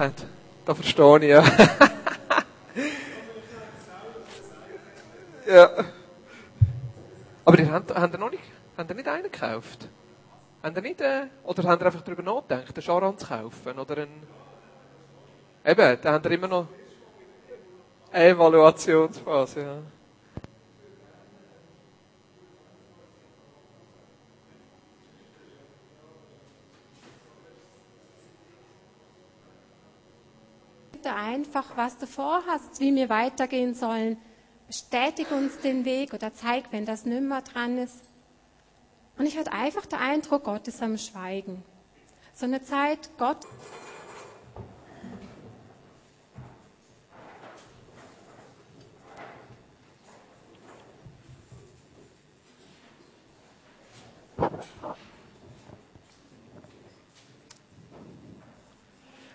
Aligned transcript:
haben. 0.00 0.14
Da 0.64 0.74
verstehe 0.74 1.18
ich, 1.18 1.28
ja. 1.28 1.44
ja. 5.54 5.70
Aber 7.44 7.58
ihr 7.58 7.72
habt, 7.72 7.94
habt 7.94 8.14
ihr 8.14 8.18
noch 8.18 8.30
nicht, 8.30 8.42
habt 8.76 8.90
ihr 8.90 8.96
nicht 8.96 9.08
einen 9.08 9.22
gekauft? 9.24 9.88
Habt 10.62 10.76
ihr 10.76 10.82
nicht, 10.82 11.00
äh, 11.00 11.26
oder 11.44 11.62
habt 11.68 11.82
ihr 11.82 11.86
einfach 11.86 12.02
darüber 12.02 12.22
nachgedacht, 12.22 12.76
einen 12.76 12.82
Charan 12.82 13.16
zu 13.18 13.26
kaufen? 13.26 13.78
Oder 13.78 13.98
einen, 13.98 14.22
eben, 15.64 15.98
da 16.02 16.12
habt 16.12 16.26
ihr 16.26 16.32
immer 16.32 16.48
noch 16.48 16.66
Evaluationsphase, 18.12 19.60
ja. 19.60 19.78
Einfach, 31.06 31.76
was 31.76 31.98
du 31.98 32.06
vorhast, 32.06 32.80
wie 32.80 32.94
wir 32.94 33.08
weitergehen 33.08 33.74
sollen. 33.74 34.18
Bestätige 34.66 35.34
uns 35.34 35.58
den 35.58 35.84
Weg 35.84 36.14
oder 36.14 36.32
zeig, 36.32 36.64
wenn 36.70 36.84
das 36.84 37.04
nicht 37.04 37.22
mehr 37.22 37.42
dran 37.42 37.78
ist. 37.78 38.00
Und 39.18 39.26
ich 39.26 39.36
hatte 39.36 39.52
einfach 39.52 39.86
den 39.86 39.98
Eindruck, 39.98 40.44
Gott 40.44 40.68
ist 40.68 40.82
am 40.82 40.96
Schweigen. 40.96 41.62
So 42.32 42.46
eine 42.46 42.62
Zeit, 42.62 43.10
Gott 43.18 43.44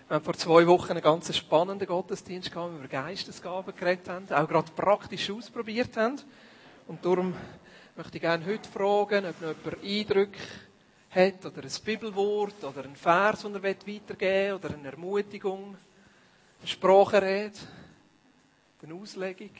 Wir 0.08 0.14
haben 0.14 0.24
vor 0.24 0.34
zwei 0.34 0.64
Wochen 0.68 0.92
einen 0.92 1.00
ganz 1.00 1.36
spannenden 1.36 1.88
Gottesdienst 1.88 2.52
gehabt, 2.52 2.68
wo 2.68 2.74
wir 2.74 2.84
über 2.84 2.88
Geistesgaben 2.88 3.74
geredet 3.74 4.08
haben, 4.08 4.32
auch 4.32 4.48
gerade 4.48 4.70
praktisch 4.70 5.28
ausprobiert 5.32 5.96
haben. 5.96 6.20
Und 6.86 7.04
darum 7.04 7.34
möchte 7.96 8.18
ich 8.18 8.20
gerne 8.20 8.46
heute 8.46 8.68
fragen, 8.68 9.26
ob 9.26 9.40
noch 9.40 9.48
jemand 9.64 9.84
Eindrücke 9.84 10.38
hat, 11.10 11.44
oder 11.44 11.60
ein 11.60 11.84
Bibelwort, 11.84 12.62
oder 12.62 12.84
ein 12.84 12.94
Vers, 12.94 13.42
den 13.42 13.54
er 13.56 13.62
weitergeben 13.64 14.20
will, 14.20 14.52
oder 14.52 14.74
eine 14.74 14.88
Ermutigung, 14.92 15.76
eine 16.60 16.68
Sprachenrede, 16.68 17.58
eine 18.84 18.94
Auslegung. 18.94 19.50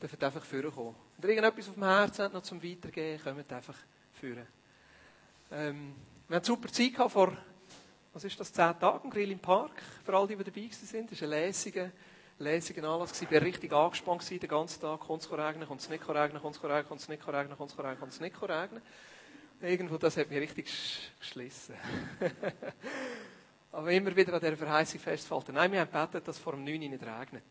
Dürft 0.00 0.24
einfach 0.24 0.44
vorkommen. 0.44 0.94
Wenn 1.18 1.28
ihr 1.28 1.36
irgendetwas 1.36 1.68
auf 1.68 1.74
dem 1.74 1.84
Herzen 1.84 2.22
habt, 2.22 2.32
noch 2.32 2.42
zum 2.42 2.62
Weitergehen, 2.62 3.20
kommt 3.22 3.52
einfach 3.52 3.76
führen. 4.14 4.46
Ähm, 5.50 5.94
wir 6.26 6.36
hatten 6.36 6.46
super 6.46 6.72
Zeit 6.72 6.94
gehabt 6.94 7.12
vor 7.12 7.36
was 8.12 8.24
ist 8.24 8.38
das, 8.38 8.52
zehn 8.52 8.78
Tage, 8.78 9.08
Grill 9.08 9.30
im 9.30 9.38
Park, 9.38 9.82
für 10.04 10.14
all 10.14 10.26
die, 10.26 10.36
die 10.36 10.44
dabei 10.44 10.68
sind. 10.70 11.10
Das 11.10 11.20
war 11.20 11.28
ein 11.28 11.30
lässiger, 11.30 11.90
lässiger 12.38 12.88
Anlass. 12.88 13.22
Ich 13.22 13.30
war 13.30 13.40
richtig 13.40 13.72
angespannt 13.72 14.28
den 14.30 14.48
ganzen 14.48 14.80
Tag. 14.80 15.00
Kommt 15.00 15.22
es 15.22 15.32
regnen, 15.32 15.66
kommt 15.66 15.80
es 15.80 15.88
nicht 15.88 16.06
regnen, 16.08 16.42
kommt 16.42 16.56
es 16.56 16.62
regnen, 16.62 16.86
kommt 16.86 17.00
es 17.00 17.08
nicht 17.08 17.26
regnen, 17.26 17.56
kommt 17.56 17.70
es 17.70 17.78
regnen, 17.78 17.98
kommt 17.98 18.12
es 18.12 18.20
nicht 18.20 18.42
regnen. 18.42 18.82
Irgendwo, 19.62 19.96
das 19.96 20.16
hat 20.16 20.28
mich 20.28 20.40
richtig 20.40 20.68
geschlissen. 21.20 21.74
Aber 23.72 23.90
immer 23.90 24.14
wieder 24.14 24.34
an 24.34 24.40
dieser 24.40 24.56
Verheißung 24.56 25.00
festzuhalten. 25.00 25.54
Nein, 25.54 25.72
wir 25.72 25.80
haben 25.80 25.90
gebetet, 25.90 26.28
dass 26.28 26.36
es 26.36 26.42
vor 26.42 26.52
dem 26.52 26.64
9 26.64 26.78
nicht 26.78 27.02
regnet. 27.02 27.44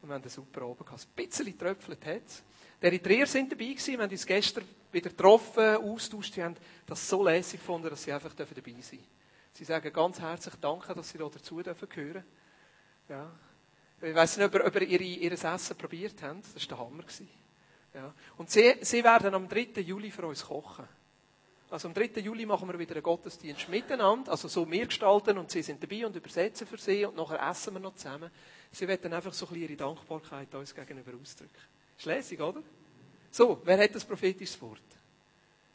Und 0.00 0.08
wir 0.08 0.14
haben 0.14 0.22
einen 0.22 0.30
super 0.30 0.62
oben 0.66 0.84
gehabt. 0.84 1.08
Ein 1.16 1.26
bisschen 1.26 1.58
tröpfelt 1.58 2.04
hat 2.06 2.22
es. 2.26 2.42
Die 2.80 2.86
Eritreer 2.86 3.26
sind 3.26 3.50
dabei 3.50 3.64
gewesen. 3.64 3.94
Wir 3.94 4.02
haben 4.02 4.10
uns 4.10 4.26
gestern 4.26 4.64
wieder 4.92 5.10
getroffen, 5.10 5.76
austauscht. 5.76 6.36
Die 6.36 6.42
haben 6.42 6.56
das 6.86 7.08
so 7.08 7.24
lässig 7.24 7.58
gefunden, 7.58 7.88
dass 7.88 8.02
sie 8.02 8.12
einfach 8.12 8.34
dabei 8.34 8.52
sein 8.54 8.62
dürfen. 8.62 9.21
Sie 9.52 9.64
sagen 9.64 9.92
ganz 9.92 10.20
herzlich 10.20 10.54
Danke, 10.56 10.94
dass 10.94 11.10
Sie 11.10 11.18
da 11.18 11.28
dazu 11.28 11.62
dürfen 11.62 11.88
gehören. 11.88 12.24
Ja. 13.08 13.30
Ich 14.00 14.14
weiß 14.14 14.38
nicht, 14.38 14.46
ob 14.46 14.66
ob 14.66 14.80
ihr 14.80 15.00
ihr 15.00 15.32
Essen 15.32 15.76
probiert 15.76 16.22
habt. 16.22 16.44
Das 16.54 16.70
war 16.70 16.76
der 16.76 16.78
Hammer. 16.78 17.04
Ja. 17.94 18.14
Und 18.36 18.50
sie, 18.50 18.74
sie 18.80 19.04
werden 19.04 19.34
am 19.34 19.48
3. 19.48 19.80
Juli 19.80 20.10
für 20.10 20.26
uns 20.26 20.44
kochen. 20.44 20.88
Also 21.70 21.88
am 21.88 21.94
3. 21.94 22.20
Juli 22.20 22.44
machen 22.44 22.68
wir 22.68 22.78
wieder 22.78 22.94
einen 22.94 23.02
Gottesdienst 23.02 23.68
miteinander. 23.68 24.32
Also 24.32 24.48
so 24.48 24.70
wir 24.70 24.86
gestalten 24.86 25.38
und 25.38 25.50
sie 25.50 25.62
sind 25.62 25.82
dabei 25.82 26.06
und 26.06 26.16
übersetzen 26.16 26.66
für 26.66 26.78
sie 26.78 27.04
und 27.04 27.16
nachher 27.16 27.48
essen 27.48 27.74
wir 27.74 27.80
noch 27.80 27.94
zusammen. 27.94 28.30
Sie 28.70 28.88
werden 28.88 29.12
einfach 29.12 29.32
so 29.32 29.46
ein 29.46 29.52
bisschen 29.52 29.68
ihre 29.68 29.76
Dankbarkeit 29.76 30.54
uns 30.54 30.74
gegenüber 30.74 31.12
ausdrücken. 31.20 31.62
Ist 31.96 32.40
oder? 32.40 32.62
So, 33.30 33.60
wer 33.64 33.78
hat 33.78 33.94
das 33.94 34.04
prophetisches 34.04 34.60
Wort? 34.60 34.80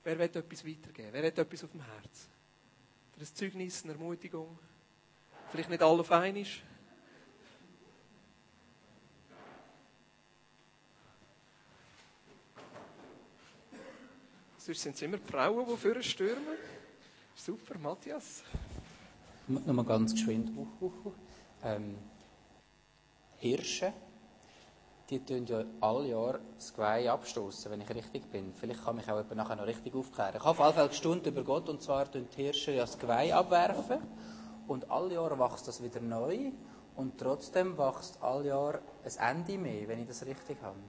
Wer 0.03 0.19
will 0.19 0.25
etwas 0.25 0.66
weitergeben? 0.66 1.09
Wer 1.12 1.28
hat 1.28 1.38
etwas 1.38 1.63
auf 1.63 1.72
dem 1.72 1.81
Herzen? 1.81 2.37
Oder 3.17 3.25
ein 3.25 3.35
Zeugnis, 3.35 3.83
eine 3.83 3.94
Ermutigung. 3.94 4.59
Vielleicht 5.50 5.69
nicht 5.69 5.81
alle 5.81 6.01
auf 6.01 6.11
einmal. 6.11 6.45
Sonst 14.57 14.81
sind 14.81 14.95
es 14.95 15.01
immer 15.01 15.17
die 15.17 15.31
Frauen, 15.31 15.66
die 15.66 15.78
für 15.78 16.03
stürmen. 16.03 16.57
Super, 17.35 17.79
Matthias. 17.79 18.44
Nochmal 19.47 19.85
ganz 19.85 20.11
geschwind. 20.11 20.51
Ähm, 21.63 21.97
Hirsche, 23.38 23.94
die 25.09 25.23
tun 25.23 25.45
ja 25.45 25.63
alle 25.79 26.07
Jahre 26.07 26.40
das 26.56 26.73
Geweih 26.73 27.09
abstoßen, 27.09 27.72
wenn 27.72 27.81
ich 27.81 27.90
richtig 27.90 28.29
bin. 28.29 28.53
Vielleicht 28.53 28.84
kann 28.84 28.97
mich 28.97 29.09
auch 29.09 29.18
jemand 29.18 29.35
nachher 29.35 29.56
noch 29.56 29.66
richtig 29.66 29.95
aufklären. 29.95 30.35
Ich 30.35 30.40
habe 30.40 30.50
auf 30.50 30.59
alle 30.59 30.73
Fälle 30.73 30.90
gestundet 30.90 31.28
über 31.28 31.44
Gott, 31.44 31.69
und 31.69 31.81
zwar 31.81 32.12
tun 32.12 32.28
die 32.35 32.44
Hirsche 32.44 32.72
ja 32.72 32.81
das 32.81 33.00
Geweih 33.00 33.34
abwerfen. 33.34 34.00
Und 34.67 34.91
alle 34.91 35.13
Jahre 35.13 35.40
wächst 35.40 35.67
das 35.67 35.81
wieder 35.81 36.01
neu. 36.01 36.51
Und 36.96 37.17
trotzdem 37.17 37.78
wächst 37.78 38.22
alle 38.22 38.47
Jahre 38.47 38.81
ein 39.06 39.38
Ende 39.38 39.57
mehr, 39.57 39.88
wenn 39.88 40.01
ich 40.01 40.07
das 40.07 40.25
richtig 40.25 40.57
habe. 40.62 40.79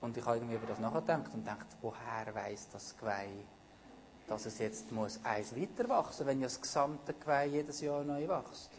Und 0.00 0.16
ich 0.16 0.24
habe 0.24 0.36
irgendwie 0.36 0.54
über 0.54 0.66
das 0.66 0.78
nachgedacht 0.78 1.34
und 1.34 1.44
gedacht, 1.44 1.66
woher 1.82 2.34
weiss 2.34 2.68
das 2.70 2.96
Geweih, 2.96 3.44
dass 4.28 4.46
es 4.46 4.58
jetzt 4.58 4.92
muss 4.92 5.18
eins 5.24 5.56
weiter 5.56 5.88
wachsen, 5.88 6.26
wenn 6.26 6.40
ja 6.40 6.46
das 6.46 6.60
gesamte 6.60 7.14
Geweih 7.14 7.46
jedes 7.46 7.80
Jahr 7.80 8.04
neu 8.04 8.28
wächst. 8.28 8.70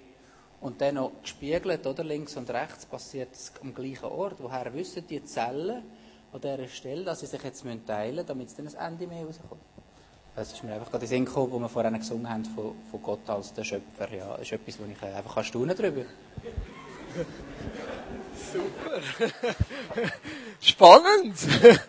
Und 0.61 0.79
dann 0.79 0.95
noch 0.95 1.11
gespiegelt, 1.21 1.85
oder 1.87 2.03
links 2.03 2.37
und 2.37 2.49
rechts 2.51 2.85
passiert 2.85 3.33
es 3.33 3.51
am 3.61 3.73
gleichen 3.73 4.05
Ort. 4.05 4.35
Woher 4.37 4.71
wissen 4.73 5.05
die 5.07 5.23
Zellen 5.23 5.83
an 6.31 6.39
dieser 6.39 6.67
Stelle, 6.67 7.03
dass 7.03 7.21
sie 7.21 7.25
sich 7.25 7.43
jetzt 7.43 7.65
teilen 7.87 8.15
müssen, 8.15 8.27
damit 8.27 8.47
es 8.47 8.55
dann 8.55 8.67
ein 8.67 8.93
Ende 8.93 9.07
mehr 9.07 9.25
rauskommt? 9.25 9.61
Das 10.35 10.53
ist 10.53 10.63
mir 10.63 10.73
einfach 10.75 10.89
gerade 10.89 11.03
in 11.03 11.09
den 11.09 11.17
Sinn 11.17 11.25
gekommen, 11.25 11.51
wo 11.51 11.59
wir 11.59 11.67
vorhin 11.67 11.93
gesungen 11.97 12.29
haben 12.29 12.45
von, 12.45 12.75
von 12.89 13.03
Gott 13.03 13.27
als 13.29 13.53
der 13.53 13.63
Schöpfer. 13.63 14.13
Ja, 14.13 14.37
das 14.37 14.43
ist 14.43 14.51
etwas, 14.53 14.79
wo 14.79 14.85
ich 14.85 15.01
einfach 15.01 15.43
staunen 15.43 15.75
darüber. 15.75 16.03
Super. 18.53 19.01
Spannend. 20.61 21.35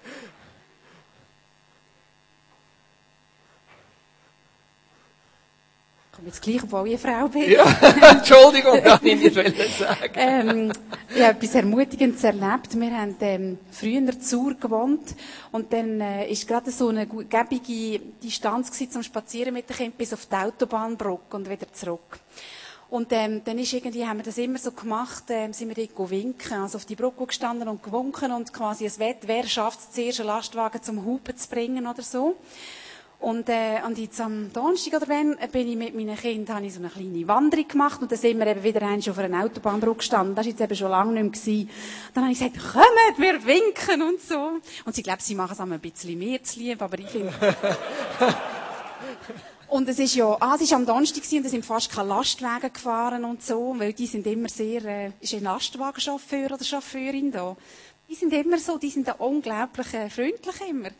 jetzt 6.26 6.42
gleich, 6.42 6.62
obwohl 6.62 6.88
ich 6.88 7.00
Frau 7.00 7.28
bin. 7.28 7.50
Ja, 7.50 7.64
Entschuldigung, 8.10 8.82
kann 8.82 9.00
ich 9.02 9.20
nicht 9.20 9.34
sagen. 9.34 10.12
ähm, 10.14 10.72
ich 11.14 11.22
habe 11.22 11.36
etwas 11.36 11.54
Ermutigendes 11.54 12.24
erlebt. 12.24 12.78
Wir 12.78 12.96
haben 12.96 13.16
ähm, 13.20 13.58
früher 13.70 13.98
in 13.98 14.20
Zur 14.20 14.54
gewohnt 14.54 15.14
und 15.50 15.72
dann 15.72 16.00
äh, 16.00 16.30
ist 16.30 16.46
gerade 16.46 16.70
so 16.70 16.88
eine 16.88 17.06
gebige 17.06 18.00
Distanz 18.22 18.70
gewesen, 18.70 18.90
zum 18.90 19.02
Spazieren 19.02 19.54
mit 19.54 19.68
den 19.68 19.76
Kindern 19.76 19.98
bis 19.98 20.12
auf 20.12 20.26
die 20.26 20.36
Autobahnbrücke 20.36 21.36
und 21.36 21.48
wieder 21.48 21.72
zurück. 21.72 22.20
Und 22.92 23.10
ähm, 23.12 23.40
dann 23.42 23.58
ist 23.58 23.72
irgendwie, 23.72 24.06
haben 24.06 24.18
wir 24.18 24.24
das 24.24 24.36
immer 24.36 24.58
so 24.58 24.70
gemacht, 24.70 25.24
ähm, 25.30 25.54
sind 25.54 25.70
wir 25.70 25.78
irgendwo 25.78 26.10
winken, 26.10 26.60
also 26.60 26.76
auf 26.76 26.84
die 26.84 26.94
Brücke 26.94 27.24
gestanden 27.24 27.66
und 27.68 27.82
gewunken 27.82 28.32
und 28.32 28.52
quasi 28.52 28.84
ein 28.84 28.98
Wett, 28.98 29.20
wer 29.22 29.44
schafft 29.46 29.80
es 29.80 29.92
zuerst, 29.92 30.20
einen 30.20 30.26
Lastwagen 30.26 30.82
zum 30.82 31.02
Hupen 31.02 31.34
zu 31.34 31.48
bringen 31.48 31.86
oder 31.86 32.02
so. 32.02 32.36
Und, 33.22 33.48
äh, 33.48 33.80
und 33.86 33.96
jetzt 33.98 34.20
am 34.20 34.52
Donnerstag 34.52 34.94
oder 34.94 35.08
wenn, 35.08 35.36
bin 35.52 35.68
ich 35.68 35.76
mit 35.76 35.94
meinen 35.94 36.16
Kindern, 36.16 36.56
habe 36.56 36.66
ich 36.66 36.74
so 36.74 36.80
eine 36.80 36.88
kleine 36.90 37.28
Wanderung 37.28 37.68
gemacht 37.68 38.02
und 38.02 38.10
dann 38.10 38.18
sind 38.18 38.36
wir 38.36 38.48
eben 38.48 38.64
wieder 38.64 38.82
einmal 38.82 38.98
auf 38.98 39.16
einer 39.16 39.44
Autobahnbrücke 39.44 39.98
gestanden. 39.98 40.34
Das 40.34 40.44
war 40.44 40.50
jetzt 40.50 40.60
eben 40.60 40.74
schon 40.74 40.90
lange 40.90 41.12
nicht 41.12 41.22
mehr. 41.22 41.30
Gewesen. 41.30 41.70
Dann 42.14 42.24
habe 42.24 42.32
ich 42.32 42.40
gesagt, 42.40 42.58
kommt, 42.72 43.18
wir 43.18 43.46
winken 43.46 44.02
und 44.02 44.20
so. 44.20 44.58
Und 44.84 44.94
sie 44.94 45.04
glaubt, 45.04 45.22
sie 45.22 45.36
machen 45.36 45.52
es 45.52 45.60
ein 45.60 45.80
bisschen 45.80 46.18
mehr 46.18 46.42
zu 46.42 46.58
lieb, 46.58 46.82
aber 46.82 46.98
ich 46.98 47.06
finde... 47.06 47.32
Und 49.68 49.88
es 49.88 49.98
ist 49.98 50.16
ja, 50.16 50.36
ah, 50.38 50.56
es 50.56 50.60
ist 50.60 50.74
am 50.74 50.84
Donnerstag 50.84 51.22
und 51.32 51.46
es 51.46 51.50
sind 51.50 51.64
fast 51.64 51.90
keine 51.90 52.10
Lastwagen 52.10 52.70
gefahren 52.70 53.24
und 53.24 53.42
so, 53.42 53.74
weil 53.78 53.94
die 53.94 54.06
sind 54.06 54.26
immer 54.26 54.50
sehr, 54.50 54.84
äh, 54.84 55.12
ist 55.18 55.32
ein 55.32 55.44
Lastwagenchauffeur 55.44 56.52
oder 56.52 56.62
Chauffeurin 56.62 57.32
da. 57.32 57.56
Die 58.12 58.18
sind 58.18 58.34
immer 58.34 58.58
so, 58.58 58.76
die 58.76 58.90
sind 58.90 59.08
da 59.08 59.12
unglaublich 59.12 59.86
freundlich 59.86 60.60
immer. 60.68 60.90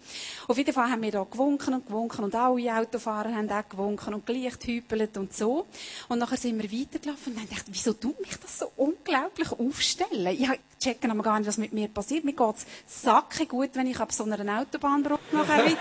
Auf 0.48 0.56
jeden 0.56 0.72
Fall 0.72 0.90
haben 0.90 1.02
wir 1.02 1.10
da 1.10 1.26
gewunken 1.30 1.74
und 1.74 1.86
gewunken 1.86 2.24
und 2.24 2.34
alle 2.34 2.74
Autofahrer 2.74 3.34
haben 3.34 3.50
auch 3.50 3.68
gewunken 3.68 4.14
und 4.14 4.24
gleich 4.24 4.58
gehüpelt 4.58 5.18
und 5.18 5.34
so. 5.36 5.66
Und 6.08 6.20
nachher 6.20 6.38
sind 6.38 6.56
wir 6.56 6.72
weitergelaufen 6.72 7.34
und 7.34 7.40
haben 7.40 7.50
gedacht, 7.50 7.66
wieso 7.68 7.92
tut 7.92 8.18
mich 8.18 8.34
das 8.38 8.60
so 8.60 8.72
unglaublich 8.76 9.52
aufstellen? 9.52 10.38
Ich 10.38 10.48
checke 10.80 11.10
aber 11.10 11.22
gar 11.22 11.38
nicht, 11.38 11.48
was 11.48 11.58
mit 11.58 11.74
mir 11.74 11.88
passiert. 11.88 12.24
Mir 12.24 12.32
geht's 12.32 12.64
sacke 12.86 13.44
gut, 13.44 13.72
wenn 13.74 13.88
ich 13.88 14.00
ab 14.00 14.10
so 14.10 14.24
einer 14.24 14.60
Autobahnbrücke 14.60 15.36
nachher 15.36 15.76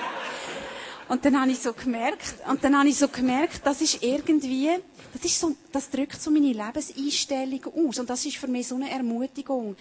Und 1.08 1.26
dann 1.26 1.42
habe 1.42 1.52
ich 1.52 1.60
so 1.60 1.74
gemerkt, 1.74 2.36
und 2.50 2.64
dann 2.64 2.78
habe 2.78 2.88
ich 2.88 2.98
so 2.98 3.10
gemerkt, 3.10 3.62
das 3.66 3.82
ist 3.82 4.02
irgendwie, 4.02 4.70
das 5.12 5.26
ist 5.26 5.40
so, 5.40 5.56
das 5.72 5.90
drückt 5.90 6.22
so 6.22 6.32
meine 6.32 6.54
Lebenseinstellung 6.54 7.66
aus. 7.66 8.00
Und 8.00 8.10
das 8.10 8.26
ist 8.26 8.38
für 8.38 8.48
mich 8.48 8.68
so 8.68 8.76
eine 8.76 8.90
Ermutigung. 8.90 9.76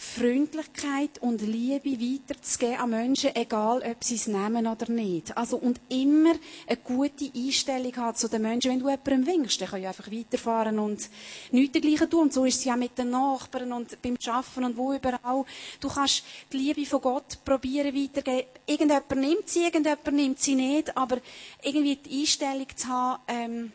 Freundlichkeit 0.00 1.18
und 1.20 1.42
Liebe 1.42 1.90
weiterzugeben 1.90 2.76
an 2.76 2.90
Menschen, 2.90 3.34
egal 3.34 3.82
ob 3.84 4.04
sie 4.04 4.14
es 4.14 4.28
nehmen 4.28 4.68
oder 4.68 4.88
nicht. 4.92 5.36
Also, 5.36 5.56
und 5.56 5.80
immer 5.88 6.34
eine 6.68 6.76
gute 6.76 7.28
Einstellung 7.34 7.96
haben 7.96 8.16
zu 8.16 8.28
den 8.28 8.42
Menschen. 8.42 8.70
Wenn 8.70 8.78
du 8.78 8.88
jemandem 8.88 9.26
winkst, 9.26 9.60
dann 9.60 9.68
kann 9.68 9.80
ich 9.80 9.88
einfach 9.88 10.08
weiterfahren 10.08 10.78
und 10.78 11.10
nichts 11.50 11.72
dergleichen 11.72 12.08
tun. 12.08 12.20
Und 12.22 12.32
so 12.32 12.44
ist 12.44 12.58
es 12.60 12.64
ja 12.64 12.76
mit 12.76 12.96
den 12.96 13.10
Nachbarn 13.10 13.72
und 13.72 14.00
beim 14.00 14.16
Arbeiten 14.24 14.64
und 14.64 14.76
wo 14.76 14.92
überall. 14.92 15.44
Du 15.80 15.88
kannst 15.88 16.22
die 16.52 16.58
Liebe 16.58 16.86
von 16.86 17.00
Gott 17.00 17.44
probieren 17.44 17.92
weiterzugeben. 17.92 18.46
Irgendjemand 18.66 19.16
nimmt 19.16 19.48
sie, 19.48 19.64
irgendjemand 19.64 20.12
nimmt 20.12 20.38
sie 20.38 20.54
nicht, 20.54 20.96
aber 20.96 21.18
irgendwie 21.60 21.96
die 21.96 22.20
Einstellung 22.20 22.68
zu 22.76 22.86
haben, 22.86 23.22
ähm, 23.26 23.72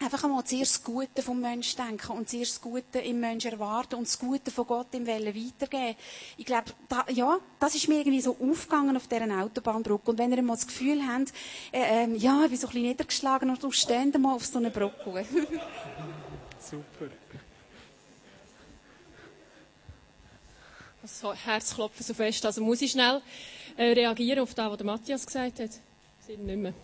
einfach 0.00 0.24
einmal 0.24 0.44
zuerst 0.44 0.76
das 0.76 0.84
Gute 0.84 1.22
vom 1.22 1.40
Menschen 1.40 1.76
denken 1.84 2.12
und 2.12 2.28
zuerst 2.28 2.52
das 2.52 2.60
Gute 2.60 3.00
im 3.00 3.20
Menschen 3.20 3.52
erwarten 3.52 3.96
und 3.96 4.06
das 4.06 4.18
Gute 4.18 4.50
von 4.50 4.66
Gott 4.66 4.86
im 4.92 5.06
Wellen 5.06 5.34
weitergeben. 5.34 5.96
Ich 6.36 6.46
glaube, 6.46 6.66
da, 6.88 7.04
ja, 7.10 7.38
das 7.58 7.74
ist 7.74 7.88
mir 7.88 7.98
irgendwie 7.98 8.20
so 8.20 8.36
aufgegangen 8.40 8.96
auf 8.96 9.08
dieser 9.08 9.42
Autobahnbrücke. 9.42 10.10
Und 10.10 10.18
wenn 10.18 10.32
ihr 10.32 10.42
mal 10.42 10.54
das 10.54 10.66
Gefühl 10.66 11.02
habt, 11.06 11.32
äh, 11.72 12.04
äh, 12.04 12.16
ja, 12.16 12.44
ich 12.44 12.50
bin 12.50 12.58
so 12.58 12.66
ein 12.68 12.72
bisschen 12.72 12.82
niedergeschlagen 12.82 13.50
und 13.50 13.62
du 13.62 13.70
stehst 13.72 14.18
mal 14.18 14.34
auf 14.34 14.46
so 14.46 14.58
einer 14.58 14.70
Brücke. 14.70 15.26
Super. 16.60 17.10
Das 21.02 21.22
Herzklopfen 21.44 22.04
so 22.04 22.14
fest. 22.14 22.44
Also 22.44 22.60
muss 22.62 22.82
ich 22.82 22.92
schnell 22.92 23.22
äh, 23.76 23.92
reagieren 23.92 24.40
auf 24.40 24.54
das, 24.54 24.70
was 24.70 24.76
der 24.76 24.86
Matthias 24.86 25.26
gesagt 25.26 25.58
hat. 25.58 25.70
Wir 25.70 26.36
sind 26.36 26.44
nicht 26.44 26.58
mehr 26.58 26.74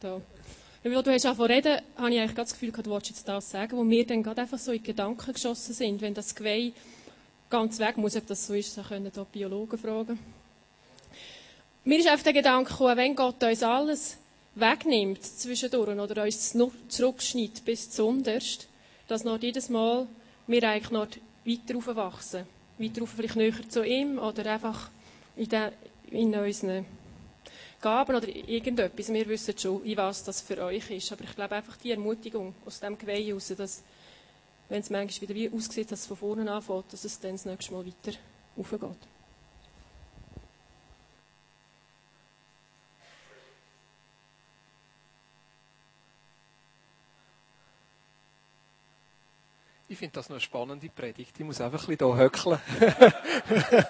da. 0.00 0.20
Weil 0.82 1.02
du 1.02 1.12
hast 1.12 1.26
angefangen 1.26 1.50
reden, 1.50 1.80
habe 1.96 2.10
ich 2.10 2.20
eigentlich 2.20 2.34
das 2.34 2.52
Gefühl, 2.52 2.70
du 2.70 2.90
wolltest 2.90 3.16
jetzt 3.16 3.28
das 3.28 3.50
sagen, 3.50 3.76
wo 3.76 3.82
mir 3.82 4.06
dann 4.06 4.22
gerade 4.22 4.42
einfach 4.42 4.58
so 4.58 4.72
in 4.72 4.82
Gedanken 4.82 5.32
geschossen 5.32 5.74
sind, 5.74 6.00
wenn 6.00 6.14
das 6.14 6.34
Geweih 6.34 6.72
ganz 7.50 7.78
weg 7.78 7.96
muss. 7.96 8.16
Ob 8.16 8.26
das 8.26 8.46
so 8.46 8.54
ist, 8.54 8.76
dann 8.76 8.86
können 8.86 9.10
da 9.12 9.24
Biologen 9.24 9.78
fragen. 9.78 10.18
Mir 11.84 11.98
ist 11.98 12.08
einfach 12.08 12.24
der 12.24 12.32
Gedanke 12.32 12.70
gekommen, 12.70 12.96
wenn 12.96 13.16
Gott 13.16 13.42
uns 13.42 13.62
alles 13.62 14.18
wegnimmt 14.54 15.22
zwischendurch 15.22 15.98
oder 15.98 16.22
uns 16.22 16.56
zurückschneidet 16.88 17.64
bis 17.64 17.90
zuunterst, 17.90 18.68
dass 19.06 19.24
noch 19.24 19.40
jedes 19.40 19.68
Mal 19.68 20.06
wir 20.46 20.62
eigentlich 20.64 20.90
noch 20.90 21.08
weiter 21.44 21.76
aufwachsen. 21.76 22.44
Weiter 22.78 23.02
auf, 23.02 23.10
vielleicht 23.10 23.36
näher 23.36 23.68
zu 23.68 23.84
ihm 23.84 24.18
oder 24.18 24.46
einfach 24.52 24.90
in, 25.36 25.48
den, 25.48 25.72
in 26.10 26.34
unseren 26.34 26.86
Gaben 27.80 28.16
oder 28.16 28.28
irgendetwas. 28.28 29.12
Wir 29.12 29.28
wissen 29.28 29.56
schon, 29.56 29.84
in 29.84 29.96
was 29.96 30.24
das 30.24 30.40
für 30.40 30.58
euch 30.64 30.90
ist. 30.90 31.12
Aber 31.12 31.22
ich 31.22 31.34
glaube 31.34 31.54
einfach 31.54 31.76
die 31.76 31.92
Ermutigung 31.92 32.54
aus 32.66 32.80
dem 32.80 32.98
Geweih 32.98 33.22
heraus, 33.22 33.48
dass, 33.56 33.82
wenn 34.68 34.80
es 34.80 34.90
manchmal 34.90 35.28
wieder 35.28 35.34
wie 35.34 35.50
aussieht, 35.50 35.92
dass 35.92 36.00
es 36.00 36.06
von 36.06 36.16
vorne 36.16 36.50
anfängt, 36.50 36.92
dass 36.92 37.04
es 37.04 37.20
dann 37.20 37.32
das 37.32 37.44
nächste 37.44 37.72
Mal 37.72 37.86
weiter 37.86 38.18
aufgeht. 38.56 38.80
Ich 49.90 49.96
finde 49.96 50.12
das 50.12 50.28
noch 50.28 50.34
eine 50.36 50.40
spannende 50.42 50.88
Predigt. 50.90 51.34
Ich 51.38 51.46
muss 51.46 51.62
einfach 51.62 51.88
ein 51.88 51.96
bisschen 51.96 52.14
hier 52.14 52.24
höckeln. 52.24 52.58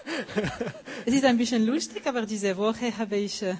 es 1.06 1.12
ist 1.12 1.24
ein 1.24 1.36
bisschen 1.36 1.66
lustig, 1.66 2.06
aber 2.06 2.24
diese 2.24 2.56
Woche 2.56 2.96
habe 2.96 3.16
ich 3.16 3.42
äh, 3.42 3.56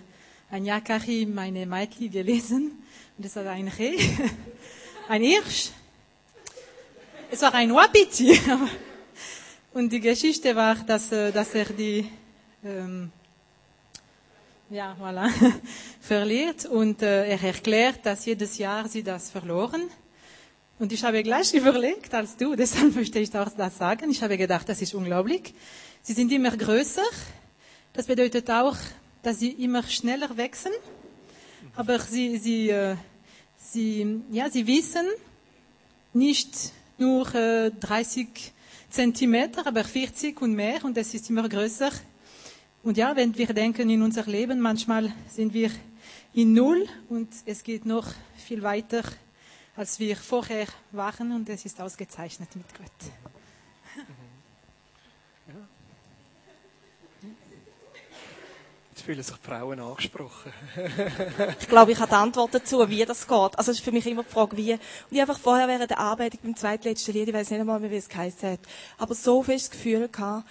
ein 0.50 0.64
Yakari, 0.64 1.26
meine 1.26 1.66
Maiki, 1.66 2.08
gelesen. 2.08 2.82
Und 3.16 3.24
es 3.24 3.36
war 3.36 3.46
ein 3.46 3.68
Reh, 3.68 3.98
ein 5.08 5.22
Hirsch. 5.22 5.70
Es 7.30 7.42
war 7.42 7.54
ein 7.54 7.74
Wapiti. 7.74 8.38
Und 9.74 9.92
die 9.92 10.00
Geschichte 10.00 10.56
war, 10.56 10.76
dass, 10.76 11.12
äh, 11.12 11.30
dass 11.30 11.54
er 11.54 11.66
die, 11.66 12.10
ähm, 12.64 13.12
ja, 14.70 14.96
voilà, 14.98 15.30
verliert. 16.00 16.64
Und 16.64 17.02
äh, 17.02 17.28
er 17.28 17.42
erklärt, 17.42 18.06
dass 18.06 18.24
jedes 18.24 18.56
Jahr 18.56 18.88
sie 18.88 19.02
das 19.02 19.30
verloren. 19.30 19.82
Und 20.78 20.92
ich 20.92 21.02
habe 21.04 21.22
gleich 21.22 21.52
überlegt 21.54 22.14
als 22.14 22.36
du, 22.36 22.54
deshalb 22.54 22.94
möchte 22.94 23.18
ich 23.18 23.36
auch 23.36 23.50
das 23.50 23.76
sagen. 23.76 24.10
Ich 24.10 24.22
habe 24.22 24.38
gedacht, 24.38 24.68
das 24.68 24.80
ist 24.80 24.94
unglaublich. 24.94 25.52
Sie 26.02 26.12
sind 26.12 26.32
immer 26.32 26.56
größer. 26.56 27.02
Das 27.92 28.06
bedeutet 28.06 28.48
auch, 28.48 28.76
dass 29.28 29.40
sie 29.40 29.50
immer 29.50 29.82
schneller 29.82 30.38
wachsen. 30.38 30.72
Aber 31.76 31.98
sie, 32.00 32.38
sie, 32.38 32.70
äh, 32.70 32.96
sie, 33.58 34.22
ja, 34.30 34.48
sie 34.48 34.66
wissen 34.66 35.06
nicht 36.14 36.72
nur 36.96 37.34
äh, 37.34 37.70
30 37.70 38.26
Zentimeter, 38.88 39.66
aber 39.66 39.84
40 39.84 40.40
und 40.40 40.54
mehr 40.54 40.82
und 40.82 40.96
es 40.96 41.12
ist 41.12 41.28
immer 41.28 41.46
größer. 41.46 41.90
Und 42.82 42.96
ja, 42.96 43.14
wenn 43.16 43.36
wir 43.36 43.48
denken 43.48 43.90
in 43.90 44.00
unser 44.00 44.24
Leben, 44.24 44.60
manchmal 44.60 45.12
sind 45.28 45.52
wir 45.52 45.70
in 46.32 46.54
Null 46.54 46.88
und 47.10 47.28
es 47.44 47.62
geht 47.62 47.84
noch 47.84 48.06
viel 48.34 48.62
weiter, 48.62 49.02
als 49.76 50.00
wir 50.00 50.16
vorher 50.16 50.68
waren 50.92 51.32
und 51.32 51.50
es 51.50 51.66
ist 51.66 51.78
ausgezeichnet 51.82 52.48
mit 52.56 52.66
Gott. 52.78 53.37
Fühlen 59.00 59.22
sich 59.22 59.36
Frauen 59.36 59.80
angesprochen. 59.80 60.52
ich 61.60 61.68
glaube, 61.68 61.92
ich 61.92 61.98
habe 61.98 62.10
die 62.10 62.16
Antwort 62.16 62.54
dazu, 62.54 62.88
wie 62.88 63.04
das 63.04 63.26
geht. 63.26 63.58
Also 63.58 63.70
es 63.70 63.78
ist 63.78 63.84
für 63.84 63.92
mich 63.92 64.06
immer 64.06 64.22
die 64.22 64.30
Frage, 64.30 64.56
wie. 64.56 64.72
Und 64.72 64.80
ich 65.10 65.20
einfach 65.20 65.38
vorher 65.38 65.68
während 65.68 65.90
der 65.90 65.98
Arbeit 65.98 66.40
beim 66.42 66.56
zweitletzten 66.56 67.14
Lied, 67.14 67.28
ich 67.28 67.34
weiß 67.34 67.50
nicht 67.50 67.60
einmal 67.60 67.80
mehr, 67.80 67.90
wie 67.90 67.96
es 67.96 68.08
geheißen 68.08 68.52
hat, 68.52 68.60
aber 68.98 69.14
so 69.14 69.42
viel 69.42 69.56
das 69.56 69.70
Gefühl 69.70 70.08
gehabt, 70.08 70.48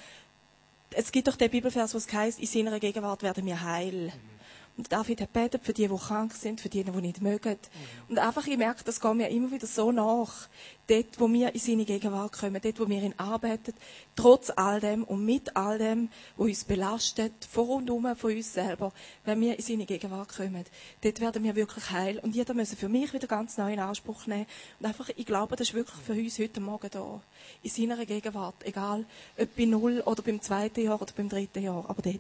es 0.92 1.12
gibt 1.12 1.28
doch 1.28 1.36
den 1.36 1.50
Bibelvers, 1.50 1.94
wo 1.94 1.98
es 1.98 2.12
heißt, 2.12 2.40
in 2.40 2.48
seiner 2.48 2.80
Gegenwart 2.80 3.22
werden 3.24 3.46
wir 3.46 3.62
heil. 3.62 4.14
Mhm. 4.14 4.37
Und 4.78 4.92
David 4.92 5.22
hat 5.22 5.34
betet 5.34 5.64
für 5.64 5.74
die, 5.74 5.88
die 5.88 5.96
krank 5.96 6.34
sind, 6.34 6.62
für 6.62 6.70
die, 6.70 6.84
die 6.84 6.92
nicht 6.92 7.20
mögen. 7.20 7.54
Mhm. 7.54 8.10
Und 8.10 8.20
einfach, 8.20 8.46
ich 8.46 8.58
merke, 8.58 8.84
das 8.84 9.02
geht 9.02 9.14
mir 9.16 9.28
immer 9.30 9.52
wieder 9.52 9.66
so 9.66 9.92
nach. 9.92 10.48
Dort, 10.86 11.20
wo 11.20 11.28
wir 11.28 11.54
in 11.54 11.60
seine 11.60 11.84
Gegenwart 11.84 12.34
kommen, 12.34 12.62
dort, 12.62 12.80
wo 12.80 12.88
wir 12.88 13.02
ihn 13.02 13.16
arbeiten, 13.18 13.74
trotz 14.16 14.52
all 14.52 14.80
dem 14.80 15.04
und 15.04 15.26
mit 15.26 15.58
all 15.58 15.80
dem, 15.80 16.10
wo 16.38 16.44
uns 16.44 16.64
belastet, 16.64 17.34
vor 17.50 17.70
und 17.78 17.90
um 17.90 18.16
von 18.16 18.32
uns 18.32 18.54
selber, 18.54 18.94
wenn 19.26 19.42
wir 19.42 19.58
in 19.58 19.64
seine 19.64 19.86
Gegenwart 19.86 20.30
kommen, 20.30 20.64
dort 21.02 21.20
werden 21.20 21.44
wir 21.44 21.56
wirklich 21.56 21.90
heil. 21.90 22.20
Und 22.20 22.36
jeder 22.36 22.54
muss 22.54 22.74
für 22.76 22.88
mich 22.88 23.12
wieder 23.14 23.28
ganz 23.28 23.58
neu 23.58 23.74
in 23.74 23.80
Anspruch 23.80 24.28
nehmen. 24.28 24.46
Und 24.80 24.86
einfach, 24.86 25.10
ich 25.16 25.26
glaube, 25.26 25.56
das 25.56 25.70
ist 25.70 25.74
wirklich 25.74 26.00
für 26.06 26.14
uns 26.14 26.38
heute 26.38 26.62
Morgen 26.62 26.90
da. 26.92 27.20
In 27.64 27.70
seiner 27.72 28.06
Gegenwart. 28.06 28.64
Egal, 28.64 29.06
ob 29.40 29.56
bei 29.56 29.66
Null 29.66 30.02
oder 30.06 30.22
beim 30.22 30.40
zweiten 30.40 30.82
Jahr 30.82 31.02
oder 31.02 31.14
beim 31.18 31.30
dritten 31.30 31.64
Jahr. 31.64 31.84
Aber 31.90 32.02
dort. 32.04 32.20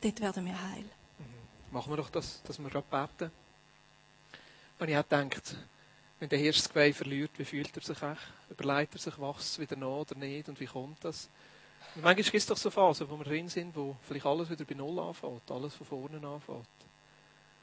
Dort 0.00 0.20
werden 0.20 0.44
wir 0.44 0.70
heil 0.70 0.84
machen 1.70 1.92
wir 1.92 1.96
doch 1.96 2.10
das, 2.10 2.42
dass 2.42 2.58
wir 2.58 2.70
gerade 2.70 2.86
beten. 2.90 3.32
Und 4.78 4.88
ich 4.88 4.94
habe 4.94 5.08
gedacht, 5.08 5.56
wenn 6.20 6.28
der 6.28 6.38
Hirsch 6.38 6.58
das 6.58 6.68
Geweih 6.68 6.92
verliert, 6.92 7.30
wie 7.36 7.44
fühlt 7.44 7.76
er 7.76 7.82
sich 7.82 8.02
echt? 8.02 8.32
Überlegt 8.50 8.94
er 8.94 9.00
sich, 9.00 9.18
wächst 9.18 9.40
es 9.40 9.58
wieder 9.58 9.76
nach 9.76 9.86
oder 9.86 10.14
nicht? 10.16 10.48
Und 10.48 10.58
wie 10.60 10.66
kommt 10.66 11.04
das? 11.04 11.28
Und 11.94 12.02
manchmal 12.02 12.24
gibt 12.24 12.34
es 12.34 12.46
doch 12.46 12.56
so 12.56 12.70
Phasen, 12.70 13.08
wo 13.08 13.16
wir 13.16 13.24
drin 13.24 13.48
sind, 13.48 13.74
wo 13.74 13.96
vielleicht 14.02 14.26
alles 14.26 14.50
wieder 14.50 14.64
bei 14.64 14.74
Null 14.74 14.98
anfängt, 14.98 15.50
alles 15.50 15.74
von 15.74 15.86
vorne 15.86 16.26
anfängt. 16.26 16.66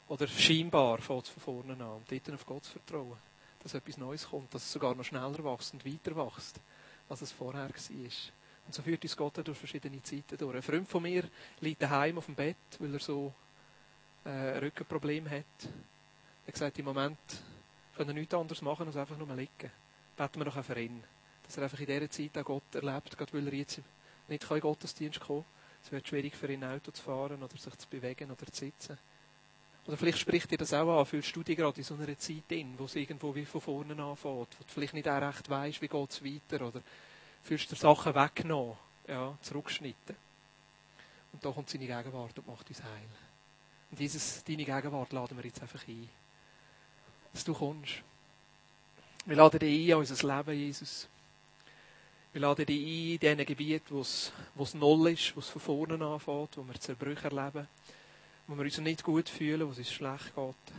Oder 0.08 0.28
scheinbar 0.28 1.00
fängt 1.00 1.26
es 1.26 1.30
von 1.30 1.44
vorne 1.44 1.74
an. 1.74 1.98
Und 1.98 2.12
dort 2.12 2.32
auf 2.32 2.46
Gott 2.46 2.66
vertrauen, 2.66 3.18
dass 3.62 3.74
etwas 3.74 3.98
Neues 3.98 4.30
kommt, 4.30 4.54
dass 4.54 4.64
es 4.64 4.72
sogar 4.72 4.96
noch 4.96 5.04
schneller 5.04 5.44
wächst 5.44 5.74
und 5.74 5.86
weiter 5.86 6.16
wächst, 6.16 6.60
als 7.10 7.22
es 7.22 7.32
vorher 7.32 7.70
war. 7.70 8.12
Und 8.66 8.74
so 8.74 8.82
führt 8.82 9.04
uns 9.04 9.18
Gott 9.18 9.38
durch 9.46 9.58
verschiedene 9.58 10.02
Zeiten 10.02 10.38
durch. 10.38 10.56
Ein 10.56 10.62
Freund 10.62 10.88
von 10.88 11.04
mir 11.04 11.24
liegt 11.60 11.82
daheim 11.82 12.18
auf 12.18 12.26
dem 12.26 12.36
Bett, 12.36 12.58
weil 12.80 12.94
er 12.94 13.00
so 13.00 13.34
äh, 14.26 14.30
ein 14.30 14.60
Rückenproblem 14.60 15.30
hat. 15.30 15.46
Er 16.46 16.52
gesagt, 16.52 16.78
im 16.80 16.86
Moment 16.86 17.18
können 17.96 18.10
wir 18.10 18.14
nichts 18.14 18.34
anderes 18.34 18.62
machen, 18.62 18.88
als 18.88 18.98
einfach 18.98 19.18
nur 19.18 19.34
liegen. 19.36 19.72
Beten 20.18 20.40
wir 20.40 20.46
doch 20.46 20.58
auch 20.58 20.66
für 20.66 20.80
ihn. 20.80 21.04
Dass 21.44 21.58
er 21.58 21.64
einfach 21.64 21.80
in 21.80 21.86
dieser 21.86 22.10
Zeit 22.10 22.38
auch 22.38 22.46
Gott 22.46 22.76
erlebt, 22.76 23.18
gerade 23.18 23.34
weil 23.34 23.48
er 23.48 23.54
jetzt 23.54 23.82
nicht 24.28 24.52
in 24.52 24.60
Gottesdienst 24.60 25.20
kommen 25.20 25.44
kann. 25.44 25.52
Es 25.84 25.92
wird 25.92 26.08
schwierig 26.08 26.36
für 26.36 26.52
ihn, 26.52 26.64
Auto 26.64 26.92
zu 26.92 27.02
fahren 27.02 27.42
oder 27.44 27.58
sich 27.58 27.78
zu 27.78 27.88
bewegen 27.88 28.32
oder 28.32 28.46
zu 28.52 28.66
sitzen. 28.66 28.98
Oder 29.86 29.98
vielleicht 29.98 30.18
spricht 30.18 30.50
dir 30.50 30.58
das 30.58 30.74
auch 30.74 31.00
an, 31.00 31.06
fühlst 31.06 31.36
du 31.36 31.44
dich 31.44 31.56
gerade 31.56 31.78
in 31.78 31.84
so 31.84 31.94
einer 31.94 32.18
Zeit 32.18 32.44
in, 32.50 32.78
wo 32.80 32.86
es 32.86 32.96
irgendwo 32.96 33.36
wie 33.36 33.46
von 33.46 33.62
vorne 33.62 33.92
anfängt, 33.92 34.26
wo 34.26 34.64
du 34.64 34.74
vielleicht 34.74 34.96
nicht 34.96 35.08
auch 35.08 35.22
recht 35.22 35.48
weißt, 35.48 35.82
wie 35.82 35.88
geht 35.88 36.10
es 36.10 36.24
weiter, 36.24 36.68
oder 36.68 36.82
fühlst 37.44 37.72
du 37.72 37.76
Sachen 37.76 38.16
weggenommen, 38.16 38.76
ja, 39.08 39.38
zurückgeschnitten. 39.42 40.16
Und 41.34 41.46
da 41.46 41.52
kommt 41.52 41.70
seine 41.70 41.86
Gegenwart 41.86 42.36
und 42.40 42.48
macht 42.48 42.68
uns 42.68 42.82
heil. 42.82 43.10
Und 43.96 44.00
dieses, 44.00 44.44
deine 44.44 44.66
Gegenwart 44.66 45.14
laden 45.14 45.38
wir 45.38 45.46
jetzt 45.46 45.62
einfach 45.62 45.88
ein. 45.88 46.10
Dass 47.32 47.46
du 47.46 47.54
kommst. 47.54 47.94
Wir 49.26 49.38
laden 49.38 49.58
dich 49.58 49.88
ein 49.88 49.94
an 49.94 50.00
unser 50.00 50.38
Leben, 50.38 50.60
Jesus. 50.60 51.08
Wir 52.34 52.42
laden 52.42 52.66
dich 52.66 52.78
ein 52.78 53.32
in 53.32 53.46
diesen 53.46 53.98
es, 54.02 54.34
wo 54.54 54.64
es 54.64 54.74
null 54.74 55.12
ist, 55.14 55.34
wo 55.34 55.40
es 55.40 55.48
von 55.48 55.62
vorne 55.62 56.06
anfängt, 56.06 56.58
wo 56.58 56.68
wir 56.68 56.78
Zerbrüche 56.78 57.30
erleben. 57.30 57.70
wo 58.48 58.58
wir 58.58 58.66
uns 58.66 58.78
nicht 58.80 59.02
gut 59.02 59.30
fühlen, 59.30 59.66
wo 59.66 59.72
es 59.72 59.78
uns 59.78 59.94
schlecht 59.94 60.36
geht, 60.36 60.74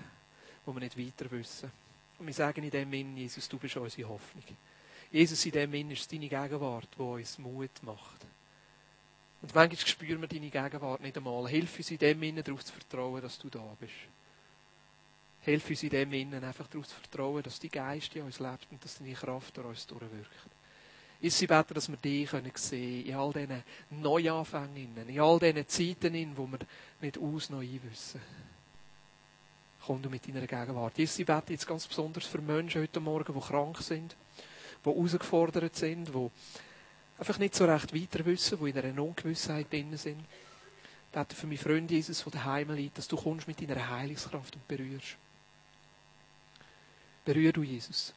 wo 0.66 0.74
wir 0.74 0.80
nicht 0.80 0.98
weiter 0.98 1.30
wissen. 1.30 1.72
Und 2.18 2.26
wir 2.26 2.34
sagen 2.34 2.64
in 2.64 2.70
dem 2.70 2.90
Sinn, 2.90 3.16
Jesus, 3.16 3.48
du 3.48 3.56
bist 3.56 3.78
unsere 3.78 4.10
Hoffnung. 4.10 4.44
Jesus, 5.10 5.42
in 5.46 5.52
dem 5.52 5.72
Sinn 5.72 5.90
ist 5.90 6.00
es 6.00 6.08
deine 6.08 6.28
Gegenwart, 6.28 6.88
die 6.98 7.02
uns 7.02 7.38
Mut 7.38 7.82
macht. 7.82 8.26
Und 9.46 9.54
manchmal 9.54 9.86
spüren 9.86 10.20
wir 10.20 10.26
deine 10.26 10.50
Gegenwart 10.50 11.00
nicht 11.02 11.16
einmal. 11.16 11.46
Hilf 11.46 11.78
uns 11.78 11.92
in 11.92 11.98
dem 11.98 12.18
Sinne 12.18 12.42
darauf 12.42 12.64
zu 12.64 12.72
vertrauen, 12.72 13.22
dass 13.22 13.38
du 13.38 13.48
da 13.48 13.76
bist. 13.78 13.92
Hilf 15.42 15.70
uns 15.70 15.84
in 15.84 15.90
dem 15.90 16.12
Innen 16.14 16.42
einfach 16.42 16.66
darauf 16.66 16.88
zu 16.88 16.96
vertrauen, 16.96 17.44
dass 17.44 17.60
die 17.60 17.68
Geist 17.68 18.16
in 18.16 18.22
uns 18.24 18.40
lebt 18.40 18.66
und 18.72 18.84
dass 18.84 18.98
deine 18.98 19.12
Kraft 19.12 19.56
durch 19.56 19.66
uns 19.66 19.86
durchwirkt. 19.86 20.50
Ist 21.20 21.38
sie 21.38 21.46
besser, 21.46 21.74
dass 21.74 21.88
wir 21.88 21.96
dich 21.96 22.28
können 22.28 22.50
sehen 22.56 23.06
in 23.06 23.14
all 23.14 23.32
diesen 23.32 23.62
Neuanfängen, 23.90 25.08
in 25.08 25.20
all 25.20 25.38
diesen 25.38 25.68
Zeiten, 25.68 26.36
wo 26.36 26.48
wir 26.48 26.58
nicht 27.00 27.16
aus 27.16 27.48
noch 27.48 27.60
einwissen. 27.60 28.20
Komm 29.86 30.02
du 30.02 30.10
mit 30.10 30.26
deiner 30.26 30.44
Gegenwart. 30.44 30.98
Jesus, 30.98 31.20
ich 31.20 31.26
bete 31.26 31.52
jetzt 31.52 31.68
ganz 31.68 31.86
besonders 31.86 32.26
für 32.26 32.40
Menschen 32.40 32.82
heute 32.82 32.98
Morgen, 32.98 33.32
die 33.32 33.46
krank 33.46 33.78
sind, 33.78 34.16
die 34.84 34.90
herausgefordert 34.90 35.76
sind, 35.76 36.08
die 36.08 36.30
einfach 37.18 37.38
nicht 37.38 37.54
so 37.54 37.64
recht 37.64 37.94
weiter 37.94 38.24
wissen, 38.24 38.58
die 38.58 38.70
in 38.70 38.78
einer 38.78 39.02
Ungewissheit 39.02 39.72
drin 39.72 39.96
sind. 39.96 40.24
Bete 41.12 41.34
für 41.34 41.46
meine 41.46 41.58
Freunde, 41.58 41.94
Jesus, 41.94 42.24
die 42.24 42.30
daheim 42.30 42.72
liegt, 42.72 42.98
dass 42.98 43.08
du 43.08 43.16
kommst 43.16 43.48
mit 43.48 43.60
deiner 43.60 43.88
Heilungskraft 43.88 44.54
und 44.54 44.68
berührst. 44.68 45.16
Berühr 47.24 47.52
du 47.52 47.62
Jesus. 47.62 48.12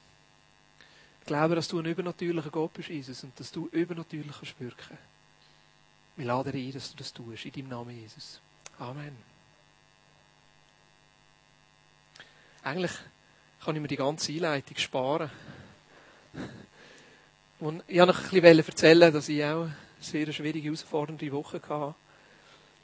Ich 1.22 1.28
glaube, 1.28 1.56
dass 1.56 1.68
du 1.68 1.80
ein 1.80 1.86
übernatürlicher 1.86 2.50
Gott 2.50 2.74
bist, 2.74 2.90
Jesus, 2.90 3.24
und 3.24 3.40
dass 3.40 3.52
du 3.52 3.68
übernatürlich 3.68 4.36
kannst 4.38 4.60
wirken. 4.60 4.98
Wir 6.16 6.26
laden 6.26 6.52
dir 6.52 6.60
ein, 6.60 6.74
dass 6.74 6.92
du 6.92 6.98
das 6.98 7.14
tust, 7.14 7.46
in 7.46 7.52
deinem 7.52 7.70
Namen, 7.70 7.98
Jesus. 7.98 8.42
Amen. 8.80 9.16
Eigentlich 12.64 12.92
kann 13.64 13.76
ich 13.76 13.82
mir 13.82 13.88
die 13.88 13.96
ganze 13.96 14.34
Einleitung 14.34 14.78
sparen. 14.78 15.32
Und 17.60 17.84
ich 17.88 18.00
wollte 18.00 18.14
noch 18.14 18.32
ein 18.32 18.42
bisschen 18.42 18.66
erzählen, 18.66 19.14
dass 19.14 19.28
ich 19.28 19.44
auch 19.44 19.64
eine 19.64 19.76
sehr 20.00 20.32
schwierige, 20.32 20.66
herausfordernde 20.66 21.32
Woche 21.32 21.62
hatte. 21.62 21.96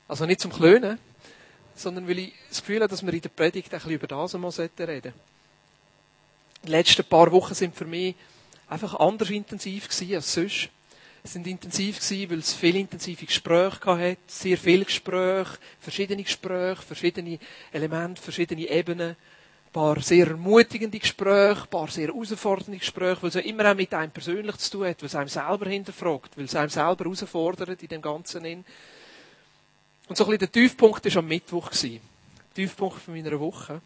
Also 0.07 0.25
nicht 0.25 0.41
zum 0.41 0.51
Klönen, 0.51 0.99
sondern 1.75 2.07
weil 2.07 2.19
ich 2.19 2.33
das 2.49 2.59
Gefühl 2.59 2.81
habe, 2.81 2.89
dass 2.89 3.05
wir 3.05 3.13
in 3.13 3.21
der 3.21 3.29
Predigt 3.29 3.73
ein 3.73 3.79
bisschen 3.79 3.91
über 3.93 4.07
das 4.07 4.35
einmal 4.35 4.51
reden 4.51 4.71
sollten. 4.77 5.13
Die 6.63 6.69
letzten 6.69 7.05
paar 7.05 7.31
Wochen 7.31 7.53
sind 7.53 7.75
für 7.75 7.85
mich 7.85 8.15
einfach 8.67 8.95
anders 8.95 9.29
intensiv 9.29 9.87
gewesen 9.87 10.15
als 10.15 10.33
sonst. 10.33 10.69
Es 11.23 11.33
sind 11.33 11.47
intensiv 11.47 11.99
gewesen, 11.99 12.31
weil 12.31 12.39
es 12.39 12.53
viele 12.53 12.79
intensive 12.79 13.25
Gespräche 13.25 13.85
hatte, 13.85 14.17
sehr 14.27 14.57
viele 14.57 14.85
Gespräche, 14.85 15.57
verschiedene 15.79 16.23
Gespräche, 16.23 16.81
verschiedene 16.81 17.39
Elemente, 17.71 18.21
verschiedene 18.21 18.69
Ebenen, 18.69 19.15
paar 19.75 20.01
sehr 20.01 20.27
ermutigende 20.27 20.99
Gespräche, 20.99 21.63
ein 21.63 21.69
paar 21.69 21.89
sehr 21.89 22.07
herausfordernde 22.07 22.77
Gespräche, 22.77 23.21
weil 23.21 23.27
es 23.27 23.35
ja 23.35 23.41
immer 23.41 23.69
auch 23.69 23.75
mit 23.75 23.93
einem 23.93 24.09
persönlich 24.09 24.55
zu 24.55 24.71
tun 24.71 24.87
hat, 24.87 25.01
weil 25.01 25.07
es 25.07 25.15
einem 25.15 25.27
selber 25.27 25.65
hinterfragt, 25.65 26.37
weil 26.37 26.45
es 26.45 26.55
einem 26.55 26.69
selber 26.69 27.03
herausfordert 27.03 27.83
in 27.83 27.89
dem 27.89 28.01
Ganzen. 28.01 28.45
Und 28.45 28.63
so 30.17 30.23
ein 30.23 30.29
bisschen 30.29 30.39
der 30.39 30.51
Tiefpunkt 30.53 31.03
war 31.03 31.17
am 31.17 31.27
Mittwoch. 31.27 31.71
Der 31.71 31.99
Tiefpunkt 32.53 33.01
von 33.01 33.13
meiner 33.15 33.37
Woche. 33.37 33.81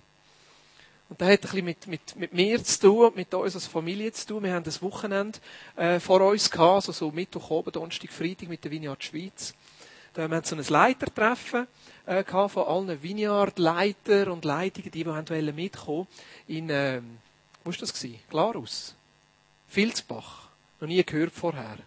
Und 1.09 1.19
das 1.19 1.27
hat 1.27 1.39
ein 1.39 1.41
bisschen 1.41 1.65
mit, 1.65 1.87
mit, 1.87 2.15
mit 2.17 2.33
mir 2.33 2.63
zu 2.63 2.79
tun, 2.81 3.11
mit 3.15 3.33
uns 3.33 3.55
als 3.55 3.65
Familie 3.65 4.11
zu 4.11 4.27
tun. 4.27 4.43
Wir 4.43 4.53
haben 4.53 4.63
das 4.63 4.83
Wochenende 4.83 5.39
äh, 5.75 5.99
vor 5.99 6.21
uns 6.21 6.51
gehabt, 6.51 6.75
also 6.75 6.91
so 6.91 7.09
Mittwoch, 7.09 7.49
oben, 7.49 7.71
Donnerstag, 7.71 8.11
Freitag 8.11 8.47
mit 8.47 8.63
der 8.63 8.69
Vineyard 8.69 9.03
Schweiz. 9.03 9.55
Haben 10.19 10.31
wir 10.31 10.43
so 10.43 10.55
ein 10.55 10.63
Leitertreffen 10.63 11.67
äh, 12.05 12.25
von 12.25 12.67
allen 12.67 13.01
Vineyard-Leiter 13.01 14.31
und 14.31 14.43
Leitungen, 14.43 14.91
die, 14.91 15.03
die 15.03 15.05
wollten 15.05 15.55
mitkommen 15.55 16.07
in, 16.45 16.69
äh, 16.69 17.01
wo 17.63 17.71
war 17.71 17.77
das 17.79 17.93
gewesen? 17.93 18.19
Glarus. 18.29 18.95
Vilsbach. 19.69 20.49
Noch 20.81 20.89
nie 20.89 21.01
gehört 21.03 21.31
vorher. 21.31 21.77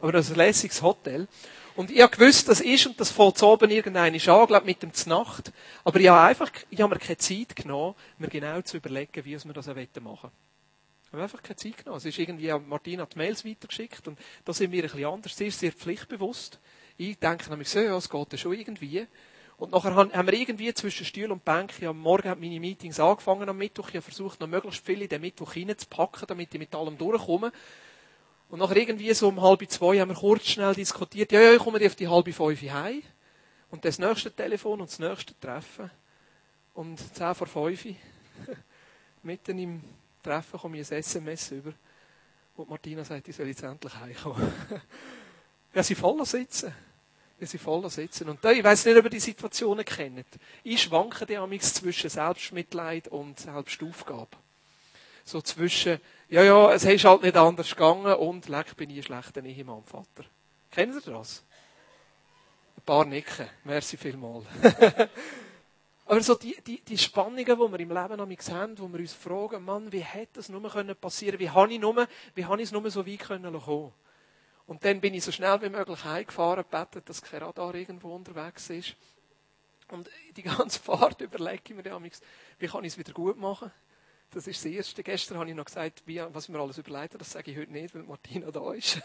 Aber 0.00 0.12
das 0.12 0.26
ist 0.26 0.32
ein 0.32 0.36
lässiges 0.36 0.82
Hotel. 0.82 1.28
Und 1.76 1.90
ich 1.90 2.02
habe 2.02 2.14
gewusst, 2.14 2.48
das 2.48 2.60
ist 2.60 2.86
und 2.86 3.00
das 3.00 3.10
fällt 3.10 3.42
oben 3.42 3.70
irgendein 3.70 4.12
an, 4.14 4.46
glaube 4.46 4.66
mit 4.66 4.82
dem 4.82 4.92
Znacht. 4.92 5.52
Aber 5.84 5.98
ich 5.98 6.08
habe 6.08 6.28
einfach, 6.28 6.50
ich 6.68 6.80
habe 6.80 6.94
mir 6.94 7.00
keine 7.00 7.16
Zeit 7.16 7.56
genommen, 7.56 7.94
mir 8.18 8.28
genau 8.28 8.60
zu 8.62 8.76
überlegen, 8.76 9.24
wie 9.24 9.42
wir 9.42 9.52
das 9.54 9.66
machen 9.66 10.04
wollen. 10.04 10.18
Ich 11.06 11.12
habe 11.12 11.22
einfach 11.22 11.42
keine 11.42 11.56
Zeit 11.56 11.78
genommen. 11.78 11.96
Es 11.96 12.04
ist 12.04 12.18
irgendwie, 12.18 12.52
Martina 12.52 13.04
hat 13.04 13.16
Mails 13.16 13.46
weitergeschickt 13.46 14.08
und 14.08 14.18
da 14.44 14.52
sind 14.52 14.72
wir 14.72 14.82
ein 14.82 14.90
bisschen 14.90 15.06
anders. 15.06 15.36
Sie 15.36 15.46
ist 15.46 15.60
sehr 15.60 15.72
pflichtbewusst. 15.72 16.58
Ich 16.98 17.16
denke 17.18 17.48
nämlich 17.48 17.68
so, 17.68 17.78
ja, 17.78 17.96
es 17.96 18.10
geht 18.10 18.32
ja 18.32 18.38
schon 18.38 18.54
irgendwie. 18.54 19.06
Und 19.56 19.72
nachher 19.72 19.94
haben 19.94 20.26
wir 20.26 20.34
irgendwie 20.34 20.74
zwischen 20.74 21.06
Stuhl 21.06 21.30
und 21.30 21.44
Bank, 21.44 21.72
ich 21.78 21.86
am 21.86 21.98
Morgen 21.98 22.28
haben 22.28 22.40
meine 22.40 22.60
Meetings 22.60 22.98
angefangen 23.00 23.48
am 23.48 23.56
Mittwoch, 23.56 23.88
ich 23.88 23.94
habe 23.94 24.02
versucht, 24.02 24.40
noch 24.40 24.48
möglichst 24.48 24.84
viele 24.84 25.04
in 25.04 25.08
den 25.08 25.20
Mittwoch 25.20 25.54
reinzupacken, 25.54 26.26
damit 26.26 26.52
ich 26.52 26.58
mit 26.60 26.74
allem 26.74 26.98
durchkomme. 26.98 27.52
Und 28.48 28.58
nachher 28.58 28.76
irgendwie 28.76 29.12
so 29.14 29.28
um 29.28 29.40
halb 29.40 29.68
zwei 29.70 30.00
haben 30.00 30.10
wir 30.10 30.16
kurz 30.16 30.46
schnell 30.46 30.74
diskutiert, 30.74 31.30
ja, 31.30 31.40
ja, 31.40 31.52
ich 31.52 31.58
komme 31.58 31.84
auf 31.84 31.94
die 31.94 32.08
halbe 32.08 32.32
fünf 32.32 32.62
heim. 32.62 33.02
Und 33.70 33.84
das 33.84 33.98
nächste 33.98 34.32
Telefon 34.32 34.80
und 34.80 34.90
das 34.90 34.98
nächste 34.98 35.38
Treffen. 35.38 35.90
Und 36.74 36.98
zehn 37.14 37.34
vor 37.34 37.46
fünf, 37.46 37.84
mitten 39.22 39.58
im 39.58 39.84
Treffen 40.22 40.58
komme 40.58 40.78
ich 40.78 40.90
ein 40.90 40.98
SMS 40.98 41.52
über. 41.52 41.72
Und 42.56 42.70
Martina 42.70 43.04
sagt, 43.04 43.28
ich 43.28 43.36
soll 43.36 43.46
jetzt 43.46 43.62
endlich 43.62 43.94
heimkommen. 43.94 44.52
ja, 45.74 45.82
sie 45.82 45.94
voll 45.94 46.24
sitzen. 46.26 46.72
Ja, 47.40 47.46
sie 47.46 47.58
voll 47.58 47.88
sitzen. 47.88 48.28
Und 48.28 48.44
da, 48.44 48.50
ich 48.50 48.64
weiss 48.64 48.84
nicht, 48.84 48.96
ob 48.96 49.04
ihr 49.04 49.10
die 49.10 49.20
Situationen 49.20 49.84
kennt. 49.84 50.26
Ich 50.64 50.82
schwanke 50.82 51.24
die 51.24 51.58
zwischen 51.60 52.10
Selbstmitleid 52.10 53.08
und 53.08 53.38
Selbstaufgabe. 53.38 54.36
So 55.24 55.40
zwischen, 55.42 56.00
ja, 56.28 56.42
ja, 56.42 56.72
es 56.72 56.84
ist 56.84 57.04
halt 57.04 57.22
nicht 57.22 57.36
anders 57.36 57.70
gegangen 57.70 58.14
und 58.14 58.48
leck 58.48 58.76
bin 58.76 58.90
ich 58.90 58.98
ein 58.98 59.02
schlechter 59.02 59.44
Ehemann, 59.44 59.84
Vater. 59.84 60.24
Kennen 60.70 60.92
Sie 60.92 61.10
das? 61.10 61.44
Ein 62.76 62.82
paar 62.84 63.04
nicken. 63.04 63.46
Merci 63.64 63.96
vielmals. 63.96 64.46
Aber 66.06 66.22
so 66.22 66.34
die, 66.34 66.56
die, 66.66 66.80
die 66.80 66.96
Spannungen, 66.96 67.44
die 67.44 67.46
wir 67.46 67.80
im 67.80 67.90
Leben 67.90 68.38
haben, 68.50 68.78
wo 68.78 68.88
wir 68.88 69.00
uns 69.00 69.12
fragen, 69.12 69.62
Mann, 69.62 69.92
wie 69.92 70.00
hätte 70.00 70.34
das 70.36 70.48
nur 70.48 70.62
passieren 70.94 71.38
können? 71.38 71.40
Wie 71.40 71.50
habe 71.50 71.72
ich, 71.72 71.78
nur, 71.78 72.08
ich 72.34 72.48
es 72.48 72.72
nur 72.72 72.90
so 72.90 73.06
weit 73.06 73.18
können 73.18 73.60
kommen? 73.60 73.92
Und 74.68 74.84
dann 74.84 75.00
bin 75.00 75.14
ich 75.14 75.24
so 75.24 75.32
schnell 75.32 75.60
wie 75.62 75.70
möglich 75.70 76.04
heimgefahren, 76.04 76.62
gebetet, 76.62 77.08
dass 77.08 77.22
kein 77.22 77.42
Radar 77.42 77.74
irgendwo 77.74 78.14
unterwegs 78.14 78.68
ist. 78.68 78.96
Und 79.90 80.10
die 80.36 80.42
ganze 80.42 80.78
Fahrt 80.78 81.18
überlege 81.22 81.62
ich 81.64 81.74
mir 81.74 81.82
dann, 81.82 82.04
wie 82.58 82.66
kann 82.66 82.84
ich 82.84 82.92
es 82.92 82.98
wieder 82.98 83.14
gut 83.14 83.38
machen? 83.38 83.72
Das 84.30 84.46
ist 84.46 84.62
das 84.62 84.70
Erste. 84.70 85.02
Gestern 85.02 85.38
habe 85.38 85.48
ich 85.48 85.56
noch 85.56 85.64
gesagt, 85.64 86.02
wie, 86.04 86.22
was 86.34 86.50
mir 86.50 86.58
alles 86.60 86.76
überlegt 86.76 87.18
Das 87.18 87.32
sage 87.32 87.50
ich 87.50 87.56
heute 87.56 87.72
nicht, 87.72 87.94
weil 87.94 88.02
Martina 88.02 88.50
da 88.50 88.74
ist. 88.74 89.00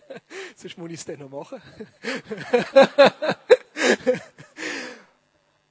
Sonst 0.56 0.78
muss 0.78 0.88
ich 0.88 0.94
es 0.94 1.04
dann 1.04 1.18
noch 1.18 1.28
machen. 1.28 1.60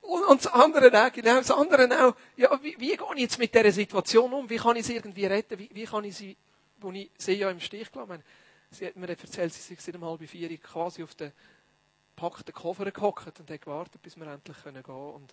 und, 0.02 0.24
und 0.24 0.46
das 0.46 0.54
andere 0.54 1.04
auch, 1.04 1.12
genau, 1.12 1.38
das 1.38 1.50
andere 1.50 1.90
auch, 2.06 2.16
ja, 2.38 2.60
wie, 2.62 2.80
wie 2.80 2.96
gehe 2.96 3.08
ich 3.16 3.22
jetzt 3.22 3.40
mit 3.40 3.56
dieser 3.56 3.72
Situation 3.72 4.32
um? 4.34 4.48
Wie 4.48 4.58
kann 4.58 4.76
ich 4.76 4.86
sie 4.86 4.98
irgendwie 4.98 5.26
retten? 5.26 5.58
Wie, 5.58 5.72
wie 5.74 5.86
kann 5.86 6.04
ich 6.04 6.16
sie, 6.16 6.38
wo 6.80 6.92
ich 6.92 7.10
sie 7.18 7.34
ja 7.34 7.50
im 7.50 7.60
Stich 7.60 7.92
gelassen 7.92 8.12
habe? 8.12 8.24
Sie 8.72 8.88
hat 8.88 8.96
mir 8.96 9.10
erzählt, 9.10 9.54
sie 9.54 9.76
seit 9.76 9.96
um 9.96 10.06
halb 10.06 10.28
vier 10.28 10.58
quasi 10.58 11.04
auf 11.04 11.14
den 11.16 11.32
packten 12.16 12.54
Koffer 12.54 12.90
gehockt 12.90 13.40
und 13.40 13.50
hat 13.50 13.62
gewartet, 13.62 14.02
bis 14.02 14.18
wir 14.18 14.28
endlich 14.28 14.64
gehen 14.64 14.82
können 14.84 15.28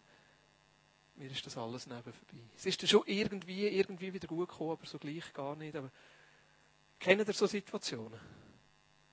mir 1.19 1.31
ist 1.31 1.45
das 1.45 1.59
alles 1.59 1.87
neben 1.87 2.13
vorbei. 2.13 2.43
Es 2.57 2.65
ist 2.67 2.81
dann 2.81 2.89
schon 2.89 3.03
irgendwie, 3.07 3.67
irgendwie 3.67 4.13
wieder 4.15 4.29
gut 4.29 4.49
gekommen, 4.49 4.73
aber 4.73 4.87
so 4.87 4.99
gleich 4.99 5.33
gar 5.33 5.57
nicht. 5.57 5.75
Aber 5.75 5.91
kennt 6.99 7.27
ihr 7.27 7.35
so 7.35 7.47
Situationen? 7.47 8.21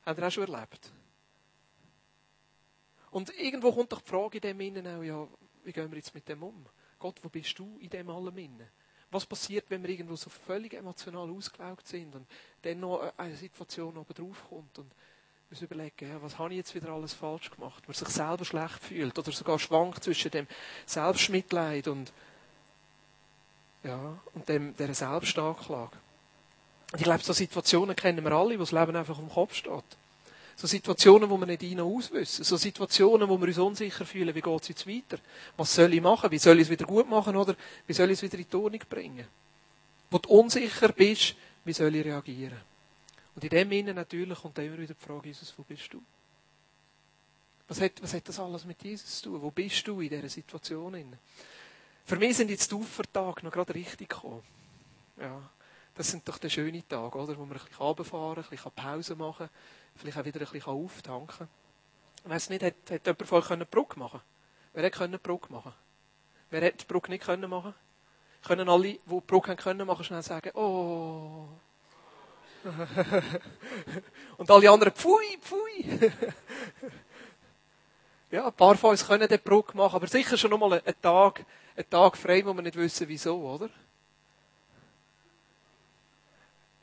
Habt 0.05 0.20
ihr 0.20 0.27
auch 0.27 0.32
schon 0.32 0.48
erlebt? 0.48 0.91
Und 3.12 3.36
irgendwo 3.39 3.72
kommt 3.72 3.91
doch 3.91 4.01
die 4.01 4.10
Frage 4.10 4.38
in 4.38 4.41
dem 4.41 4.60
Innen 4.60 4.88
auch, 4.88 5.01
ja, 5.01 5.27
wie 5.63 5.72
gehen 5.72 5.89
wir 5.89 5.98
jetzt 5.98 6.13
mit 6.13 6.27
dem 6.27 6.44
um? 6.44 6.65
Gott, 7.00 7.20
wo 7.24 7.29
bist 7.29 7.58
du 7.58 7.77
in 7.79 7.89
dem 7.89 8.10
allem 8.10 8.38
Innen? 8.38 8.67
Was 9.12 9.26
passiert, 9.26 9.66
wenn 9.70 9.82
wir 9.84 9.90
irgendwo 9.90 10.16
so 10.16 10.30
völlig 10.30 10.74
emotional 10.74 11.30
ausgelaugt 11.30 11.88
sind 11.88 12.14
und 12.16 12.28
dann 12.64 12.80
noch 12.80 13.14
eine 13.18 13.36
Situation 13.36 13.96
oben 13.98 14.14
drauf 14.14 14.44
kommt 14.50 14.80
und 14.80 14.92
muss 15.50 15.62
überlegen, 15.62 16.10
ja, 16.10 16.22
was 16.22 16.38
habe 16.38 16.52
ich 16.52 16.58
jetzt 16.58 16.76
wieder 16.76 16.90
alles 16.90 17.14
falsch 17.14 17.52
gemacht? 17.52 17.88
Man 17.88 17.94
sich 17.94 18.08
selber 18.10 18.44
schlecht 18.46 18.80
fühlt 18.82 19.18
oder 19.18 19.32
sogar 19.32 19.60
schwankt 19.60 20.04
zwischen 20.04 20.32
dem 20.32 20.48
Selbstmitleid 20.86 21.88
und, 21.88 22.12
ja, 23.84 24.18
und 24.34 24.50
dem, 24.50 24.76
der 24.76 24.94
Selbstanklage. 24.94 25.98
Und 26.92 27.00
ich 27.00 27.04
glaube, 27.04 27.24
so 27.24 27.34
Situationen 27.34 27.96
kennen 27.96 28.24
wir 28.24 28.32
alle, 28.32 28.56
wo 28.56 28.64
das 28.64 28.72
Leben 28.72 28.96
einfach 28.96 29.20
im 29.20 29.30
Kopf 29.30 29.54
steht. 29.54 29.84
So 30.56 30.68
Situationen, 30.68 31.30
wo 31.30 31.38
wir 31.38 31.46
nicht 31.46 31.64
rein 31.64 31.82
auswissen. 31.82 32.46
So 32.46 32.56
Situationen, 32.56 33.28
wo 33.28 33.38
wir 33.38 33.48
uns 33.48 33.58
unsicher 33.58 34.06
fühlen, 34.06 34.34
wie 34.34 34.42
geht 34.42 34.62
es 34.62 34.68
jetzt 34.70 34.88
weiter? 34.88 35.18
Was 35.58 35.76
soll 35.76 35.94
ich 35.94 36.02
machen? 36.02 36.32
Wie 36.32 36.38
soll 36.38 36.58
ich 36.58 36.64
es 36.64 36.70
wieder 36.70 36.86
gut 36.86 37.10
machen? 37.10 37.36
Oder 37.36 37.56
wie 37.86 37.94
soll 37.94 38.10
ich 38.10 38.20
es 38.20 38.24
wieder 38.24 38.38
in 38.38 38.50
die 38.50 38.56
Ordnung 38.56 38.82
bringen? 38.90 39.28
Wo 40.10 40.18
du 40.18 40.30
unsicher 40.30 40.90
bist, 40.90 41.36
wie 41.66 41.74
soll 41.74 41.94
ich 41.96 42.06
reagieren? 42.06 42.62
Und 43.36 43.44
in 43.44 43.50
dem 43.50 43.72
Innen 43.74 43.96
natürlich 43.96 44.40
kommt 44.40 44.58
immer 44.60 44.78
wieder 44.78 44.94
die 44.94 45.06
Frage, 45.06 45.28
Jesus, 45.28 45.54
wo 45.58 45.64
bist 45.64 45.94
du? 45.94 46.02
Was 47.68 47.82
hat, 47.82 48.02
was 48.02 48.14
hat 48.14 48.28
das 48.30 48.40
alles 48.40 48.64
mit 48.64 48.82
Jesus 48.82 49.20
zu 49.22 49.32
tun? 49.32 49.42
Wo 49.42 49.52
bist 49.52 49.86
du 49.88 50.00
in 50.00 50.10
dieser 50.10 50.30
Situation? 50.30 51.18
Für 52.06 52.16
mich 52.16 52.38
sind 52.38 52.50
jetzt 52.50 52.72
die 52.72 52.76
Ufertage 52.76 53.44
noch 53.44 53.52
gerade 53.52 53.74
richtig 53.74 54.10
gekommen. 54.10 54.44
Ja, 55.20 55.42
das 55.96 56.12
sind 56.12 56.28
doch 56.28 56.38
die 56.38 56.50
schönen 56.50 56.88
Tage, 56.88 57.18
oder? 57.18 57.36
Wo 57.36 57.46
man 57.46 57.58
ein 57.58 57.64
bisschen 57.64 57.78
runterfahren 57.78 58.44
ein 58.44 58.50
bisschen 58.50 58.72
Pause 58.72 59.16
machen 59.16 59.48
kann, 59.48 59.56
vielleicht 59.96 60.18
auch 60.18 60.25
wieder 60.25 60.42
ein 60.42 60.48
bisschen 60.48 60.72
auftanken 60.72 61.38
kann. 61.38 61.48
Ich 62.24 62.30
weiss 62.30 62.50
nicht, 62.50 62.64
hat, 62.64 62.74
hat 62.90 63.06
jemand 63.06 63.28
von 63.28 63.40
euch 63.40 63.52
eine 63.52 63.66
Brücke 63.66 64.00
machen 64.00 64.22
Wer 64.74 64.84
hätte 64.84 65.04
eine 65.04 65.20
Brücke 65.20 65.52
machen 65.52 65.74
Wer 66.50 66.62
hätte 66.62 66.80
die 66.80 66.86
Brücke 66.86 67.12
nicht 67.12 67.24
können 67.24 67.50
machen 67.50 67.74
Können 68.46 68.68
alle, 68.68 68.84
die 68.84 69.00
die 69.06 69.22
Brücke 69.22 69.52
haben 69.52 69.58
können 69.58 69.86
machen, 69.88 70.04
schnell 70.04 70.24
sagen, 70.24 70.52
oh. 70.56 71.48
Und 74.38 74.50
alle 74.50 74.72
anderen, 74.72 74.94
pfui, 74.94 75.38
pfui. 75.40 76.10
ja, 78.32 78.48
ein 78.48 78.54
paar 78.54 78.75
von 78.75 78.90
uns 78.92 79.06
können 79.06 79.28
die 79.28 79.38
Brücke 79.38 79.78
machen, 79.78 79.96
aber 79.96 80.08
sicher 80.08 80.36
schon 80.36 80.50
nochmal 80.50 80.82
einen 80.84 81.02
Tag, 81.02 81.46
einen 81.75 81.90
Tag 81.90 82.18
frei, 82.18 82.44
wo 82.44 82.54
wir 82.54 82.64
nicht 82.64 82.75
wissen, 82.75 83.08
wieso, 83.08 83.40
oder? 83.40 83.70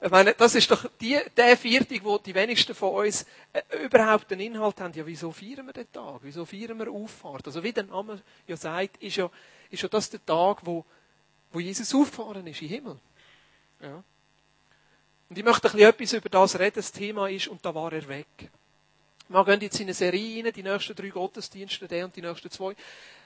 Ich 0.04 0.10
meine, 0.10 0.34
das 0.34 0.56
ist 0.56 0.68
doch 0.68 0.84
die, 1.00 1.16
der 1.36 1.56
Viertag, 1.56 2.00
wo 2.02 2.18
die 2.18 2.34
wenigsten 2.34 2.74
von 2.74 3.06
uns 3.06 3.24
äh, 3.52 3.84
überhaupt 3.84 4.32
einen 4.32 4.40
Inhalt 4.40 4.80
haben. 4.80 4.92
Ja, 4.94 5.06
wieso 5.06 5.30
feiern 5.30 5.64
wir 5.64 5.72
den 5.72 5.92
Tag? 5.92 6.18
Wieso 6.22 6.44
feiern 6.44 6.76
wir 6.80 6.90
Auffahrt? 6.90 7.46
Also, 7.46 7.62
wie 7.62 7.72
der 7.72 7.84
Name 7.84 8.20
ja 8.48 8.56
sagt, 8.56 9.00
ist 9.00 9.14
ja, 9.14 9.30
ist 9.70 9.80
ja 9.80 9.88
das 9.88 10.10
der 10.10 10.24
Tag, 10.26 10.66
wo, 10.66 10.84
wo 11.52 11.60
Jesus 11.60 11.94
aufgefahren 11.94 12.44
ist 12.48 12.60
im 12.62 12.68
Himmel. 12.68 12.98
Ja. 13.80 14.02
Und 15.28 15.38
ich 15.38 15.44
möchte 15.44 15.68
ein 15.68 15.72
bisschen 15.72 15.88
etwas 15.88 16.12
über 16.14 16.28
das 16.28 16.58
reden. 16.58 16.74
Das 16.74 16.90
Thema 16.90 17.30
ist, 17.30 17.46
und 17.46 17.64
da 17.64 17.72
war 17.72 17.92
er 17.92 18.08
weg. 18.08 18.26
Wir 19.32 19.44
gehen 19.46 19.60
jetzt 19.62 19.80
in 19.80 19.86
eine 19.86 19.94
Serie 19.94 20.44
rein, 20.44 20.52
die 20.52 20.62
nächsten 20.62 20.94
drei 20.94 21.08
Gottesdienste, 21.08 21.88
der 21.88 22.04
und 22.04 22.14
die 22.14 22.20
nächsten 22.20 22.50
zwei 22.50 22.76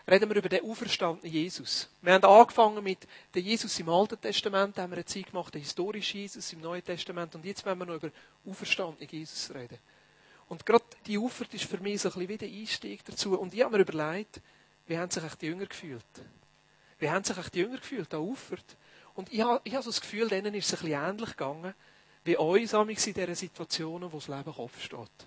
reden 0.08 0.30
wir 0.30 0.36
über 0.36 0.48
den 0.48 0.62
auferstandenen 0.62 1.32
Jesus. 1.32 1.88
Wir 2.00 2.12
haben 2.12 2.22
angefangen 2.22 2.84
mit 2.84 3.08
dem 3.34 3.44
Jesus 3.44 3.76
im 3.80 3.88
Alten 3.88 4.20
Testament, 4.20 4.78
haben 4.78 4.92
wir 4.92 4.98
eine 4.98 5.04
Zeit 5.04 5.26
gemacht, 5.26 5.52
den 5.52 5.62
historischen 5.62 6.20
Jesus 6.20 6.52
im 6.52 6.60
Neuen 6.60 6.84
Testament, 6.84 7.34
und 7.34 7.44
jetzt 7.44 7.66
werden 7.66 7.80
wir 7.80 7.86
noch 7.86 7.96
über 7.96 8.12
auferstandenen 8.48 9.08
Jesus 9.10 9.52
reden. 9.52 9.78
Und 10.48 10.64
gerade 10.64 10.84
die 11.08 11.18
Ufert 11.18 11.52
ist 11.54 11.64
für 11.64 11.78
mich 11.78 12.00
so 12.00 12.08
ein 12.08 12.12
bisschen 12.12 12.28
wie 12.28 12.38
der 12.38 12.48
Einstieg 12.50 13.04
dazu. 13.04 13.36
Und 13.36 13.52
ich 13.52 13.62
habe 13.62 13.76
mir 13.76 13.82
überlegt, 13.82 14.40
wie 14.86 14.96
haben 14.96 15.10
sich 15.10 15.24
die 15.40 15.46
Jünger 15.46 15.66
gefühlt? 15.66 16.04
Wie 17.00 17.10
haben 17.10 17.24
sich 17.24 17.36
die 17.48 17.58
Jünger 17.58 17.78
gefühlt, 17.78 18.12
da 18.12 18.18
Ufert? 18.18 18.76
Und 19.14 19.32
ich 19.32 19.40
habe, 19.40 19.60
ich 19.64 19.74
habe 19.74 19.82
so 19.82 19.90
das 19.90 20.00
Gefühl, 20.00 20.28
denen 20.28 20.54
ist 20.54 20.66
es 20.66 20.74
ein 20.74 20.86
bisschen 20.86 21.04
ähnlich 21.04 21.30
gegangen, 21.30 21.74
wie 22.22 22.36
uns 22.36 22.72
in 22.74 23.14
diesen 23.14 23.34
Situationen, 23.34 24.12
wo 24.12 24.18
das 24.18 24.28
Leben 24.28 24.54
Kopf 24.54 24.80
steht. 24.80 25.26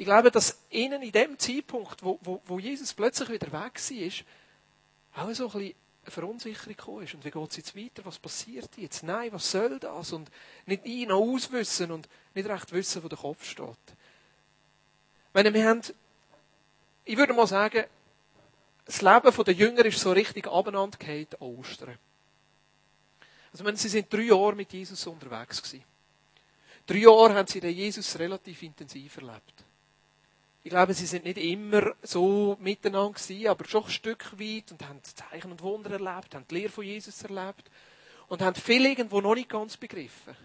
Ich 0.00 0.06
glaube, 0.06 0.30
dass 0.30 0.58
ihnen 0.70 1.02
in 1.02 1.12
dem 1.12 1.38
Zeitpunkt, 1.38 2.02
wo, 2.02 2.18
wo, 2.22 2.40
wo 2.46 2.58
Jesus 2.58 2.94
plötzlich 2.94 3.28
wieder 3.28 3.48
weg 3.48 3.78
war, 3.78 5.24
auch 5.26 5.34
so 5.34 5.44
ein 5.44 5.52
bisschen 5.52 5.74
eine 6.04 6.10
Verunsicherung 6.10 6.74
gekommen 6.74 7.02
ist. 7.04 7.12
Und 7.12 7.22
wie 7.22 7.30
geht 7.30 7.50
es 7.50 7.56
jetzt 7.58 7.76
weiter? 7.76 8.02
Was 8.06 8.18
passiert 8.18 8.70
jetzt? 8.78 9.02
Nein, 9.02 9.30
was 9.30 9.50
soll 9.50 9.78
das? 9.78 10.14
Und 10.14 10.30
nicht 10.64 10.86
ein- 10.86 11.08
noch 11.08 11.20
auswissen 11.20 11.90
und 11.90 12.08
nicht 12.34 12.48
recht 12.48 12.72
wissen, 12.72 13.04
wo 13.04 13.08
der 13.08 13.18
Kopf 13.18 13.44
steht. 13.44 13.76
Wir 15.34 15.68
haben, 15.68 15.82
ich 17.04 17.16
würde 17.18 17.34
mal 17.34 17.46
sagen, 17.46 17.84
das 18.86 19.02
Leben 19.02 19.44
der 19.44 19.54
Jünger 19.54 19.84
ist 19.84 20.00
so 20.00 20.12
richtig 20.12 20.46
abeinander 20.46 20.96
an 21.06 21.26
Ostern. 21.40 21.98
Also, 23.52 23.66
wenn 23.66 23.76
sie 23.76 23.90
sind 23.90 24.10
drei 24.10 24.22
Jahre 24.22 24.54
mit 24.54 24.72
Jesus 24.72 25.06
unterwegs 25.06 25.62
gewesen. 25.62 25.84
Drei 26.86 26.96
Jahre 27.00 27.34
haben 27.34 27.46
sie 27.46 27.60
den 27.60 27.76
Jesus 27.76 28.18
relativ 28.18 28.62
intensiv 28.62 29.18
erlebt. 29.18 29.66
Ich 30.62 30.70
glaube, 30.70 30.92
sie 30.92 31.06
sind 31.06 31.24
nicht 31.24 31.38
immer 31.38 31.94
so 32.02 32.58
miteinander 32.60 33.18
gewesen, 33.18 33.46
aber 33.48 33.66
schon 33.66 33.84
ein 33.84 33.90
Stück 33.90 34.38
weit 34.38 34.70
und 34.70 34.86
haben 34.86 35.00
Zeichen 35.02 35.50
und 35.50 35.62
Wunder 35.62 35.92
erlebt, 35.92 36.34
haben 36.34 36.44
die 36.50 36.54
Lehre 36.54 36.68
von 36.68 36.84
Jesus 36.84 37.22
erlebt 37.22 37.70
und 38.28 38.42
haben 38.42 38.54
viel 38.54 38.84
irgendwo 38.84 39.22
noch 39.22 39.34
nicht 39.34 39.48
ganz 39.48 39.78
begriffen. 39.78 40.36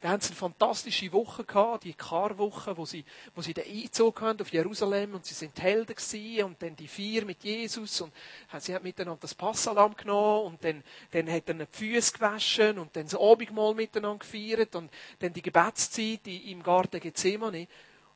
Da 0.00 0.10
haben 0.10 0.20
sie 0.20 0.28
eine 0.28 0.36
fantastische 0.36 1.12
Woche 1.12 1.42
gehabt, 1.42 1.82
die 1.82 1.92
Karwoche, 1.92 2.76
wo 2.76 2.86
sie, 2.86 3.04
wo 3.34 3.42
sie 3.42 3.52
den 3.52 3.64
Einzug 3.64 4.20
hatten 4.20 4.42
auf 4.42 4.52
Jerusalem 4.52 5.14
und 5.14 5.26
sie 5.26 5.34
sind 5.34 5.60
Helden 5.60 5.96
gewesen 5.96 6.44
und 6.44 6.62
dann 6.62 6.76
die 6.76 6.86
vier 6.86 7.24
mit 7.24 7.42
Jesus 7.42 8.00
und 8.00 8.12
sie 8.60 8.76
haben 8.76 8.84
miteinander 8.84 9.22
das 9.22 9.34
Passalam 9.34 9.96
genommen 9.96 10.46
und 10.46 10.62
dann, 10.62 10.84
dann 11.10 11.28
hat 11.28 11.48
er 11.48 11.54
die 11.54 11.66
Füße 11.72 12.12
gewaschen 12.12 12.78
und 12.78 12.94
dann 12.94 13.08
das 13.08 13.16
Abendmahl 13.16 13.74
miteinander 13.74 14.20
gefeiert 14.20 14.76
und 14.76 14.88
dann 15.18 15.32
die 15.32 15.42
Gebetszeit 15.42 16.28
im 16.28 16.62
Garten 16.62 17.00
Gethsemane. 17.00 17.66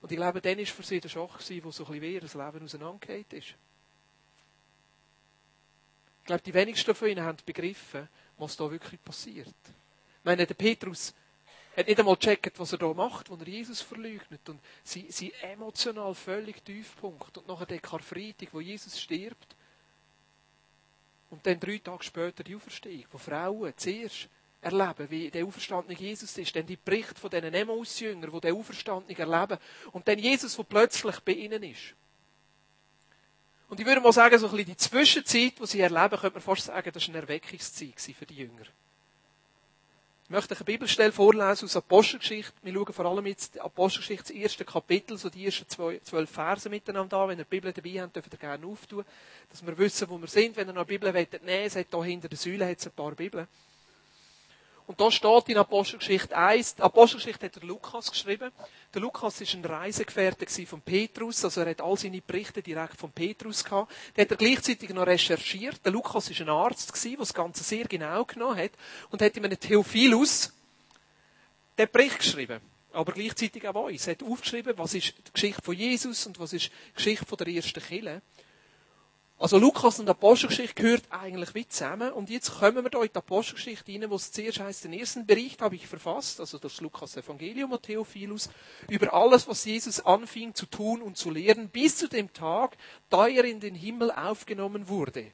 Und 0.03 0.11
ich 0.11 0.17
glaube, 0.17 0.41
dann 0.41 0.59
war 0.59 0.67
für 0.67 0.83
sie 0.83 1.01
der 1.01 1.09
Schock, 1.09 1.38
wo 1.38 1.71
so 1.71 1.85
ein 1.85 1.93
bisschen 1.93 2.03
wie 2.03 2.15
ihr 2.15 2.21
Leben 2.21 2.65
auseinandergeht 2.65 3.33
ist. 3.33 3.55
Ich 6.21 6.27
glaube, 6.27 6.43
die 6.43 6.55
wenigsten 6.55 6.95
von 6.95 7.09
ihnen 7.09 7.25
haben 7.25 7.38
begriffen, 7.47 8.09
was 8.37 8.57
da 8.57 8.71
wirklich 8.71 9.03
passiert. 9.03 9.49
Ich 9.49 10.25
meine, 10.25 10.47
der 10.47 10.55
Petrus 10.55 11.15
hat 11.77 11.87
nicht 11.87 11.99
einmal 11.99 12.17
gecheckt, 12.17 12.59
was 12.59 12.73
er 12.73 12.79
da 12.79 12.93
macht, 12.93 13.31
wo 13.31 13.37
er 13.37 13.49
Jesus 13.49 13.81
verleugnet. 13.81 14.49
Und 14.49 14.61
sie, 14.83 15.07
sie 15.11 15.33
emotional 15.41 16.15
völlig 16.15 16.65
Tiefpunkt. 16.65 17.38
Und 17.38 17.47
nachher 17.47 17.67
der 17.67 17.81
Karfreitag, 17.81 18.49
wo 18.53 18.61
Jesus 18.61 19.01
stirbt. 19.01 19.57
Und 21.31 21.47
dann 21.47 21.59
drei 21.61 21.79
Tage 21.79 22.03
später 22.03 22.45
die 22.45 22.57
Auferstehung, 22.57 23.07
wo 23.11 23.19
Frauen 23.19 23.73
zuerst 23.77 24.29
erleben, 24.62 25.11
wie 25.11 25.31
der 25.31 25.44
auferstandene 25.44 25.98
Jesus 25.98 26.38
ist. 26.38 26.57
Dann 26.57 26.64
die 26.64 26.77
Berichte 26.77 27.20
von 27.20 27.29
diesen 27.29 27.53
Emmaus-Jüngern, 27.53 28.31
die 28.33 28.40
den 28.40 28.55
auferstandenen 28.55 29.31
erleben. 29.31 29.59
Und 29.90 30.09
dann 30.09 30.18
Jesus, 30.18 30.57
der 30.57 30.62
plötzlich 30.62 31.20
bei 31.20 31.33
ihnen 31.33 31.62
ist. 31.62 31.94
Und 33.68 33.81
ich 33.81 33.87
würde 33.87 34.01
mal 34.01 34.12
sagen, 34.12 34.38
so 34.38 34.46
ein 34.46 34.53
bisschen 34.53 34.66
die 34.66 34.77
Zwischenzeit, 34.77 35.59
die 35.59 35.66
sie 35.66 35.81
erleben, 35.81 36.16
könnte 36.16 36.35
man 36.35 36.42
fast 36.42 36.66
sagen, 36.66 36.90
das 36.92 37.09
war 37.09 37.14
eine 37.14 37.22
Erweckungszeit 37.22 38.01
für 38.16 38.27
die 38.27 38.37
Jünger. 38.37 38.64
Ich 40.25 40.31
möchte 40.31 40.55
eine 40.55 40.64
Bibelstelle 40.64 41.12
vorlesen 41.12 41.66
aus 41.66 41.77
Apostelgeschichte. 41.77 42.53
Wir 42.62 42.72
schauen 42.72 42.92
vor 42.92 43.05
allem 43.05 43.27
jetzt 43.27 43.59
Apostelgeschichte, 43.59 44.33
das 44.33 44.42
erste 44.42 44.64
Kapitel, 44.64 45.18
so 45.18 45.29
die 45.29 45.44
ersten 45.44 45.68
zwölf 45.68 46.31
Verse 46.31 46.68
miteinander 46.70 47.18
an. 47.18 47.31
Wenn 47.31 47.38
ihr 47.38 47.44
die 47.44 47.51
Bibel 47.51 47.72
dabei 47.72 48.01
habt, 48.01 48.16
dürft 48.16 48.33
ihr 48.33 48.38
gerne 48.38 48.66
auftun, 48.66 49.05
dass 49.51 49.66
wir 49.66 49.77
wissen, 49.77 50.09
wo 50.09 50.18
wir 50.18 50.29
sind. 50.29 50.57
Wenn 50.57 50.68
ihr 50.68 50.72
noch 50.72 50.83
eine 50.83 50.87
Bibel 50.87 51.12
nehmen 51.12 51.29
wollt, 51.44 51.75
hat 51.75 51.87
hier 51.90 52.05
hinter 52.05 52.29
der 52.29 52.38
Säule 52.38 52.66
hat 52.66 52.79
es 52.79 52.87
ein 52.87 52.92
paar 52.92 53.12
Bibeln. 53.12 53.46
Und 54.87 55.01
da 55.01 55.11
steht 55.11 55.49
in 55.49 55.57
Apostelgeschichte 55.59 56.37
1, 56.37 56.77
die 56.77 56.83
Apostelgeschichte 56.83 57.47
hat 57.47 57.57
der 57.57 57.62
Lukas 57.62 58.11
geschrieben. 58.11 58.51
Der 58.92 59.01
Lukas 59.01 59.40
war 59.40 59.55
ein 59.55 59.64
Reisegefährte 59.64 60.66
von 60.66 60.81
Petrus, 60.81 61.45
also 61.45 61.61
er 61.61 61.71
hat 61.71 61.81
all 61.81 61.97
seine 61.97 62.21
Berichte 62.21 62.62
direkt 62.62 62.97
von 62.97 63.11
Petrus 63.12 63.64
gehabt. 63.64 63.92
Der 64.16 64.25
hat 64.25 64.33
er 64.33 64.37
gleichzeitig 64.37 64.90
noch 64.90 65.07
recherchiert. 65.07 65.85
Der 65.85 65.92
Lukas 65.92 66.31
war 66.31 66.40
ein 66.40 66.49
Arzt 66.49 67.05
der 67.05 67.16
das 67.16 67.33
Ganze 67.33 67.64
sehr 67.64 67.85
genau 67.85 68.25
genommen 68.25 68.59
hat 68.59 68.73
und 69.11 69.23
hat 69.23 69.37
ihm 69.37 69.45
einen 69.45 69.59
Theophilus 69.59 70.53
den 71.79 71.88
Bericht 71.90 72.18
geschrieben. 72.18 72.61
Aber 72.92 73.12
gleichzeitig 73.12 73.66
auch 73.66 73.87
uns. 73.87 74.07
Er 74.07 74.14
hat 74.14 74.23
aufgeschrieben, 74.23 74.77
was 74.77 74.95
ist 74.95 75.14
die 75.16 75.33
Geschichte 75.33 75.62
von 75.62 75.75
Jesus 75.75 76.27
und 76.27 76.38
was 76.38 76.53
ist 76.53 76.66
die 76.66 76.95
Geschichte 76.95 77.25
von 77.25 77.38
der 77.38 77.49
ersten 77.49 77.81
Kirche. 77.81 78.21
Also 79.42 79.59
Lukas 79.59 79.98
und 79.98 80.09
Apostelgeschichte 80.09 80.81
gehört 80.81 81.02
eigentlich 81.11 81.52
wie 81.57 81.66
zusammen. 81.66 82.12
Und 82.12 82.31
jetzt 82.31 82.61
kommen 82.61 82.85
wir 82.85 82.90
da 82.90 83.02
in 83.02 83.09
die 83.09 83.16
Apostelgeschichte 83.16 83.90
rein, 83.90 84.09
wo 84.09 84.14
es 84.14 84.31
zuerst 84.31 84.61
heißt, 84.61 84.85
den 84.85 84.92
ersten 84.92 85.26
Bericht 85.26 85.61
habe 85.62 85.74
ich 85.74 85.85
verfasst, 85.88 86.38
also 86.38 86.59
das 86.59 86.81
Lukas 86.81 87.16
Evangelium 87.16 87.72
und 87.72 87.83
Theophilus, 87.83 88.50
über 88.88 89.12
alles, 89.12 89.48
was 89.48 89.64
Jesus 89.64 89.98
anfing 89.98 90.55
zu 90.55 90.66
tun 90.66 91.02
und 91.02 91.16
zu 91.16 91.31
lehren, 91.31 91.70
bis 91.70 91.96
zu 91.96 92.09
dem 92.09 92.33
Tag, 92.33 92.76
da 93.11 93.26
er 93.26 93.44
in 93.44 93.59
den 93.59 93.74
Himmel 93.74 94.12
aufgenommen 94.12 94.87
wurde. 94.87 95.33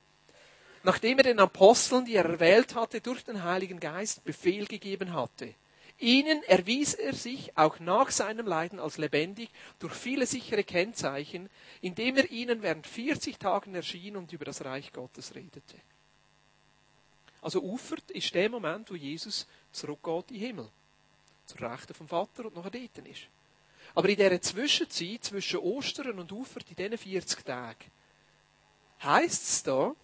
Nachdem 0.84 1.18
er 1.18 1.24
den 1.24 1.38
Aposteln, 1.38 2.06
die 2.06 2.14
er 2.14 2.24
erwählt 2.24 2.74
hatte, 2.76 3.02
durch 3.02 3.22
den 3.24 3.44
Heiligen 3.44 3.78
Geist 3.78 4.24
Befehl 4.24 4.64
gegeben 4.64 5.12
hatte. 5.12 5.54
Ihnen 5.98 6.44
erwies 6.44 6.94
er 6.94 7.12
sich 7.12 7.56
auch 7.58 7.80
nach 7.80 8.10
seinem 8.10 8.46
Leiden 8.46 8.78
als 8.78 8.98
lebendig 8.98 9.50
durch 9.80 9.94
viele 9.94 10.26
sichere 10.26 10.62
Kennzeichen, 10.62 11.50
indem 11.80 12.16
er 12.16 12.30
ihnen 12.30 12.62
während 12.62 12.86
40 12.86 13.38
Tagen 13.38 13.74
erschien 13.74 14.16
und 14.16 14.32
über 14.32 14.44
das 14.44 14.64
Reich 14.64 14.92
Gottes 14.92 15.34
redete. 15.34 15.76
Also 17.42 17.62
Ufert 17.62 18.10
ist 18.12 18.32
der 18.34 18.48
Moment, 18.48 18.90
wo 18.90 18.94
Jesus 18.94 19.46
zurückgeht 19.72 20.30
in 20.30 20.38
den 20.38 20.46
Himmel. 20.46 20.68
Zur 21.46 21.60
Rechten 21.62 21.94
vom 21.94 22.06
Vater 22.06 22.46
und 22.46 22.54
nachher 22.54 22.70
dort 22.70 22.98
ist. 23.06 23.22
Aber 23.94 24.08
in 24.08 24.16
dieser 24.16 24.40
Zwischenzeit, 24.40 25.24
zwischen 25.24 25.60
Ostern 25.60 26.18
und 26.18 26.30
Ufert, 26.30 26.68
in 26.70 26.76
diesen 26.76 26.98
40 26.98 27.44
Tagen, 27.44 27.90
heißt 29.02 29.42
es 29.42 29.62
da, 29.62 29.94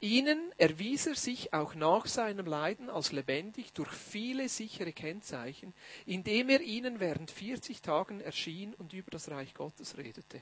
Ihnen 0.00 0.52
erwies 0.58 1.06
er 1.06 1.16
sich 1.16 1.52
auch 1.52 1.74
nach 1.74 2.06
seinem 2.06 2.46
Leiden 2.46 2.88
als 2.88 3.10
lebendig 3.10 3.72
durch 3.72 3.90
viele 3.90 4.48
sichere 4.48 4.92
Kennzeichen, 4.92 5.74
indem 6.06 6.50
er 6.50 6.60
ihnen 6.60 7.00
während 7.00 7.32
40 7.32 7.82
Tagen 7.82 8.20
erschien 8.20 8.74
und 8.74 8.92
über 8.92 9.10
das 9.10 9.28
Reich 9.28 9.54
Gottes 9.54 9.96
redete. 9.96 10.40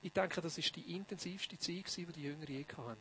Ich 0.00 0.12
denke, 0.12 0.40
das 0.40 0.56
ist 0.56 0.74
die 0.74 0.96
intensivste 0.96 1.58
Zeit, 1.58 1.96
die 1.96 2.06
die 2.06 2.22
Jünger 2.22 2.48
je 2.48 2.64
hatten. 2.64 2.96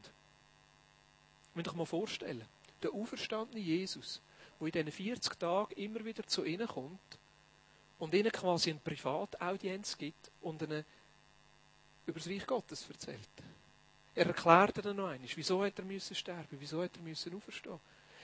Muss 1.54 1.68
euch 1.68 1.74
mal 1.74 1.86
vorstellen, 1.86 2.46
der 2.84 2.94
auferstandene 2.94 3.62
Jesus, 3.62 4.22
der 4.60 4.68
in 4.68 4.86
diesen 4.86 4.92
40 4.92 5.40
Tagen 5.40 5.74
immer 5.76 6.04
wieder 6.04 6.28
zu 6.28 6.44
ihnen 6.44 6.68
kommt 6.68 7.00
und 7.98 8.14
ihnen 8.14 8.32
quasi 8.32 8.72
eine 8.72 8.80
Privataudienz 8.80 9.98
gibt 9.98 10.32
und 10.42 10.62
ihnen 10.62 10.84
über 12.06 12.20
das 12.20 12.28
Reich 12.28 12.46
Gottes 12.46 12.88
erzählt. 12.90 13.30
Er 14.13 14.28
erklärt 14.28 14.78
ihnen 14.78 14.97
noch 14.97 15.08
einmal, 15.08 15.30
wieso 15.36 15.63
hat 15.63 15.80
er 15.80 15.86
müssen 15.86 16.15
sterben, 16.15 16.58
wieso 16.60 16.84
hat 16.84 16.95
er 16.95 17.02
müssen 17.02 17.36
auferstehen. 17.36 17.80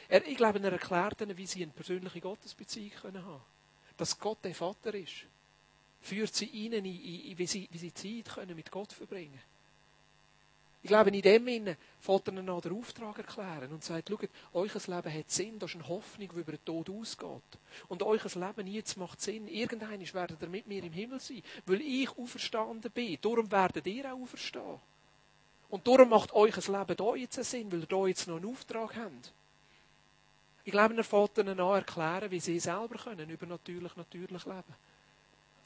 Er, 0.09 0.25
ich 0.25 0.37
glaube, 0.37 0.59
er 0.59 0.71
erklärt 0.71 1.21
ihnen, 1.21 1.37
wie 1.37 1.47
sie 1.47 1.63
eine 1.63 1.71
persönliche 1.71 2.21
Gottesbeziehung 2.21 2.91
können 3.01 3.25
haben 3.25 3.41
Dass 3.97 4.19
Gott 4.19 4.39
der 4.43 4.55
Vater 4.55 4.93
ist. 4.93 5.25
Führt 6.01 6.33
sie 6.33 6.45
ihnen 6.45 6.85
in, 6.85 7.37
wie, 7.37 7.47
sie, 7.47 7.67
wie 7.71 7.77
sie 7.77 7.93
Zeit 7.93 8.35
können 8.35 8.55
mit 8.55 8.71
Gott 8.71 8.93
verbringen 8.93 9.41
ich 10.87 10.89
glaube, 10.89 11.09
in 11.09 11.21
dem 11.21 11.45
Sinne 11.45 11.77
fällt 11.99 12.27
er 12.27 12.33
noch 12.33 12.61
den 12.61 12.71
Auftrag 12.71 13.17
erklären 13.17 13.73
und 13.73 13.83
sagt, 13.83 14.07
schaut, 14.07 14.29
euer 14.53 14.69
Leben 14.69 15.13
hat 15.13 15.29
Sinn, 15.29 15.59
das 15.59 15.71
ist 15.71 15.75
eine 15.75 15.87
Hoffnung, 15.89 16.29
die 16.33 16.39
über 16.39 16.53
den 16.53 16.63
Tod 16.63 16.89
ausgeht. 16.89 17.59
Und 17.89 18.03
euer 18.03 18.21
Leben 18.23 18.67
jetzt 18.67 18.95
macht 18.95 19.19
Sinn. 19.19 19.49
Irgendwann 19.49 20.13
werdet 20.13 20.41
ihr 20.41 20.47
mit 20.47 20.65
mir 20.65 20.81
im 20.81 20.93
Himmel 20.93 21.19
sein, 21.19 21.43
weil 21.65 21.81
ich 21.81 22.09
auferstanden 22.17 22.89
bin. 22.91 23.17
Darum 23.21 23.51
werdet 23.51 23.85
ihr 23.85 24.13
auch 24.13 24.21
auferstehen. 24.21 24.79
Und 25.69 25.87
darum 25.87 26.09
macht 26.09 26.33
euer 26.33 26.45
Leben 26.45 26.95
hier 26.97 27.15
jetzt 27.17 27.37
einen 27.37 27.45
Sinn, 27.45 27.71
weil 27.71 27.81
ihr 27.81 27.87
hier 27.87 28.07
jetzt 28.07 28.27
noch 28.27 28.37
einen 28.37 28.49
Auftrag 28.49 28.95
habt. 28.95 29.33
Ich 30.63 30.71
glaube, 30.71 30.95
er 30.95 31.03
fällt 31.03 31.37
ihnen 31.37 31.59
an 31.59 31.75
erklären, 31.75 32.31
wie 32.31 32.39
sie 32.39 32.59
selber 32.59 32.97
können, 32.97 33.29
übernatürlich, 33.29 33.95
natürlich 33.95 34.45
leben 34.45 34.75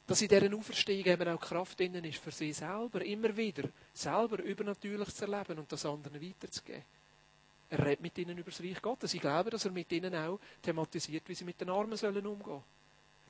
dass 0.06 0.20
in 0.20 0.28
dieser 0.28 0.54
Auferstehung 0.54 1.06
eben 1.06 1.28
auch 1.28 1.40
Kraft 1.40 1.78
drin 1.78 1.94
ist, 1.94 2.18
für 2.18 2.30
sie 2.30 2.52
selber 2.52 3.02
immer 3.04 3.36
wieder 3.36 3.68
selber 3.94 4.42
übernatürlich 4.42 5.14
zu 5.14 5.24
erleben 5.24 5.58
und 5.58 5.70
das 5.70 5.86
anderen 5.86 6.20
weiterzugeben. 6.20 6.82
Er 7.70 7.78
redet 7.78 8.02
mit 8.02 8.18
ihnen 8.18 8.36
über 8.36 8.50
das 8.50 8.60
Reich 8.60 8.82
Gottes. 8.82 9.14
Ich 9.14 9.20
glaube, 9.20 9.50
dass 9.50 9.64
er 9.64 9.70
mit 9.70 9.90
ihnen 9.92 10.14
auch 10.14 10.38
thematisiert, 10.60 11.26
wie 11.28 11.34
sie 11.34 11.44
mit 11.44 11.60
den 11.60 11.70
Armen 11.70 11.96
sollen 11.96 12.26
umgehen 12.26 12.62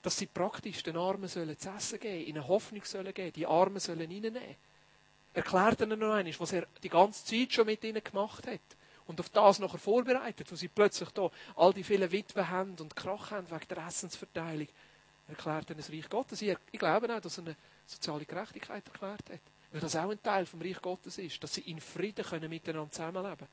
Dass 0.03 0.19
sie 0.19 0.27
praktisch 0.27 0.83
den 0.83 0.97
Armen 0.97 1.29
sollen 1.29 1.57
zu 1.57 1.71
essen 1.71 2.01
geben, 2.01 2.27
ihnen 2.27 2.49
Hoffnung 2.49 2.85
sollen 2.85 3.15
geben, 3.15 3.33
die 3.33 3.47
Armen 3.47 3.79
sollen 3.79 4.01
reinnehmen. 4.01 4.57
Er 5.35 5.43
erklärt 5.43 5.81
ihnen 5.81 5.99
noch 5.99 6.13
einmal, 6.13 6.35
was 6.39 6.53
er 6.53 6.67
die 6.83 6.89
ganze 6.89 7.25
Zeit 7.25 7.53
schon 7.53 7.67
mit 7.67 7.83
ihnen 7.85 8.03
gemacht 8.03 8.47
hat. 8.47 8.61
Und 9.07 9.19
auf 9.21 9.31
das 9.31 9.59
nachher 9.59 9.79
vorbereitet, 9.79 10.51
wo 10.51 10.57
sie 10.57 10.69
plötzlich 10.69 11.09
da 11.11 11.31
all 11.57 11.73
die 11.73 11.85
vielen 11.85 12.11
Witwen 12.13 12.49
haben 12.49 12.77
und 12.79 12.95
Krach 12.95 13.31
haben 13.31 13.51
wegen 13.51 13.69
der 13.69 13.87
Essensverteilung 13.87 14.69
erklärt 15.29 15.71
er 15.71 15.77
das 15.77 15.91
Reich 15.91 16.09
Gottes. 16.09 16.43
Ich, 16.43 16.57
glaube 16.73 17.15
auch, 17.15 17.21
dass 17.21 17.39
er 17.39 17.45
eine 17.45 17.57
soziale 17.87 18.25
Gerechtigkeit 18.25 18.87
erklärt 18.87 19.31
hat. 19.31 19.41
Weil 19.71 19.81
das 19.81 19.97
auch 19.97 20.11
ein 20.11 20.23
Teil 20.23 20.47
vom 20.47 20.61
Reich 20.61 20.81
Gottes 20.83 21.19
ist, 21.19 21.43
dass 21.43 21.55
sie 21.55 21.63
in 21.63 21.81
Frieden 21.81 22.25
können 22.25 22.51
miteinander 22.51 22.91
zusammenleben 22.91 23.49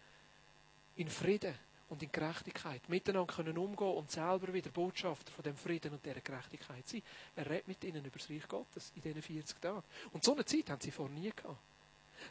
In 0.97 1.09
Frieden 1.09 1.55
und 1.89 2.03
in 2.03 2.11
Gerechtigkeit. 2.11 2.87
Miteinander 2.87 3.33
können 3.33 3.57
umgehen 3.57 3.93
und 3.93 4.11
selber 4.11 4.53
wieder 4.53 4.69
Botschafter 4.69 5.31
von 5.31 5.43
dem 5.43 5.55
Frieden 5.55 5.93
und 5.93 6.05
dieser 6.05 6.21
Gerechtigkeit 6.21 6.87
sein. 6.87 7.01
Er 7.35 7.49
redet 7.49 7.67
mit 7.67 7.83
ihnen 7.83 8.05
über 8.05 8.17
das 8.17 8.29
Reich 8.29 8.47
Gottes 8.47 8.91
in 8.95 9.01
diesen 9.01 9.21
40 9.21 9.59
Tagen. 9.59 9.83
Und 10.11 10.23
so 10.23 10.33
eine 10.33 10.45
Zeit 10.45 10.69
haben 10.69 10.81
sie 10.81 10.91
vorher 10.91 11.15
nie 11.15 11.31
gehabt. 11.35 11.57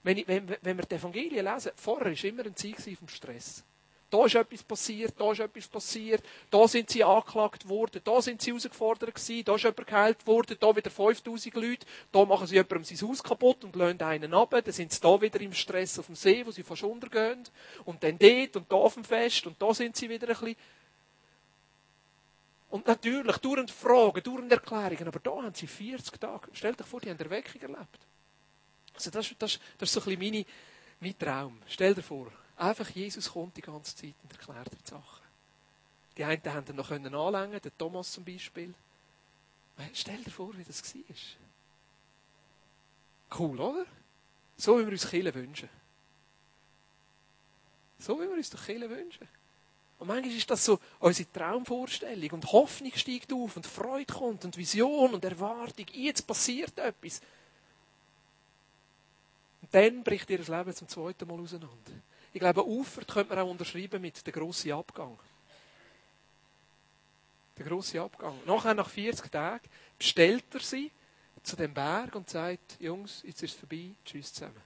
Wenn, 0.03 0.19
ich, 0.19 0.29
wenn, 0.29 0.49
wenn 0.49 0.77
wir 0.77 0.85
die 0.85 0.95
Evangelien 0.95 1.45
lesen, 1.45 1.73
vorher 1.77 2.07
war 2.07 2.25
immer 2.25 2.45
ein 2.45 2.57
Zeit 2.57 2.81
vom 2.99 3.09
Stress. 3.09 3.65
Da 4.11 4.25
ist 4.25 4.35
etwas 4.37 4.63
passiert, 4.63 5.15
da 5.19 5.33
ist 5.33 5.41
etwas 5.41 5.69
passiert, 5.69 6.23
da 6.51 6.67
sind 6.67 6.89
sie 6.89 7.05
angeklagt 7.05 7.69
worden, 7.69 8.01
da 8.03 8.23
sind 8.23 8.41
sie 8.41 8.51
herausgefordert 8.51 9.15
gewesen, 9.15 9.45
da 9.45 9.55
ist 9.55 9.65
jemand 9.65 9.87
geheilt 9.87 10.27
worden, 10.27 10.57
da 10.59 10.75
wieder 10.75 10.91
5000 10.91 11.55
Leute, 11.55 11.87
da 12.11 12.25
machen 12.25 12.47
sie 12.47 12.55
jemandem 12.55 12.85
sein 12.85 13.07
Haus 13.07 13.23
kaputt 13.23 13.65
und 13.65 13.77
lassen 13.77 14.01
einen 14.01 14.33
ab, 14.33 14.51
dann 14.51 14.73
sind 14.73 14.93
sie 14.93 15.01
da 15.01 15.21
wieder 15.21 15.41
im 15.43 15.53
Stress 15.53 15.99
auf 15.99 16.07
dem 16.07 16.15
See, 16.15 16.45
wo 16.47 16.51
sie 16.51 16.63
fast 16.63 16.85
untergehen, 16.85 17.45
und 17.85 18.03
dann 18.03 18.19
dort 18.19 18.57
und 18.57 18.73
da 18.73 18.77
auf 18.77 18.95
dem 18.95 19.05
Fest, 19.05 19.47
und 19.47 19.61
da 19.61 19.75
sind 19.75 19.95
sie 19.95 20.09
wieder 20.09 20.29
ein 20.29 20.35
bisschen. 20.35 20.57
Und 22.71 22.87
natürlich, 22.87 23.37
durch 23.39 23.73
Fragen, 23.73 24.23
durch 24.23 24.51
Erklärungen, 24.51 25.09
aber 25.09 25.21
da 25.21 25.43
haben 25.43 25.55
sie 25.55 25.67
40 25.67 26.19
Tage, 26.19 26.49
stell 26.53 26.75
dich 26.75 26.87
vor, 26.87 27.01
die 27.01 27.11
haben 27.11 27.19
Erweckung 27.19 27.61
erlebt. 27.61 27.99
Also 28.95 29.11
das, 29.11 29.35
das, 29.39 29.61
das 29.79 29.89
ist 29.89 29.93
so 29.93 30.01
ein 30.01 30.19
bisschen 30.19 30.21
meine, 30.21 30.45
mein 31.01 31.19
Traum. 31.19 31.63
Stell 31.67 31.95
dir 31.95 32.03
vor, 32.03 32.33
Einfach 32.59 32.91
Jesus 32.91 33.31
kommt 33.31 33.57
die 33.57 33.63
ganze 33.63 33.95
Zeit 33.95 34.15
und 34.23 34.33
erklärt 34.33 34.73
die 34.73 34.89
Sachen. 34.91 35.25
Die 36.17 36.25
einen 36.25 36.43
haben 36.53 36.67
ihn 36.69 36.77
noch 36.77 36.91
anlängen 36.91 37.61
der 37.61 37.79
Thomas 37.79 38.11
zum 38.11 38.25
Beispiel. 38.25 38.75
Stell 39.95 40.23
dir 40.25 40.31
vor, 40.31 40.57
wie 40.59 40.65
das 40.65 40.83
war. 40.83 41.15
Cool, 43.39 43.61
oder? 43.61 43.87
So 44.57 44.77
wie 44.79 44.85
wir 44.85 44.93
uns 44.93 45.09
Kirche 45.09 45.33
wünschen. 45.33 45.69
So 48.01 48.17
wie 48.17 48.29
wir 48.29 48.33
uns 48.37 48.51
doch 48.51 48.65
Kirche 48.65 48.91
wünschen. 48.91 49.29
Und 50.01 50.09
manchmal 50.09 50.35
ist 50.35 50.51
das 50.51 50.65
so 50.65 50.81
unsere 50.99 51.31
Traumvorstellung 51.31 52.31
und 52.31 52.53
Hoffnung 52.53 52.93
steigt 52.97 53.33
auf 53.33 53.57
und 53.57 53.67
Freude 53.67 54.13
kommt 54.13 54.45
und 54.45 54.57
Vision 54.57 55.15
und 55.15 55.25
Erwartung. 55.25 55.87
Jetzt 55.93 56.27
passiert 56.27 56.77
etwas. 56.79 57.21
Und 59.63 59.73
dann 59.73 60.03
bricht 60.03 60.29
ihr 60.31 60.39
Leben 60.39 60.75
zum 60.75 60.89
zweiten 60.89 61.29
Mal 61.29 61.39
auseinander. 61.39 61.93
Ich 62.33 62.41
glaube, 62.41 62.67
Ufert 62.67 63.09
könnte 63.09 63.35
man 63.35 63.45
auch 63.45 63.51
unterschreiben 63.51 64.01
mit 64.01 64.25
der 64.27 64.33
grossen 64.33 64.73
Abgang. 64.73 65.19
Der 67.57 67.67
grosse 67.67 68.01
Abgang. 68.01 68.39
Nachher, 68.47 68.75
nach 68.75 68.89
40 68.89 69.31
Tagen, 69.31 69.69
bestellt 69.99 70.45
er 70.53 70.61
sie 70.61 70.91
zu 71.43 71.57
dem 71.57 71.75
Berg 71.75 72.15
und 72.15 72.29
sagt, 72.29 72.81
Jungs, 72.81 73.23
jetzt 73.25 73.43
ist 73.43 73.55
es 73.55 73.59
vorbei, 73.59 73.91
tschüss 74.05 74.33
zusammen. 74.33 74.63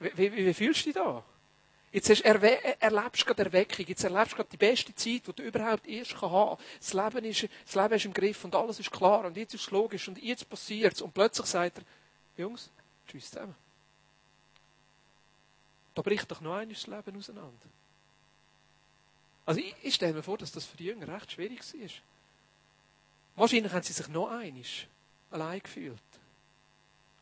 Wie, 0.00 0.16
wie, 0.16 0.46
wie 0.46 0.54
fühlst 0.54 0.80
du 0.80 0.84
dich 0.84 0.94
da? 0.94 1.24
Jetzt 1.90 2.10
hast, 2.10 2.20
erwe, 2.20 2.80
erlebst 2.80 3.22
du 3.22 3.26
gerade 3.26 3.44
Erweckung, 3.44 3.86
jetzt 3.86 4.04
erlebst 4.04 4.32
du 4.32 4.36
gerade 4.36 4.50
die 4.50 4.58
beste 4.58 4.94
Zeit, 4.94 5.26
die 5.26 5.32
du 5.32 5.42
überhaupt 5.42 5.86
erst 5.86 6.20
haben 6.20 6.58
kannst. 6.58 6.94
Das 6.94 7.14
Leben, 7.14 7.26
ist, 7.26 7.48
das 7.64 7.74
Leben 7.74 7.94
ist 7.94 8.04
im 8.04 8.12
Griff 8.12 8.44
und 8.44 8.54
alles 8.54 8.78
ist 8.78 8.90
klar 8.90 9.24
und 9.24 9.36
jetzt 9.36 9.54
ist 9.54 9.62
es 9.62 9.70
logisch 9.70 10.06
und 10.06 10.22
jetzt 10.22 10.48
passiert 10.48 10.94
es. 10.94 11.02
Und 11.02 11.14
plötzlich 11.14 11.46
sagt 11.46 11.78
er, 11.78 11.84
Jungs, 12.36 12.70
tschüss 13.06 13.30
zusammen. 13.30 13.54
Da 15.98 16.02
bricht 16.02 16.30
doch 16.30 16.40
noch 16.40 16.54
einmal 16.54 16.72
das 16.72 16.86
Leben 16.86 17.16
auseinander. 17.16 17.66
Also 19.44 19.58
ich, 19.58 19.74
ich 19.82 19.96
stelle 19.96 20.12
mir 20.14 20.22
vor, 20.22 20.38
dass 20.38 20.52
das 20.52 20.64
für 20.64 20.76
die 20.76 20.84
Jünger 20.84 21.08
recht 21.08 21.32
schwierig 21.32 21.58
war. 21.58 21.90
Wahrscheinlich 23.34 23.72
haben 23.72 23.82
sie 23.82 23.92
sich 23.92 24.06
noch 24.06 24.28
einmal 24.28 24.62
allein 25.32 25.60
gefühlt. 25.60 25.98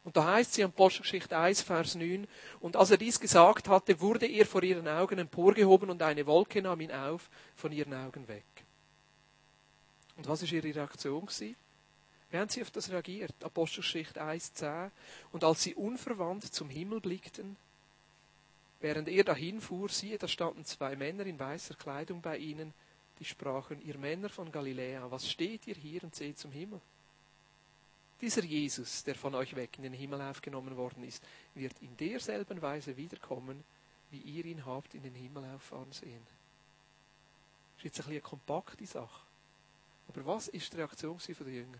Und 0.05 0.15
da 0.19 0.35
heißt 0.35 0.53
sie 0.53 0.63
am 0.63 0.73
Apostelgeschichte 0.73 1.39
1, 1.39 1.63
Vers 1.63 1.95
9, 1.95 2.29
und 2.61 2.77
als 2.77 2.91
er 2.91 2.99
dies 2.99 3.19
gesagt 3.19 3.67
hatte, 3.67 3.99
wurde 3.99 4.27
er 4.27 4.45
vor 4.45 4.63
ihren 4.63 4.89
Augen 4.89 5.21
emporgehoben 5.21 5.89
und 5.89 6.03
eine 6.03 6.27
Wolke 6.27 6.61
nahm 6.61 6.83
ihn 6.83 6.93
auf 6.93 7.31
von 7.55 7.73
ihren 7.73 7.95
Augen 7.95 8.29
weg. 8.29 8.45
Und 10.19 10.29
was 10.29 10.43
war 10.43 10.53
ihre 10.53 10.75
Reaktion? 10.75 11.27
Wie 11.39 11.57
haben 12.37 12.51
sie 12.51 12.61
auf 12.61 12.71
das 12.73 12.91
reagiert? 12.91 13.33
Apostelgeschichte 13.43 14.23
1, 14.23 14.53
10. 14.53 14.91
Und 15.33 15.45
als 15.45 15.63
sie 15.63 15.75
unverwandt 15.75 16.53
zum 16.53 16.69
Himmel 16.69 17.01
blickten, 17.01 17.57
Während 18.81 19.09
er 19.09 19.25
dahin 19.25 19.61
fuhr, 19.61 19.89
siehe, 19.89 20.19
da 20.19 20.29
standen 20.29 20.65
zwei 20.65 20.97
Männer 20.97 21.25
in 21.25 21.39
weißer 21.39 21.75
Kleidung 21.75 22.21
bei 22.21 22.37
ihnen, 22.39 22.75
die 23.19 23.25
sprachen, 23.25 23.81
ihr 23.81 23.97
Männer 23.97 24.29
von 24.29 24.53
Galiläa, 24.53 25.11
was 25.11 25.29
steht 25.29 25.67
ihr 25.67 25.75
hier 25.75 26.05
und 26.05 26.15
seht 26.15 26.39
zum 26.39 26.53
Himmel? 26.53 26.81
Dieser 28.21 28.45
Jesus, 28.45 29.05
der 29.05 29.15
von 29.15 29.35
euch 29.35 29.57
weg 29.57 29.77
in 29.77 29.83
den 29.83 29.93
Himmel 29.93 30.21
aufgenommen 30.23 30.77
worden 30.77 31.05
ist, 31.05 31.23
wird 31.55 31.75
in 31.81 31.97
derselben 31.97 32.63
Weise 32.63 32.97
wiederkommen, 32.97 33.63
wie 34.11 34.21
ihr 34.21 34.45
ihn 34.45 34.65
habt 34.65 34.95
in 34.95 35.03
den 35.03 35.15
Himmel 35.15 35.45
auffahren 35.55 35.93
sehen. 35.93 36.27
Das 37.77 37.79
ist 37.79 37.85
jetzt 37.85 37.95
ein 37.95 37.97
bisschen 37.97 38.13
eine 38.13 38.21
kompakte 38.21 38.87
Sache. 38.87 39.27
Aber 40.09 40.25
was 40.25 40.49
ist 40.49 40.73
die 40.73 40.79
Reaktion 40.79 41.19
der 41.27 41.49
Jünger? 41.49 41.79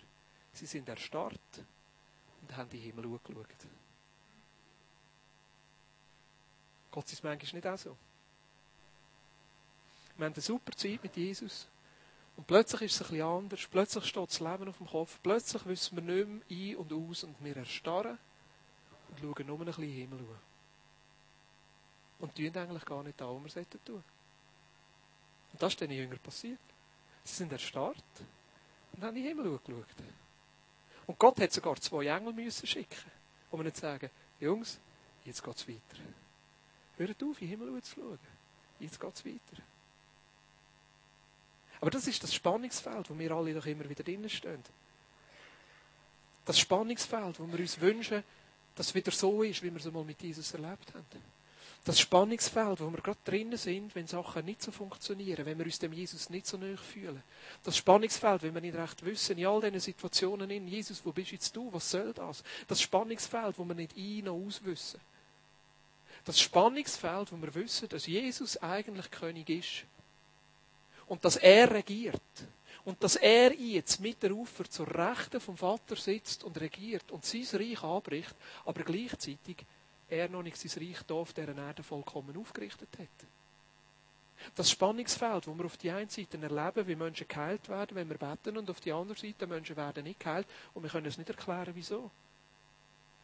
Sie 0.53 0.67
sind 0.67 0.89
erstarrt 0.89 1.41
und 2.43 2.57
haben 2.57 2.69
die 2.69 2.79
Himmel 2.79 3.05
angeschaut. 3.05 3.47
Gott 6.97 7.13
ist 7.13 7.23
manchmal 7.23 7.53
nicht 7.53 7.67
auch 7.67 7.77
so. 7.77 7.95
Wir 10.17 10.25
haben 10.25 10.33
eine 10.33 10.41
super 10.41 10.73
Zeit 10.73 11.03
mit 11.03 11.15
Jesus. 11.15 11.69
Und 12.39 12.47
plötzlich 12.47 12.81
ist 12.81 12.95
es 12.95 13.03
ein 13.03 13.09
bisschen 13.09 13.27
anders. 13.27 13.67
Plötzlich 13.71 14.05
steht 14.07 14.31
das 14.31 14.41
Leben 14.41 14.67
auf 14.67 14.79
dem 14.79 14.87
Kopf. 14.87 15.19
Plötzlich 15.23 15.67
wissen 15.67 15.97
wir 15.97 16.03
nicht 16.03 16.49
mehr 16.49 16.71
ein 16.71 16.77
und 16.77 16.91
aus 16.95 17.25
und 17.25 17.37
wir 17.45 17.55
erstarren 17.55 18.17
und 19.11 19.21
schauen 19.21 19.47
nur 19.47 19.61
ein 19.61 19.67
bisschen 19.67 19.85
Himmel 19.85 20.21
an. 20.21 20.39
Und 22.21 22.35
tun 22.35 22.57
eigentlich 22.57 22.85
gar 22.87 23.03
nicht 23.03 23.21
da, 23.21 23.27
was 23.27 23.45
wir 23.45 23.51
sollten 23.51 23.85
tun. 23.85 24.05
Und 25.53 25.63
das 25.63 25.75
ist 25.75 25.81
den 25.83 25.91
Jüngern 25.91 26.19
passiert. 26.21 26.59
Sie 27.25 27.35
sind 27.35 27.53
erstarrt 27.53 28.03
und 28.95 29.03
haben 29.03 29.17
in 29.19 29.23
den 29.23 29.37
Himmel 29.37 29.53
angeschaut. 29.53 29.95
Und 31.07 31.19
Gott 31.19 31.39
hat 31.41 31.53
sogar 31.53 31.77
zwei 31.77 32.07
Engel 32.07 32.33
müssen 32.33 32.67
schicken, 32.67 33.11
um 33.51 33.61
ihnen 33.61 33.75
zu 33.75 33.83
sagen, 33.83 34.09
Jungs, 34.41 34.79
jetzt 35.27 35.45
geht 35.45 35.57
es 35.57 35.69
weiter. 35.69 36.03
Hört 36.99 37.23
auf, 37.23 37.41
in 37.43 37.49
den 37.51 37.61
Himmel 37.61 37.83
zu 37.83 37.95
schauen. 37.95 38.19
Jetzt 38.81 39.01
geht 39.01 39.15
es 39.15 39.25
weiter. 39.25 39.63
Aber 41.81 41.91
das 41.91 42.07
ist 42.07 42.23
das 42.23 42.35
Spannungsfeld, 42.35 43.11
wo 43.11 43.19
wir 43.19 43.31
alle 43.33 43.55
doch 43.55 43.67
immer 43.67 43.89
wieder 43.89 44.03
drinnen 44.03 44.31
stehen. 44.31 44.63
Das 46.45 46.59
Spannungsfeld, 46.59 47.39
wo 47.39 47.47
wir 47.47 47.59
uns 47.59 47.81
wünschen, 47.81 48.23
dass 48.75 48.89
es 48.89 48.95
wieder 48.95 49.11
so 49.11 49.43
ist, 49.43 49.63
wie 49.63 49.71
wir 49.71 49.81
es 49.81 49.87
einmal 49.87 50.05
mit 50.05 50.23
Jesus 50.23 50.55
erlebt 50.55 50.95
haben. 50.95 51.05
Das 51.85 52.01
Spannungsfeld, 52.01 52.81
wo 52.81 52.91
wir 52.91 53.01
gerade 53.01 53.19
drinnen 53.25 53.57
sind, 53.57 53.95
wenn 53.95 54.07
Sachen 54.07 54.45
nicht 54.45 54.61
so 54.61 54.73
funktionieren, 54.73 55.47
wenn 55.47 55.59
wir 55.59 55.67
uns 55.67 55.79
dem 55.79 55.93
Jesus 55.93 56.31
nicht 56.31 56.47
so 56.47 56.57
nahe 56.57 56.77
fühlen. 56.77 57.23
Das 57.63 57.77
Spannungsfeld, 57.77 58.43
wenn 58.43 58.55
wir 58.55 58.61
nicht 58.61 58.77
recht 58.77 59.05
wissen, 59.05 59.39
in 59.39 59.47
all 59.47 59.61
diesen 59.61 59.79
Situationen 59.81 60.51
in 60.51 60.67
Jesus, 60.67 61.05
wo 61.05 61.13
bist 61.13 61.31
jetzt 61.31 61.55
du, 61.55 61.73
was 61.73 61.89
soll 61.91 62.13
das? 62.13 62.43
Das 62.67 62.81
Spannungsfeld, 62.83 63.59
wo 63.59 63.65
wir 63.65 63.75
nicht 63.75 63.97
ein- 63.97 64.25
noch 64.25 64.35
auswissen. 64.35 65.01
Das 66.27 66.41
Spannungsfeld, 66.41 67.33
wo 67.33 67.41
wir 67.41 67.55
wissen, 67.55 67.89
dass 67.89 68.07
Jesus 68.07 68.57
eigentlich 68.59 69.11
König 69.13 69.49
ist. 69.49 69.85
Und 71.07 71.25
dass 71.25 71.37
er 71.37 71.71
regiert. 71.71 72.21
Und 72.85 73.03
dass 73.03 73.15
er 73.15 73.55
jetzt 73.55 74.01
mit 74.01 74.23
der 74.23 74.33
Ufer 74.33 74.69
zur 74.69 74.89
Rechten 74.93 75.41
vom 75.41 75.57
Vater 75.57 75.95
sitzt 75.97 76.43
und 76.43 76.61
regiert 76.61 77.11
und 77.11 77.25
sein 77.25 77.47
Reich 77.53 77.83
anbricht, 77.83 78.35
aber 78.65 78.83
gleichzeitig 78.83 79.57
er 80.09 80.29
noch 80.29 80.43
nicht 80.43 80.57
sein 80.57 80.83
Reich 80.83 80.99
hier 81.07 81.17
auf 81.17 81.33
dieser 81.33 81.57
Erde 81.57 81.83
vollkommen 81.83 82.37
aufgerichtet 82.37 82.89
hat. 82.99 83.29
Das 84.55 84.71
Spannungsfeld, 84.71 85.47
wo 85.47 85.55
wir 85.55 85.65
auf 85.65 85.77
die 85.77 85.91
einen 85.91 86.11
Seite 86.11 86.39
erleben, 86.39 86.87
wie 86.87 86.97
Menschen 86.97 87.27
geheilt 87.27 87.69
werden, 87.69 87.97
wenn 87.97 88.09
wir 88.09 88.19
beten, 88.19 88.57
und 88.57 88.69
auf 88.69 88.81
die 88.81 88.93
andere 88.93 89.17
Seite 89.17 89.47
Menschen 89.47 89.77
werden 89.77 90.05
nicht 90.05 90.21
geheilt 90.21 90.47
und 90.75 90.83
wir 90.83 90.91
können 90.91 91.07
es 91.07 91.19
nicht 91.19 91.31
erklären, 91.31 91.73
wieso. 91.75 92.11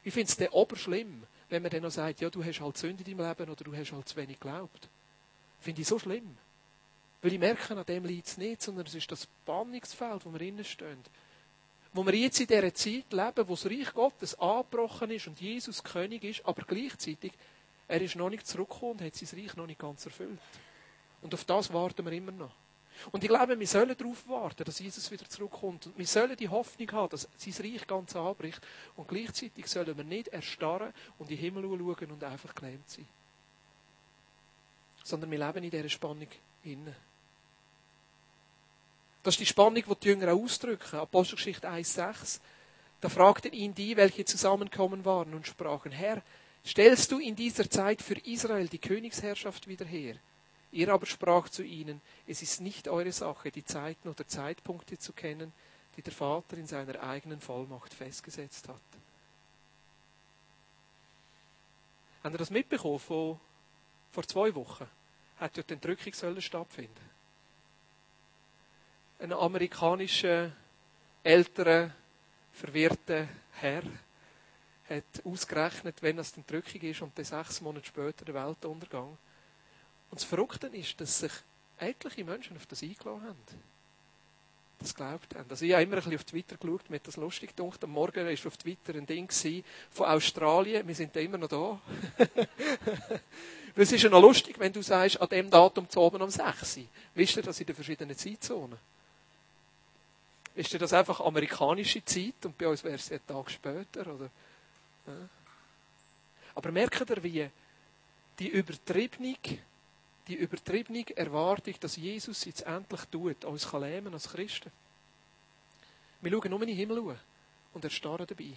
Ich 0.02 0.14
finde 0.14 0.32
es 0.32 0.52
oberschlimm, 0.52 1.22
wenn 1.52 1.60
man 1.60 1.70
dann 1.70 1.82
noch 1.82 1.90
sagt, 1.90 2.22
ja, 2.22 2.30
du 2.30 2.42
hast 2.42 2.62
halt 2.62 2.78
Sünde 2.78 3.04
in 3.04 3.18
deinem 3.18 3.28
Leben 3.28 3.50
oder 3.50 3.62
du 3.62 3.76
hast 3.76 3.92
halt 3.92 4.08
zu 4.08 4.16
wenig 4.16 4.40
geglaubt. 4.40 4.88
Finde 5.60 5.82
ich 5.82 5.86
so 5.86 5.98
schlimm. 5.98 6.38
Weil 7.20 7.34
ich 7.34 7.38
merke, 7.38 7.76
an 7.76 7.84
dem 7.84 8.06
liegt 8.06 8.26
es 8.26 8.38
nicht, 8.38 8.62
sondern 8.62 8.86
es 8.86 8.94
ist 8.94 9.12
das 9.12 9.24
Spannungsfeld, 9.24 10.24
wo 10.24 10.32
wir 10.32 10.40
innen 10.40 10.64
stehen. 10.64 11.04
Wo 11.92 12.06
wir 12.06 12.14
jetzt 12.14 12.40
in 12.40 12.46
dieser 12.46 12.72
Zeit 12.72 13.12
leben, 13.12 13.48
wo 13.48 13.52
das 13.52 13.66
Reich 13.66 13.92
Gottes 13.92 14.38
angebrochen 14.40 15.10
ist 15.10 15.26
und 15.26 15.42
Jesus 15.42 15.84
König 15.84 16.24
ist, 16.24 16.46
aber 16.46 16.62
gleichzeitig, 16.62 17.32
er 17.86 18.00
ist 18.00 18.16
noch 18.16 18.30
nicht 18.30 18.46
zurückgekommen 18.46 18.92
und 18.92 19.02
hat 19.02 19.14
sein 19.14 19.38
Reich 19.38 19.54
noch 19.54 19.66
nicht 19.66 19.78
ganz 19.78 20.06
erfüllt. 20.06 20.40
Und 21.20 21.34
auf 21.34 21.44
das 21.44 21.70
warten 21.70 22.06
wir 22.06 22.12
immer 22.12 22.32
noch. 22.32 22.50
Und 23.11 23.24
ich 23.24 23.28
glaube, 23.28 23.59
wir 23.59 23.66
sollen 23.66 23.96
darauf 23.96 24.28
warten, 24.28 24.64
dass 24.64 24.78
Jesus 24.78 25.11
wieder 25.11 25.28
zurückkommt. 25.28 25.87
Und 25.87 25.98
wir 25.98 26.07
sollen 26.07 26.37
die 26.37 26.48
Hoffnung 26.48 26.90
haben, 26.92 27.11
dass 27.11 27.28
sein 27.37 27.55
Reich 27.66 27.87
ganz 27.87 28.14
anbricht. 28.14 28.61
Und 28.96 29.09
gleichzeitig 29.09 29.66
sollen 29.66 29.96
wir 29.96 30.05
nicht 30.05 30.28
erstarren 30.28 30.92
und 31.18 31.31
in 31.31 31.37
den 31.37 31.38
Himmel 31.38 31.62
schauen 31.62 32.11
und 32.12 32.24
einfach 32.24 32.55
gelähmt 32.55 32.88
sein. 32.88 33.09
Sondern 35.05 35.31
wir 35.31 35.38
leben 35.38 35.64
in 35.64 35.70
dieser 35.70 35.88
Spannung 35.88 36.28
innen. 36.64 36.94
Das 39.22 39.35
ist 39.35 39.40
die 39.40 39.46
Spannung, 39.46 39.83
die 39.83 39.94
die 40.00 40.09
Jünger 40.09 40.33
auch 40.33 40.42
ausdrücken. 40.42 40.96
Apostelgeschichte 40.96 41.68
1,6. 41.68 42.40
Da 43.00 43.09
fragten 43.09 43.52
ihn 43.52 43.74
die, 43.74 43.96
welche 43.96 44.24
zusammenkommen 44.24 45.05
waren 45.05 45.35
und 45.35 45.46
sprachen, 45.46 45.90
Herr, 45.90 46.22
stellst 46.64 47.11
du 47.11 47.18
in 47.18 47.35
dieser 47.35 47.68
Zeit 47.68 48.00
für 48.00 48.14
Israel 48.14 48.68
die 48.68 48.78
Königsherrschaft 48.78 49.66
wieder 49.66 49.85
her? 49.85 50.16
Er 50.72 50.88
aber 50.88 51.06
sprach 51.06 51.50
zu 51.50 51.62
ihnen, 51.62 52.00
es 52.26 52.40
ist 52.40 52.61
nicht 52.61 52.88
eure 52.88 53.12
Sache, 53.12 53.50
die 53.50 53.64
Zeiten 53.64 54.08
oder 54.08 54.26
Zeitpunkte 54.26 54.98
zu 54.98 55.12
kennen, 55.12 55.52
die 55.96 56.02
der 56.02 56.12
Vater 56.12 56.56
in 56.56 56.66
seiner 56.66 57.02
eigenen 57.02 57.40
Vollmacht 57.40 57.92
festgesetzt 57.92 58.68
hat. 58.68 58.80
Habt 62.22 62.35
ihr 62.35 62.38
das 62.38 62.50
mitbekommen 62.50 62.98
von, 62.98 63.38
vor 64.12 64.26
zwei 64.26 64.54
Wochen? 64.54 64.88
Hat 65.38 65.56
ja 65.56 65.62
die 65.62 65.74
Entrückung 65.74 66.40
stattfinden. 66.40 67.11
Ein 69.18 69.32
amerikanischer, 69.32 70.52
älterer, 71.22 71.90
verwirrter 72.52 73.28
Herr 73.52 73.82
hat 74.88 75.24
ausgerechnet, 75.24 76.02
wenn 76.02 76.16
das 76.16 76.32
die 76.32 76.40
Entrückung 76.40 76.80
ist 76.82 77.02
und 77.02 77.16
dann 77.16 77.24
sechs 77.24 77.61
Monate 77.61 77.87
später 77.87 78.24
der 78.24 78.35
Weltuntergang. 78.35 79.16
Und 80.12 80.20
das 80.20 80.25
Verrückte 80.25 80.66
ist, 80.66 81.01
dass 81.01 81.20
sich 81.20 81.33
etliche 81.79 82.22
Menschen 82.22 82.55
auf 82.59 82.66
das 82.66 82.83
eingeladen 82.83 83.22
haben. 83.22 83.38
Das 84.79 84.94
glaubt 84.94 85.35
haben. 85.35 85.48
Also 85.48 85.64
ich 85.64 85.72
habe 85.72 85.85
immer 85.85 85.94
ein 85.94 86.03
bisschen 86.03 86.16
auf 86.16 86.25
Twitter 86.25 86.59
geschaut, 86.59 86.90
mir 86.90 87.01
das 87.01 87.16
lustig 87.16 87.57
gedacht. 87.57 87.83
Am 87.83 87.92
Morgen 87.92 88.27
war 88.27 88.33
auf 88.46 88.57
Twitter 88.59 88.94
ein 88.94 89.07
Ding 89.07 89.31
von 89.90 90.07
Australien. 90.07 90.87
Wir 90.87 90.94
sind 90.94 91.16
da 91.16 91.20
immer 91.20 91.38
noch 91.38 91.48
da. 91.48 91.81
Weil 93.75 93.85
es 93.85 93.92
ist 93.92 94.03
ja 94.03 94.11
noch 94.11 94.20
lustig, 94.20 94.59
wenn 94.59 94.70
du 94.70 94.83
sagst, 94.83 95.18
an 95.18 95.31
dem 95.31 95.48
Datum 95.48 95.88
zu 95.88 95.98
oben 95.98 96.20
um 96.20 96.29
6 96.29 96.77
Uhr. 96.77 96.85
Wisst 97.14 97.37
ihr 97.37 97.42
das 97.42 97.59
in 97.59 97.66
den 97.66 97.75
verschiedenen 97.75 98.14
Zeitzonen? 98.14 98.77
Ist 100.55 100.79
das 100.79 100.92
einfach 100.92 101.20
amerikanische 101.20 102.05
Zeit 102.05 102.44
und 102.44 102.59
bei 102.59 102.68
uns 102.68 102.85
wäre 102.85 102.96
es 102.96 103.11
einen 103.11 103.27
Tag 103.27 103.51
später? 103.51 104.14
Oder? 104.14 104.29
Ja. 105.07 105.14
Aber 106.55 106.70
merkt 106.70 107.09
ihr, 107.09 107.22
wie 107.22 107.48
die 108.38 108.48
übertriebene, 108.48 109.37
die 110.28 110.35
übertriebene 110.35 111.04
Erwartung, 111.16 111.74
dass 111.80 111.96
Jesus 111.96 112.44
jetzt 112.44 112.62
endlich 112.62 113.00
tut, 113.11 113.44
uns 113.44 113.68
kann 113.70 113.82
lähmen 113.82 114.12
als 114.12 114.28
Christen. 114.28 114.70
Wir 116.20 116.30
schauen 116.30 116.50
nur 116.50 116.62
in 116.62 116.68
den 116.68 116.76
Himmel 116.76 117.18
und 117.72 117.85
erstarren 117.85 118.26
dabei. 118.26 118.54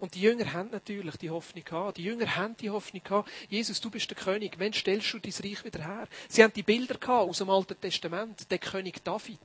Und 0.00 0.14
die 0.14 0.20
Jünger 0.20 0.52
haben 0.52 0.70
natürlich 0.70 1.16
die 1.16 1.30
Hoffnung 1.30 1.64
gehabt. 1.64 1.98
Die 1.98 2.04
Jünger 2.04 2.36
haben 2.36 2.56
die 2.56 2.70
Hoffnung 2.70 3.02
gehabt, 3.02 3.28
Jesus, 3.48 3.80
du 3.80 3.90
bist 3.90 4.08
der 4.08 4.16
König. 4.16 4.54
Wann 4.58 4.72
stellst 4.72 5.12
du 5.12 5.18
dein 5.18 5.32
Reich 5.32 5.64
wieder 5.64 5.84
her? 5.84 6.08
Sie 6.28 6.42
haben 6.42 6.52
die 6.52 6.62
Bilder 6.62 6.94
gehabt 6.94 7.28
aus 7.28 7.38
dem 7.38 7.50
Alten 7.50 7.80
Testament. 7.80 8.48
Der 8.48 8.58
König 8.58 9.02
David, 9.02 9.40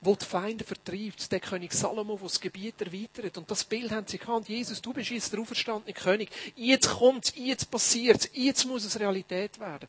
wo 0.00 0.14
die 0.14 0.24
Feinde 0.24 0.64
vertreibt. 0.64 1.30
Der 1.30 1.40
König 1.40 1.72
Salomo, 1.72 2.16
der 2.16 2.24
das 2.24 2.40
Gebiet 2.40 2.80
erweitert. 2.80 3.36
Und 3.36 3.50
das 3.50 3.64
Bild 3.64 3.90
haben 3.90 4.06
sie 4.06 4.18
gehabt. 4.18 4.48
Jesus, 4.48 4.80
du 4.80 4.92
bist 4.92 5.10
jetzt 5.10 5.32
der 5.32 5.40
auferstandene 5.40 5.92
König. 5.92 6.30
Jetzt 6.56 6.88
kommt's, 6.88 7.32
jetzt 7.36 7.70
passiert's, 7.70 8.28
jetzt 8.32 8.64
muss 8.64 8.84
es 8.84 8.98
Realität 8.98 9.60
werden. 9.60 9.88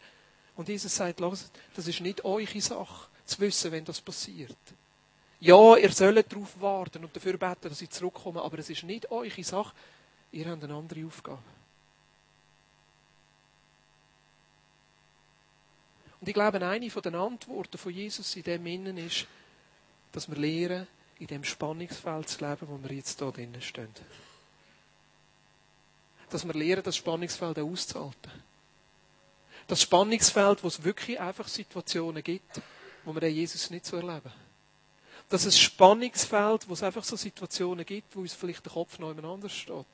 Und 0.56 0.68
Jesus 0.68 0.96
sagt, 0.96 1.22
das 1.22 1.88
ist 1.88 2.02
nicht 2.02 2.26
eure 2.26 2.62
Sache, 2.62 3.08
zu 3.26 3.40
wissen, 3.40 3.72
wenn 3.72 3.86
das 3.86 4.02
passiert. 4.02 4.58
Ja, 5.40 5.76
ihr 5.78 5.92
sollt 5.92 6.32
darauf 6.32 6.60
warten 6.62 7.04
und 7.04 7.16
dafür 7.16 7.38
beten, 7.38 7.70
dass 7.70 7.82
ich 7.82 7.90
zurückkomme, 7.90 8.42
aber 8.42 8.60
es 8.60 8.70
ist 8.70 8.84
nicht 8.84 9.10
eure 9.10 9.44
Sache. 9.44 9.74
Ihr 10.32 10.48
habt 10.48 10.64
eine 10.64 10.76
andere 10.76 11.06
Aufgabe. 11.06 11.42
Und 16.20 16.28
ich 16.28 16.34
glaube, 16.36 16.62
eine 16.62 16.90
von 16.92 17.02
den 17.02 17.16
Antworten 17.16 17.80
von 17.80 17.92
Jesus 17.92 18.36
in 18.36 18.44
dem 18.44 18.66
Innen 18.68 18.98
ist, 18.98 19.26
dass 20.12 20.30
wir 20.30 20.38
lernen, 20.38 20.88
in 21.20 21.28
dem 21.28 21.44
Spannungsfeld 21.44 22.30
zu 22.30 22.44
leben, 22.44 22.68
wo 22.68 22.80
wir 22.82 22.96
jetzt 22.96 23.20
hier 23.20 23.32
drinnen 23.32 23.62
stehen. 23.62 23.90
Dass 26.30 26.46
wir 26.46 26.54
lernen, 26.54 26.84
das 26.84 26.96
Spannungsfeld 26.96 27.60
auszuhalten. 27.60 28.32
Das 29.68 29.82
Spannungsfeld, 29.82 30.64
wo 30.64 30.68
es 30.68 30.84
wirklich 30.84 31.20
einfach 31.20 31.48
Situationen 31.48 32.24
gibt, 32.24 32.62
wo 33.06 33.14
wir 33.14 33.22
den 33.22 33.36
Jesus 33.36 33.70
nicht 33.70 33.86
so 33.86 33.98
erleben 33.98 34.32
dass 35.32 35.46
es 35.46 35.58
Spannungsfeld, 35.58 36.68
wo 36.68 36.74
es 36.74 36.84
einfach 36.84 37.06
so 37.06 37.16
Situationen 37.16 37.86
gibt, 37.86 38.16
wo 38.16 38.20
uns 38.20 38.34
vielleicht 38.34 38.66
der 38.66 38.74
Kopf 38.74 39.00
noch 39.00 39.16
anders 39.16 39.54
steht. 39.54 39.86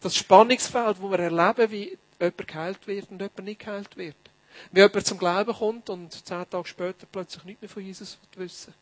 Das 0.00 0.14
Spannungsfeld, 0.14 1.00
wo 1.00 1.10
wir 1.10 1.18
erleben, 1.18 1.70
wie 1.70 1.98
jemand 2.20 2.48
geheilt 2.48 2.86
wird 2.86 3.10
und 3.10 3.20
jemand 3.20 3.44
nicht 3.44 3.60
geheilt 3.60 3.96
wird. 3.96 4.16
Wie 4.72 4.80
jemand 4.80 5.06
zum 5.06 5.18
Glauben 5.18 5.54
kommt 5.54 5.88
und 5.88 6.12
zehn 6.12 6.48
Tage 6.48 6.68
später 6.68 7.06
plötzlich 7.10 7.44
nicht 7.44 7.62
mehr 7.62 7.70
von 7.70 7.82
Jesus 7.82 8.18
wissen 8.36 8.74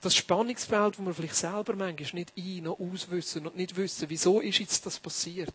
Das 0.00 0.14
Spannungsfeld, 0.14 0.98
wo 0.98 1.06
wir 1.06 1.14
vielleicht 1.14 1.34
selber 1.34 1.74
manchmal 1.74 2.20
nicht 2.20 2.32
ein- 2.36 2.62
noch 2.64 2.78
auswissen 2.78 3.46
und 3.46 3.56
nicht 3.56 3.76
wissen, 3.76 4.08
wieso 4.08 4.40
ist 4.40 4.58
jetzt 4.58 4.86
das 4.86 4.98
passiert. 4.98 5.54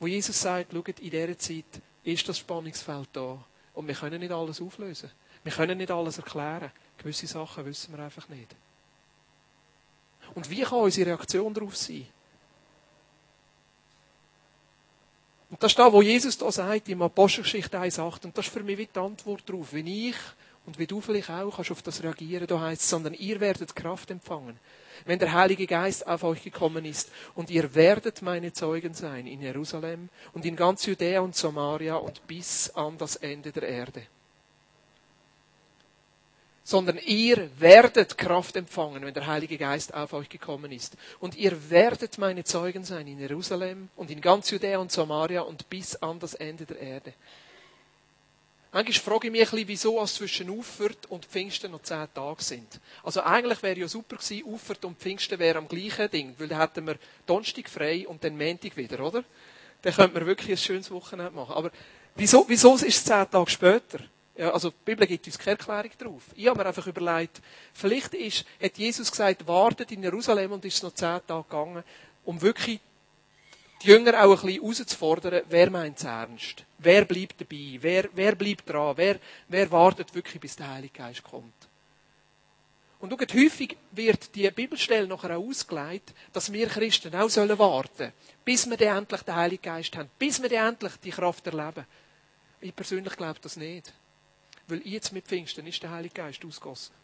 Wo 0.00 0.06
Jesus 0.06 0.40
sagt, 0.40 0.72
schaut, 0.72 0.98
in 1.00 1.10
dieser 1.10 1.38
Zeit 1.38 1.64
ist 2.02 2.28
das 2.28 2.38
Spannungsfeld 2.38 3.08
da. 3.12 3.44
Und 3.74 3.88
wir 3.88 3.94
können 3.94 4.20
nicht 4.20 4.32
alles 4.32 4.60
auflösen. 4.60 5.10
Wir 5.42 5.52
können 5.52 5.78
nicht 5.78 5.90
alles 5.90 6.18
erklären. 6.18 6.70
Gewisse 6.96 7.26
Sachen 7.26 7.64
wissen 7.66 7.94
wir 7.94 8.02
einfach 8.02 8.28
nicht. 8.28 8.54
Und 10.34 10.48
wie 10.48 10.62
kann 10.62 10.80
unsere 10.80 11.10
Reaktion 11.10 11.52
darauf 11.52 11.76
sein? 11.76 12.06
Und 15.50 15.62
das 15.62 15.72
ist 15.72 15.78
da, 15.78 15.92
wo 15.92 16.02
Jesus 16.02 16.36
da 16.36 16.50
sagt, 16.50 16.88
im 16.88 17.02
Apostelgeschichte 17.02 17.78
1,8. 17.78 18.24
Und 18.24 18.36
das 18.36 18.46
ist 18.46 18.52
für 18.52 18.62
mich 18.62 18.78
wie 18.78 18.86
die 18.86 18.98
Antwort 18.98 19.42
darauf. 19.46 19.72
Wenn 19.72 19.86
ich 19.86 20.16
und 20.66 20.78
wie 20.78 20.86
du 20.86 21.00
vielleicht 21.00 21.30
auch 21.30 21.56
kannst 21.56 21.70
auf 21.70 21.82
das 21.82 22.02
reagieren, 22.02 22.46
da 22.46 22.60
heißt 22.60 22.88
sondern 22.88 23.14
ihr 23.14 23.40
werdet 23.40 23.76
Kraft 23.76 24.10
empfangen, 24.10 24.58
wenn 25.04 25.18
der 25.18 25.32
Heilige 25.32 25.66
Geist 25.66 26.06
auf 26.06 26.24
euch 26.24 26.42
gekommen 26.42 26.84
ist. 26.84 27.10
Und 27.34 27.50
ihr 27.50 27.74
werdet 27.74 28.22
meine 28.22 28.52
Zeugen 28.52 28.94
sein 28.94 29.26
in 29.26 29.42
Jerusalem 29.42 30.08
und 30.32 30.44
in 30.44 30.56
ganz 30.56 30.86
Judäa 30.86 31.20
und 31.20 31.36
Samaria 31.36 31.96
und 31.96 32.26
bis 32.26 32.70
an 32.70 32.96
das 32.98 33.16
Ende 33.16 33.52
der 33.52 33.64
Erde 33.64 34.06
sondern 36.64 36.98
ihr 37.04 37.50
werdet 37.60 38.16
Kraft 38.16 38.56
empfangen, 38.56 39.04
wenn 39.04 39.12
der 39.12 39.26
Heilige 39.26 39.58
Geist 39.58 39.92
auf 39.92 40.14
euch 40.14 40.30
gekommen 40.30 40.72
ist. 40.72 40.96
Und 41.20 41.36
ihr 41.36 41.70
werdet 41.70 42.16
meine 42.16 42.42
Zeugen 42.42 42.84
sein 42.84 43.06
in 43.06 43.20
Jerusalem 43.20 43.90
und 43.96 44.10
in 44.10 44.22
ganz 44.22 44.50
Judäa 44.50 44.78
und 44.78 44.90
Samaria 44.90 45.42
und 45.42 45.68
bis 45.68 45.94
an 45.96 46.18
das 46.18 46.32
Ende 46.32 46.64
der 46.64 46.78
Erde. 46.80 47.12
Manchmal 48.74 48.92
frage 48.92 49.28
ich 49.28 49.32
mich 49.32 49.40
ein 49.40 49.50
bisschen, 49.50 49.68
wieso 49.68 50.02
es 50.02 50.14
zwischen 50.14 50.50
Ufert 50.50 51.06
und 51.06 51.24
Pfingsten 51.24 51.70
noch 51.70 51.82
zehn 51.82 52.06
Tage 52.12 52.42
sind. 52.42 52.80
Also 53.02 53.22
eigentlich 53.22 53.62
wäre 53.62 53.78
ja 53.78 53.88
super 53.88 54.16
gewesen, 54.16 54.44
Ufert 54.44 54.84
und 54.84 54.98
Pfingsten 54.98 55.38
wären 55.38 55.58
am 55.58 55.68
gleichen 55.68 56.10
Ding, 56.10 56.34
weil 56.38 56.48
dann 56.48 56.58
hätten 56.58 56.86
wir 56.86 56.96
Donnerstag 57.24 57.70
frei 57.70 58.06
und 58.06 58.22
dann 58.22 58.36
Montag 58.36 58.76
wieder, 58.76 59.00
oder? 59.00 59.24
dann 59.84 59.92
könnte 59.92 60.14
man 60.14 60.26
wirklich 60.26 60.50
ein 60.50 60.56
schönes 60.56 60.90
Wochenende 60.90 61.32
machen. 61.32 61.54
Aber 61.54 61.70
wieso, 62.14 62.44
wieso 62.48 62.74
ist 62.74 62.84
es 62.84 63.04
zehn 63.04 63.30
Tage 63.30 63.50
später? 63.50 64.00
Ja, 64.36 64.50
also 64.50 64.70
die 64.70 64.76
Bibel 64.84 65.06
gibt 65.06 65.26
uns 65.26 65.38
keine 65.38 65.58
Erklärung 65.58 65.90
darauf. 65.98 66.22
Ich 66.34 66.46
habe 66.48 66.58
mir 66.58 66.66
einfach 66.66 66.86
überlegt, 66.86 67.40
vielleicht 67.72 68.14
ist, 68.14 68.44
hat 68.60 68.78
Jesus 68.78 69.10
gesagt, 69.10 69.46
wartet 69.46 69.92
in 69.92 70.02
Jerusalem 70.02 70.52
und 70.52 70.64
ist 70.64 70.76
es 70.76 70.82
noch 70.82 70.94
zehn 70.94 71.20
Tage 71.26 71.44
gegangen, 71.44 71.84
um 72.24 72.40
wirklich 72.40 72.80
die 73.82 73.88
Jünger 73.88 74.24
auch 74.24 74.42
ein 74.42 74.46
bisschen 74.46 74.62
herauszufordern, 74.62 75.42
wer 75.48 75.70
meint 75.70 75.98
es 75.98 76.04
ernst? 76.04 76.64
Wer 76.84 77.04
bleibt 77.04 77.40
dabei? 77.40 77.78
Wer, 77.80 78.08
wer 78.14 78.34
bleibt 78.34 78.68
dran? 78.68 78.96
Wer, 78.96 79.18
wer 79.48 79.70
wartet 79.70 80.14
wirklich, 80.14 80.40
bis 80.40 80.56
der 80.56 80.70
Heilige 80.70 80.98
Geist 80.98 81.22
kommt? 81.22 81.52
Und 83.00 83.10
schaut, 83.10 83.34
häufig 83.34 83.76
wird 83.90 84.34
die 84.34 84.50
Bibelstelle 84.50 85.06
nachher 85.06 85.36
auch 85.36 85.46
ausgelegt, 85.46 86.14
dass 86.32 86.52
wir 86.52 86.68
Christen 86.68 87.14
auch 87.14 87.28
sollen 87.28 87.58
warten 87.58 88.12
bis 88.44 88.68
wir 88.68 88.76
dann 88.76 88.98
endlich 88.98 89.22
den 89.22 89.34
Heiligen 89.34 89.62
Geist 89.62 89.96
haben, 89.96 90.10
bis 90.18 90.40
wir 90.42 90.48
dann 90.48 90.74
endlich 90.74 90.92
die 91.02 91.10
Kraft 91.10 91.46
erleben. 91.46 91.86
Ich 92.60 92.74
persönlich 92.74 93.16
glaube 93.16 93.40
das 93.40 93.56
nicht. 93.56 93.92
Weil 94.66 94.86
jetzt 94.86 95.12
mit 95.12 95.26
Pfingsten 95.26 95.66
ist 95.66 95.82
der 95.82 95.90
Heilige 95.90 96.14
Geist 96.14 96.44
ausgossen. 96.44 96.94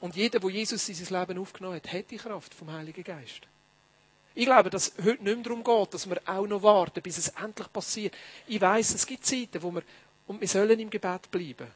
Und 0.00 0.16
jeder, 0.16 0.40
der 0.40 0.50
Jesus 0.50 0.88
in 0.88 0.94
sein 0.94 1.20
Leben 1.20 1.38
aufgenommen 1.38 1.76
hat, 1.76 1.92
hat 1.92 2.10
die 2.10 2.16
Kraft 2.16 2.54
vom 2.54 2.72
Heiligen 2.72 3.04
Geist. 3.04 3.42
Ich 4.34 4.46
glaube, 4.46 4.70
dass 4.70 4.88
es 4.88 5.04
heute 5.04 5.22
nicht 5.22 5.36
mehr 5.36 5.36
darum 5.36 5.62
geht, 5.62 5.94
dass 5.94 6.08
wir 6.08 6.20
auch 6.24 6.46
noch 6.46 6.62
warten, 6.62 7.02
bis 7.02 7.18
es 7.18 7.28
endlich 7.28 7.72
passiert. 7.72 8.14
Ich 8.46 8.60
weiß, 8.60 8.94
es 8.94 9.06
gibt 9.06 9.26
Zeiten, 9.26 9.62
wo 9.62 9.70
wir, 9.72 9.82
und 10.26 10.40
wir 10.40 10.48
sollen 10.48 10.78
im 10.78 10.90
Gebet 10.90 11.30
bleiben. 11.30 11.68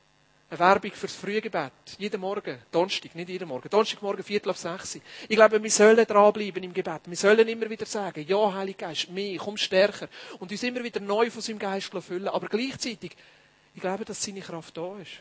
Eine 0.49 0.61
Werbung 0.61 0.92
fürs 0.92 1.16
Frühgebet. 1.16 1.73
Jeden 1.99 2.21
Morgen. 2.21 2.59
Donnerstag, 2.71 3.16
nicht 3.16 3.29
jeden 3.29 3.49
Morgen. 3.49 3.69
Donnerstagmorgen, 3.69 4.23
Viertel 4.23 4.51
auf 4.51 4.59
sechs. 4.59 4.95
Ich 4.95 5.37
glaube, 5.37 5.61
wir 5.61 5.71
sollen 5.71 6.07
dranbleiben 6.07 6.62
im 6.62 6.73
Gebet. 6.73 7.03
Wir 7.07 7.16
sollen 7.16 7.49
immer 7.49 7.69
wieder 7.69 7.85
sagen, 7.85 8.25
ja, 8.27 8.55
Heiliger 8.55 8.87
Geist, 8.87 9.11
mehr, 9.11 9.38
komm 9.38 9.57
stärker. 9.57 10.09
Und 10.38 10.53
uns 10.53 10.62
immer 10.62 10.85
wieder 10.85 11.01
neu 11.01 11.31
von 11.33 11.42
seinem 11.42 11.59
Geist 11.59 11.90
füllen. 12.01 12.29
Aber 12.29 12.47
gleichzeitig, 12.47 13.16
ich 13.75 13.81
glaube, 13.81 14.05
dass 14.05 14.23
seine 14.23 14.40
Kraft 14.40 14.77
da 14.77 14.97
ist. 14.99 15.21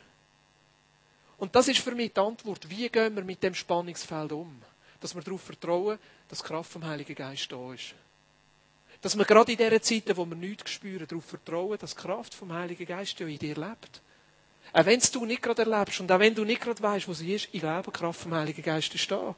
Und 1.38 1.56
das 1.56 1.68
ist 1.68 1.80
für 1.80 1.96
mich 1.96 2.14
die 2.14 2.20
Antwort. 2.20 2.70
Wie 2.70 2.88
gehen 2.88 3.16
wir 3.16 3.24
mit 3.24 3.42
dem 3.42 3.56
Spannungsfeld 3.56 4.32
um? 4.32 4.62
Dass 5.06 5.14
wir 5.14 5.22
darauf 5.22 5.42
vertrauen, 5.42 6.00
dass 6.28 6.40
die 6.40 6.46
Kraft 6.46 6.72
vom 6.72 6.84
Heiligen 6.84 7.14
Geist 7.14 7.52
da 7.52 7.72
ist. 7.72 7.94
Dass 9.04 9.16
wir 9.16 9.24
gerade 9.24 9.52
in 9.52 9.58
diesen 9.60 9.84
Zeiten, 9.84 10.18
wo 10.18 10.26
wir 10.26 10.36
nichts 10.36 10.72
spüren, 10.72 11.06
darauf 11.08 11.26
vertrauen, 11.26 11.78
dass 11.78 11.94
die 11.94 12.02
Kraft 12.02 12.34
vom 12.34 12.52
Heiligen 12.52 12.88
Geist 12.88 13.20
ja 13.20 13.28
in 13.28 13.38
dir 13.38 13.54
lebt. 13.54 14.02
Auch 14.74 14.86
wenn 14.88 15.00
du 15.00 15.26
nicht 15.28 15.44
gerade 15.44 15.62
erlebst 15.62 16.00
und 16.00 16.12
auch 16.12 16.18
wenn 16.18 16.34
du 16.34 16.44
nicht 16.44 16.60
gerade 16.60 16.82
weißt, 16.82 17.08
wo 17.08 17.14
sie 17.14 17.36
ist, 17.36 17.50
ich 17.52 17.62
glaube, 17.62 17.92
die 17.92 18.00
Kraft 18.00 18.20
vom 18.20 18.34
Heiligen 18.34 18.64
Geist 18.64 18.96
ist 18.96 19.12
da. 19.12 19.36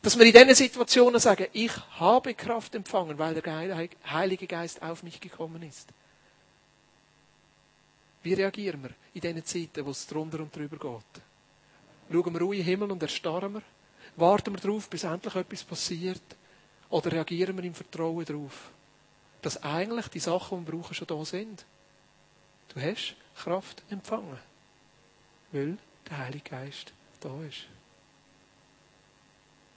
Dass 0.00 0.18
wir 0.18 0.24
in 0.24 0.32
diesen 0.32 0.54
Situationen 0.54 1.20
sagen, 1.20 1.48
ich 1.52 1.72
habe 2.00 2.32
Kraft 2.32 2.74
empfangen, 2.74 3.18
weil 3.18 3.34
der 3.34 3.88
Heilige 4.10 4.46
Geist 4.46 4.80
auf 4.80 5.02
mich 5.02 5.20
gekommen 5.20 5.62
ist. 5.62 5.90
Wie 8.22 8.32
reagieren 8.32 8.84
wir 8.84 8.90
in 9.12 9.20
diesen 9.20 9.44
Zeiten, 9.44 9.84
wo 9.84 9.90
es 9.90 10.06
drunter 10.06 10.40
und 10.40 10.56
drüber 10.56 10.78
geht? 10.78 11.33
Schauen 12.10 12.32
wir 12.32 12.40
ruhig 12.40 12.60
in 12.60 12.64
den 12.64 12.70
Himmel 12.70 12.92
und 12.92 13.02
erstarren 13.02 13.54
wir? 13.54 13.62
Warten 14.16 14.54
wir 14.54 14.60
darauf, 14.60 14.88
bis 14.88 15.04
endlich 15.04 15.34
etwas 15.34 15.64
passiert? 15.64 16.22
Oder 16.90 17.12
reagieren 17.12 17.56
wir 17.56 17.64
im 17.64 17.74
Vertrauen 17.74 18.24
darauf, 18.24 18.70
dass 19.42 19.62
eigentlich 19.62 20.08
die 20.08 20.20
Sachen, 20.20 20.60
die 20.60 20.72
wir 20.72 20.78
brauchen, 20.78 20.94
schon 20.94 21.06
da 21.06 21.24
sind? 21.24 21.64
Du 22.68 22.80
hast 22.80 23.16
Kraft 23.36 23.82
empfangen, 23.90 24.38
weil 25.52 25.76
der 26.08 26.18
Heilige 26.18 26.50
Geist 26.50 26.92
da 27.20 27.30
ist. 27.42 27.66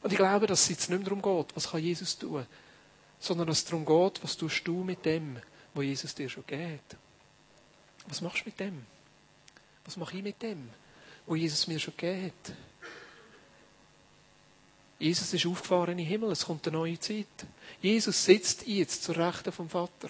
Und 0.03 0.11
ich 0.11 0.17
glaube, 0.17 0.47
dass 0.47 0.61
es 0.61 0.69
jetzt 0.69 0.89
nicht 0.89 0.99
mehr 0.99 1.09
darum 1.09 1.21
geht, 1.21 1.55
was 1.55 1.71
kann 1.71 1.81
Jesus 1.81 2.17
tun, 2.17 2.45
sondern 3.19 3.47
dass 3.47 3.59
es 3.59 3.65
darum 3.65 3.85
geht, 3.85 4.23
was 4.23 4.37
tust 4.37 4.67
du 4.67 4.83
mit 4.83 5.03
dem, 5.05 5.37
was 5.73 5.83
Jesus 5.83 6.13
dir 6.13 6.29
schon 6.29 6.45
gibt. 6.45 6.95
Was 8.07 8.21
machst 8.21 8.41
du 8.41 8.49
mit 8.49 8.59
dem? 8.59 8.85
Was 9.85 9.97
mache 9.97 10.17
ich 10.17 10.23
mit 10.23 10.41
dem, 10.41 10.69
was 11.27 11.37
Jesus 11.37 11.67
mir 11.67 11.79
schon 11.79 11.95
gegeben 11.95 12.25
hat? 12.25 12.53
Jesus 14.99 15.31
ist 15.33 15.45
aufgefahren 15.45 15.91
in 15.91 15.97
den 15.99 16.07
Himmel, 16.07 16.31
es 16.31 16.45
kommt 16.45 16.67
eine 16.67 16.77
neue 16.77 16.99
Zeit. 16.99 17.27
Jesus 17.81 18.25
sitzt 18.25 18.65
jetzt 18.65 19.03
zur 19.03 19.17
Rechten 19.17 19.51
vom 19.51 19.69
Vater. 19.69 20.09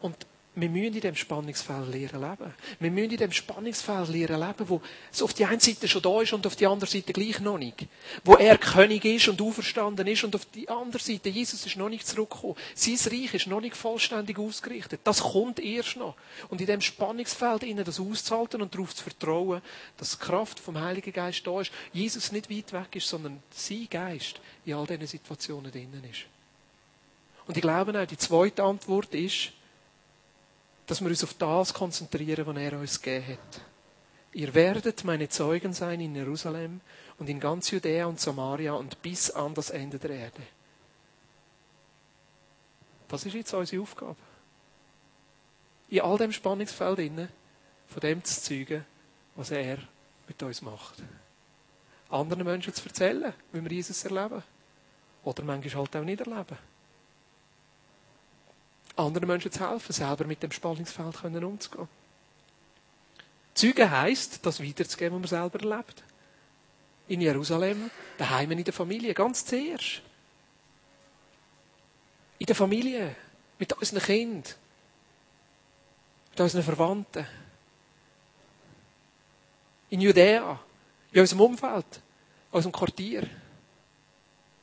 Und 0.00 0.16
wir 0.56 0.68
müssen 0.68 0.86
in 0.86 0.92
diesem 0.92 1.16
Spannungsfeld 1.16 1.88
lernen 1.88 2.30
leben. 2.30 2.54
Wir 2.78 2.90
müssen 2.90 3.10
in 3.10 3.16
diesem 3.16 3.32
Spannungsfeld 3.32 4.08
lernen 4.08 4.40
leben, 4.40 4.68
wo 4.68 4.80
es 5.12 5.20
auf 5.20 5.34
die 5.34 5.44
eine 5.44 5.60
Seite 5.60 5.88
schon 5.88 6.02
da 6.02 6.20
ist 6.20 6.32
und 6.32 6.46
auf 6.46 6.54
die 6.54 6.66
andere 6.66 6.88
Seite 6.88 7.12
gleich 7.12 7.40
noch 7.40 7.58
nicht. 7.58 7.86
Wo 8.22 8.36
er 8.36 8.56
König 8.56 9.04
ist 9.04 9.26
und 9.26 9.42
auferstanden 9.42 10.06
ist 10.06 10.22
und 10.22 10.34
auf 10.36 10.44
die 10.46 10.68
andere 10.68 11.02
Seite 11.02 11.28
Jesus 11.28 11.66
ist 11.66 11.76
noch 11.76 11.88
nicht 11.88 12.06
zurückgekommen. 12.06 12.54
Sein 12.74 12.98
Reich 13.06 13.34
ist 13.34 13.48
noch 13.48 13.60
nicht 13.60 13.76
vollständig 13.76 14.38
ausgerichtet. 14.38 15.00
Das 15.02 15.20
kommt 15.20 15.58
erst 15.58 15.96
noch. 15.96 16.14
Und 16.48 16.60
in 16.60 16.66
diesem 16.66 16.82
Spannungsfeld 16.82 17.64
innen 17.64 17.84
das 17.84 17.98
auszuhalten 17.98 18.62
und 18.62 18.72
darauf 18.74 18.94
zu 18.94 19.02
vertrauen, 19.02 19.60
dass 19.96 20.18
die 20.18 20.24
Kraft 20.24 20.60
vom 20.60 20.80
Heiligen 20.80 21.12
Geist 21.12 21.44
da 21.46 21.60
ist, 21.60 21.72
Jesus 21.92 22.30
nicht 22.30 22.48
weit 22.48 22.72
weg 22.72 22.94
ist, 22.94 23.08
sondern 23.08 23.42
sein 23.50 23.88
Geist 23.90 24.40
in 24.64 24.74
all 24.74 24.86
diesen 24.86 25.06
Situationen 25.08 25.72
drinnen 25.72 26.04
ist. 26.08 26.26
Und 27.46 27.56
ich 27.56 27.62
glaube 27.62 28.00
auch, 28.00 28.06
die 28.06 28.16
zweite 28.16 28.62
Antwort 28.62 29.14
ist, 29.14 29.52
dass 30.86 31.00
wir 31.00 31.08
uns 31.08 31.24
auf 31.24 31.34
das 31.34 31.72
konzentrieren, 31.72 32.46
was 32.46 32.56
er 32.56 32.78
uns 32.78 33.00
gegeben 33.00 33.32
hat. 33.32 33.60
Ihr 34.32 34.52
werdet 34.54 35.04
meine 35.04 35.28
Zeugen 35.28 35.72
sein 35.72 36.00
in 36.00 36.14
Jerusalem 36.14 36.80
und 37.18 37.28
in 37.28 37.40
ganz 37.40 37.70
Judäa 37.70 38.06
und 38.06 38.20
Samaria 38.20 38.72
und 38.72 39.00
bis 39.00 39.30
an 39.30 39.54
das 39.54 39.70
Ende 39.70 39.98
der 39.98 40.10
Erde. 40.10 40.42
Was 43.08 43.24
ist 43.24 43.34
jetzt 43.34 43.54
unsere 43.54 43.82
Aufgabe? 43.82 44.16
In 45.88 46.00
all 46.00 46.18
dem 46.18 46.32
Spannungsfeld 46.32 46.98
innen, 46.98 47.28
von 47.86 48.00
dem 48.00 48.24
zu 48.24 48.40
zeugen, 48.40 48.84
was 49.36 49.52
er 49.52 49.78
mit 50.26 50.42
uns 50.42 50.62
macht. 50.62 51.02
Anderen 52.10 52.44
Menschen 52.44 52.74
zu 52.74 52.86
erzählen, 52.86 53.32
wie 53.52 53.62
wir 53.62 53.70
Jesus 53.70 54.04
erleben. 54.04 54.42
Oder 55.22 55.44
manchmal 55.44 55.74
halt 55.74 55.96
auch 55.96 56.04
nicht 56.04 56.20
erleben 56.20 56.58
anderen 58.96 59.28
Menschen 59.28 59.50
zu 59.50 59.68
helfen, 59.68 59.92
selber 59.92 60.24
mit 60.24 60.42
dem 60.42 60.52
Spannungsfeld 60.52 61.24
umzugehen. 61.24 61.88
Zeugen 63.54 63.90
heisst, 63.90 64.44
das 64.44 64.60
weiterzugeben, 64.60 65.22
was 65.22 65.30
man 65.30 65.50
selber 65.50 65.60
erlebt. 65.60 66.02
In 67.06 67.20
Jerusalem, 67.20 67.90
daheim 68.18 68.50
in 68.52 68.64
der 68.64 68.72
Familie, 68.72 69.14
ganz 69.14 69.44
zuerst. 69.44 70.02
In 72.38 72.46
der 72.46 72.56
Familie, 72.56 73.14
mit 73.58 73.72
unseren 73.72 74.00
Kindern, 74.00 74.54
mit 76.30 76.40
unseren 76.40 76.62
Verwandten. 76.62 77.26
In 79.90 80.00
Judäa, 80.00 80.58
in 81.12 81.20
unserem 81.20 81.42
Umfeld, 81.42 81.86
in 82.50 82.56
unserem 82.56 82.72
Quartier. 82.72 83.28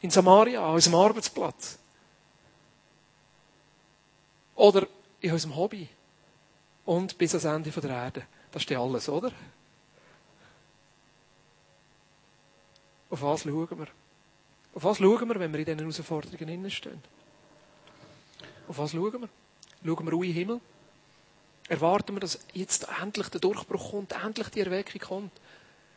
In 0.01 0.09
Samaria, 0.09 0.65
an 0.65 0.73
unserem 0.73 0.95
Arbeitsplatz. 0.95 1.77
Oder 4.62 4.86
in 5.21 5.32
unserem 5.32 5.56
Hobby. 5.56 5.89
Und 6.86 7.17
bis 7.17 7.34
ans 7.34 7.45
Ende 7.45 7.71
der 7.82 7.89
Erde. 7.89 8.28
Das 8.52 8.62
ist 8.62 8.69
ja 8.69 8.80
alles, 8.80 9.10
oder? 9.10 9.32
Auf 13.10 13.24
was 13.24 13.41
schauen 13.41 13.80
wir? 13.80 13.88
Auf 14.76 14.84
was 14.84 15.00
schauen 15.00 15.28
wir, 15.28 15.39
wenn 15.39 15.52
wir 15.52 15.60
in 15.62 15.65
diesen 15.65 15.80
Herausforderungen 15.80 16.69
stehen? 16.69 17.02
Auf 18.67 18.78
was 18.78 18.91
schauen 18.91 19.21
wir? 19.21 19.30
Schauen 19.84 20.06
wir 20.06 20.13
ruhig 20.13 20.30
in 20.30 20.36
den 20.36 20.39
Himmel? 20.47 20.62
Erwarten 21.67 22.13
wir, 22.13 22.19
dass 22.19 22.45
jetzt 22.54 22.88
endlich 23.02 23.30
der 23.30 23.41
Durchbruch 23.41 23.89
kommt, 23.89 24.12
endlich 24.12 24.50
die 24.50 24.60
Erweckung 24.60 25.02
kommt? 25.02 25.40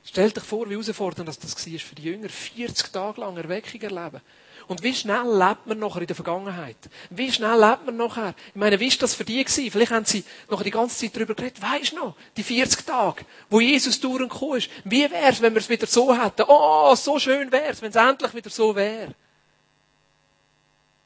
Stellt 0.04 0.36
euch 0.36 0.44
vor, 0.44 0.68
wie 0.68 0.74
herausfordernd 0.74 1.28
das 1.28 1.38
war 1.38 1.78
für 1.78 1.94
die 1.94 2.02
Jünger. 2.02 2.28
40 2.28 2.92
Tage 2.92 3.20
lang 3.20 3.36
Erweckung 3.36 3.80
erleben. 3.80 4.20
Und 4.66 4.82
wie 4.82 4.94
schnell 4.94 5.26
lebt 5.36 5.66
man 5.66 5.78
nachher 5.78 6.00
in 6.00 6.06
der 6.06 6.16
Vergangenheit? 6.16 6.76
Wie 7.10 7.30
schnell 7.30 7.58
lebt 7.58 7.86
man 7.86 7.96
nachher? 7.96 8.34
Ich 8.48 8.54
meine, 8.54 8.80
wie 8.80 8.90
war 8.90 8.98
das 8.98 9.14
für 9.14 9.24
die 9.24 9.42
gewesen? 9.44 9.70
Vielleicht 9.70 9.92
haben 9.92 10.04
sie 10.04 10.24
nachher 10.50 10.64
die 10.64 10.70
ganze 10.70 10.96
Zeit 10.96 11.16
darüber 11.16 11.34
geredet. 11.34 11.60
Weisst 11.60 11.92
du 11.92 11.96
noch? 11.96 12.16
Die 12.36 12.42
40 12.42 12.86
Tage, 12.86 13.24
wo 13.50 13.60
Jesus 13.60 14.00
durchgekommen 14.00 14.58
ist. 14.58 14.70
Wie 14.84 15.10
wär's, 15.10 15.42
wenn 15.42 15.54
wir 15.54 15.60
es 15.60 15.68
wieder 15.68 15.86
so 15.86 16.14
hätten? 16.14 16.44
Oh, 16.48 16.94
so 16.94 17.18
schön 17.18 17.50
wär's, 17.52 17.82
wenn 17.82 17.90
es 17.90 17.96
endlich 17.96 18.34
wieder 18.34 18.50
so 18.50 18.74
wäre. 18.74 19.14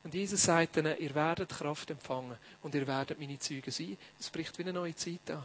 Und 0.05 0.15
Jesus 0.15 0.43
sagt 0.43 0.77
ihnen, 0.77 0.97
ihr 0.99 1.15
werdet 1.15 1.51
Kraft 1.51 1.91
empfangen 1.91 2.37
und 2.63 2.75
ihr 2.75 2.87
werdet 2.87 3.19
meine 3.19 3.39
Zeugen 3.39 3.71
sein. 3.71 3.99
Es 4.19 4.31
bricht 4.31 4.57
wie 4.59 4.63
eine 4.63 4.73
neue 4.73 4.95
Zeit 4.95 5.31
an. 5.31 5.43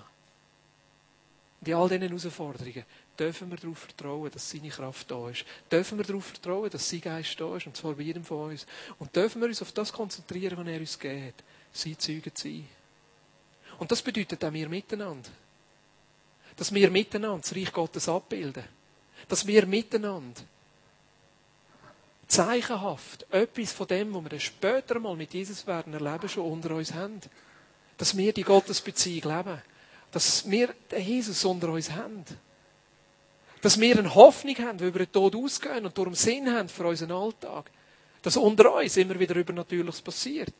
Und 1.59 1.67
in 1.67 1.73
all 1.75 1.89
diesen 1.89 2.01
Herausforderungen 2.01 2.83
dürfen 3.19 3.49
wir 3.51 3.57
darauf 3.57 3.77
vertrauen, 3.77 4.31
dass 4.31 4.49
seine 4.49 4.69
Kraft 4.69 5.09
da 5.11 5.29
ist. 5.29 5.45
Dürfen 5.71 5.97
wir 5.97 6.05
darauf 6.05 6.25
vertrauen, 6.25 6.69
dass 6.69 6.89
sein 6.89 7.01
Geist 7.01 7.39
da 7.39 7.55
ist, 7.55 7.67
und 7.67 7.77
zwar 7.77 7.93
bei 7.93 8.03
jedem 8.03 8.23
von 8.23 8.51
uns. 8.51 8.65
Und 8.99 9.15
dürfen 9.15 9.41
wir 9.41 9.47
uns 9.47 9.61
auf 9.61 9.71
das 9.71 9.93
konzentrieren, 9.93 10.57
was 10.57 10.67
er 10.67 10.79
uns 10.79 10.99
geht. 10.99 11.35
Sein 11.71 11.97
Zeugen 11.99 12.35
zu 12.35 12.47
sein. 12.47 12.67
Und 13.79 13.91
das 13.91 14.01
bedeutet 14.01 14.43
auch 14.43 14.53
wir 14.53 14.69
miteinander. 14.69 15.29
Dass 16.55 16.73
wir 16.73 16.89
miteinander 16.89 17.41
das 17.41 17.55
Reich 17.55 17.71
Gottes 17.71 18.07
abbilden. 18.07 18.63
Dass 19.27 19.45
wir 19.45 19.65
miteinander 19.65 20.41
zeichenhaft 22.27 23.27
etwas 23.31 23.73
von 23.73 23.87
dem, 23.87 24.13
was 24.13 24.23
wir 24.23 24.29
dann 24.29 24.39
später 24.39 24.99
mal 24.99 25.15
mit 25.15 25.33
Jesus 25.33 25.67
werden 25.67 25.93
erleben, 25.93 26.29
schon 26.29 26.51
unter 26.51 26.75
uns 26.75 26.93
haben. 26.93 27.19
Dass 27.97 28.17
wir 28.17 28.33
die 28.33 28.43
Gottesbeziehung 28.43 29.35
leben. 29.35 29.61
Dass 30.11 30.49
wir 30.49 30.73
den 30.91 31.01
Jesus 31.01 31.43
unter 31.45 31.69
uns 31.69 31.91
haben. 31.91 32.23
Dass 33.63 33.79
wir 33.79 33.97
eine 33.97 34.13
Hoffnung 34.13 34.57
haben, 34.57 34.77
die 34.77 34.83
über 34.83 34.99
den 34.99 35.11
Tod 35.13 35.37
ausgehen 35.37 35.85
und 35.85 35.97
darum 35.97 36.13
Sinn 36.15 36.53
haben 36.53 36.67
für 36.67 36.85
unseren 36.85 37.13
Alltag. 37.13 37.71
Dass 38.21 38.35
unter 38.35 38.75
uns 38.75 38.97
immer 38.97 39.17
wieder 39.17 39.35
Übernatürliches 39.35 40.01
passiert. 40.01 40.53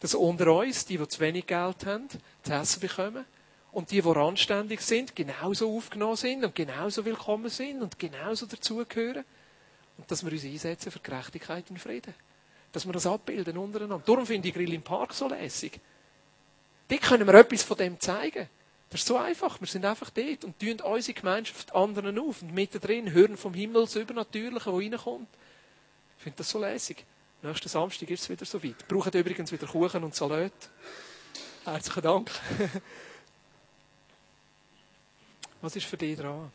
Dass 0.00 0.14
unter 0.14 0.52
uns, 0.52 0.84
die, 0.84 0.98
die 0.98 1.08
zu 1.08 1.18
wenig 1.20 1.46
Geld 1.46 1.86
haben, 1.86 2.06
zu 2.42 2.52
essen 2.52 2.80
bekommen. 2.80 3.24
Und 3.72 3.90
die, 3.92 4.02
die 4.02 4.08
anständig 4.10 4.82
sind, 4.82 5.16
genauso 5.16 5.74
aufgenommen 5.74 6.16
sind 6.16 6.44
und 6.44 6.54
genauso 6.54 7.02
willkommen 7.06 7.48
sind 7.48 7.80
und 7.80 7.98
genauso 7.98 8.44
dazugehören. 8.44 9.24
Und 9.96 10.10
dass 10.10 10.22
wir 10.22 10.30
uns 10.30 10.44
einsetzen 10.44 10.92
für 10.92 11.00
Gerechtigkeit 11.00 11.64
und 11.70 11.78
Frieden. 11.78 12.12
Dass 12.72 12.84
wir 12.84 12.92
das 12.92 13.06
abbilden 13.06 13.56
untereinander. 13.56 14.04
Darum 14.04 14.26
finde 14.26 14.48
ich 14.48 14.54
Grill 14.54 14.74
im 14.74 14.82
Park 14.82 15.14
so 15.14 15.28
lässig. 15.28 15.80
Dort 16.88 17.00
können 17.00 17.26
wir 17.26 17.34
etwas 17.34 17.62
von 17.62 17.78
dem 17.78 17.98
zeigen. 17.98 18.50
Das 18.90 19.00
ist 19.00 19.06
so 19.06 19.16
einfach. 19.16 19.60
Wir 19.60 19.66
sind 19.66 19.84
einfach 19.84 20.10
dort 20.10 20.44
und 20.44 20.58
tun 20.58 20.80
unsere 20.80 21.14
Gemeinschaft 21.14 21.74
anderen 21.74 22.18
auf. 22.18 22.42
Und 22.42 22.52
mittendrin 22.52 23.12
hören 23.12 23.36
vom 23.36 23.54
Himmel 23.54 23.82
das 23.82 23.96
Übernatürliche, 23.96 24.70
das 24.70 24.74
reinkommt. 24.74 25.28
Ich 26.18 26.22
finde 26.22 26.38
das 26.38 26.50
so 26.50 26.60
lässig. 26.60 27.04
Nächsten 27.42 27.68
Samstag 27.68 28.10
ist 28.10 28.22
es 28.22 28.28
wieder 28.28 28.44
so 28.44 28.62
weit. 28.62 28.88
Brauchen 28.88 29.12
übrigens 29.12 29.52
wieder 29.52 29.66
Kuchen 29.66 30.04
und 30.04 30.14
Salat. 30.14 30.52
Herzlichen 31.64 32.02
Dank. 32.02 32.30
Was 35.60 35.74
ist 35.74 35.86
für 35.86 35.96
dich 35.96 36.16
dran? 36.16 36.52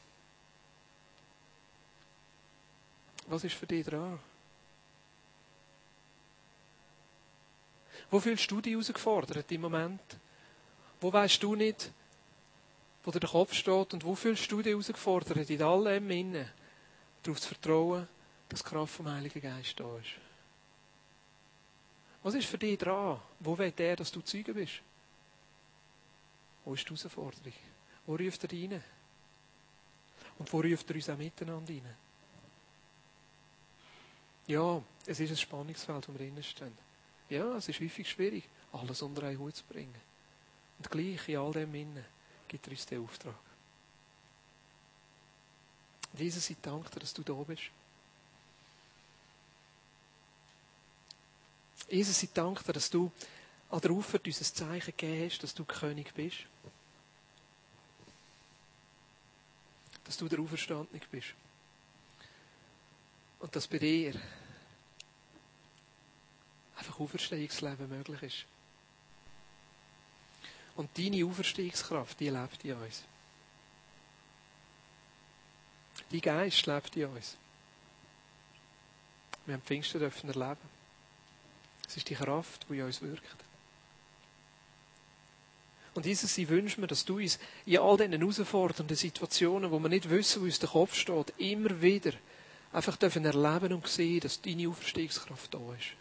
Was 3.28 3.44
ist 3.44 3.56
für 3.56 3.68
dich 3.68 3.86
dran? 3.86 4.20
Wo 8.10 8.20
fühlst 8.20 8.50
du 8.52 8.60
dich 8.60 8.74
herausgefordert 8.74 9.52
im 9.52 9.62
Moment? 9.62 10.02
Wo 11.00 11.12
weißt 11.14 11.42
du 11.42 11.56
nicht, 11.56 11.92
wo 13.04 13.12
dir 13.12 13.20
der 13.20 13.30
Kopf 13.30 13.54
steht 13.54 13.94
und 13.94 14.04
wo 14.04 14.16
fühlst 14.16 14.52
du 14.52 14.62
dich 14.62 14.72
herausgefordert 14.72 15.50
in 15.50 15.62
all 15.62 15.84
dem 15.86 16.10
Innen, 16.12 16.50
darauf 17.24 17.40
zu 17.40 17.50
vertrauen, 17.50 18.08
dass 18.50 18.64
die 18.64 18.70
Kraft 18.70 18.96
vom 18.96 19.10
Heiligen 19.10 19.42
Geist 19.42 19.80
da 19.80 19.98
ist? 19.98 20.12
Was 22.24 22.36
ist 22.36 22.48
für 22.48 22.58
dich 22.58 22.78
dran? 22.78 23.20
Wo 23.40 23.58
will 23.58 23.72
der, 23.72 23.96
dass 23.96 24.12
du 24.12 24.22
Zeuge 24.22 24.54
bist? 24.54 24.82
Wo 26.64 26.76
ist 26.76 26.84
die 26.84 26.90
Herausforderung? 26.90 27.54
Wo 28.06 28.16
ruft 28.16 28.44
er 28.44 28.52
rein? 28.52 28.84
Und 30.38 30.54
wo 30.54 30.60
ruft 30.60 30.90
er 30.90 30.96
uns 30.96 31.10
auch 31.10 31.18
miteinander 31.18 31.74
rein? 31.74 31.96
Ja, 34.48 34.82
es 35.06 35.20
ist 35.20 35.32
ein 35.32 35.38
Spannungsfeld, 35.38 36.08
wo 36.08 36.14
wir 36.14 36.20
drinnen 36.20 36.44
stehen. 36.44 36.78
Ja, 37.30 37.56
es 37.56 37.70
ist 37.70 37.80
häufig 37.80 38.10
schwierig, 38.10 38.44
alles 38.74 39.02
unter 39.02 39.24
einen 39.24 39.40
Hut 39.40 39.56
zu 39.56 39.64
bringen. 39.64 40.02
Und 40.78 40.92
gleich 40.92 41.28
in 41.30 41.38
all 41.38 41.54
dem 41.54 41.74
Innen 41.74 42.06
gibt 42.52 42.68
er 42.68 42.72
uns 42.72 42.86
den 42.86 43.02
Auftrag. 43.02 43.36
Jesus, 46.18 46.50
ich 46.50 46.58
danke 46.62 46.90
dir, 46.90 47.00
dass 47.00 47.14
du 47.14 47.24
da 47.24 47.34
bist. 47.34 47.72
Jesus, 51.90 52.22
ich 52.22 52.34
danke 52.34 52.62
dir, 52.62 52.74
dass 52.74 52.90
du 52.90 53.10
an 53.70 53.80
der 53.80 53.92
Auffahrt 53.92 54.28
uns 54.28 54.42
ein 54.42 54.54
Zeichen 54.54 54.94
gegeben 54.98 55.30
hast, 55.30 55.42
dass 55.42 55.56
du 55.56 55.64
König 55.64 56.14
bist. 56.14 56.40
Dass 60.04 60.18
du 60.18 60.28
der 60.28 60.40
Auferstandene 60.40 61.02
bist. 61.10 61.34
Und 63.40 63.56
dass 63.56 63.66
bei 63.66 63.78
dir 63.78 64.20
einfach 66.76 67.00
Auferstehungsleben 67.00 67.88
möglich 67.88 68.24
ist. 68.24 68.51
Und 70.82 70.98
deine 70.98 71.24
Auferstehungskraft, 71.24 72.20
die 72.20 72.30
lebt 72.30 72.66
in 72.66 72.74
uns. 72.74 73.04
Dein 76.10 76.22
Geist 76.22 76.66
lebt 76.66 76.98
in 76.98 77.06
uns. 77.06 77.38
Wir 79.46 79.54
haben 79.54 79.62
Pfingsten 79.62 80.00
dürfen 80.00 80.28
erleben. 80.28 80.58
Es 81.88 81.98
ist 81.98 82.10
die 82.10 82.16
Kraft, 82.16 82.66
die 82.68 82.80
in 82.80 82.86
uns 82.86 83.00
wirkt. 83.00 83.46
Und 85.94 86.08
Jesus, 86.08 86.36
ich 86.40 86.50
wünsche 86.50 86.82
mir, 86.82 86.88
dass 86.88 87.06
du 87.06 87.20
uns 87.20 87.38
in 87.68 87.78
all 87.78 87.98
diesen 87.98 88.14
herausfordernden 88.14 88.98
Situationen, 88.98 89.70
wo 89.70 89.78
wir 89.78 89.90
nicht 89.90 90.10
wissen, 90.10 90.42
wo 90.42 90.46
uns 90.46 90.58
der 90.58 90.70
Kopf 90.70 90.96
steht, 90.96 91.32
immer 91.38 91.80
wieder 91.80 92.14
einfach 92.74 92.98
dürfen 92.98 93.24
erleben 93.24 93.74
und 93.74 93.88
sehen, 93.88 94.22
dass 94.22 94.42
deine 94.42 94.68
Auferstehungskraft 94.68 95.54
da 95.54 95.60
ist. 95.78 96.01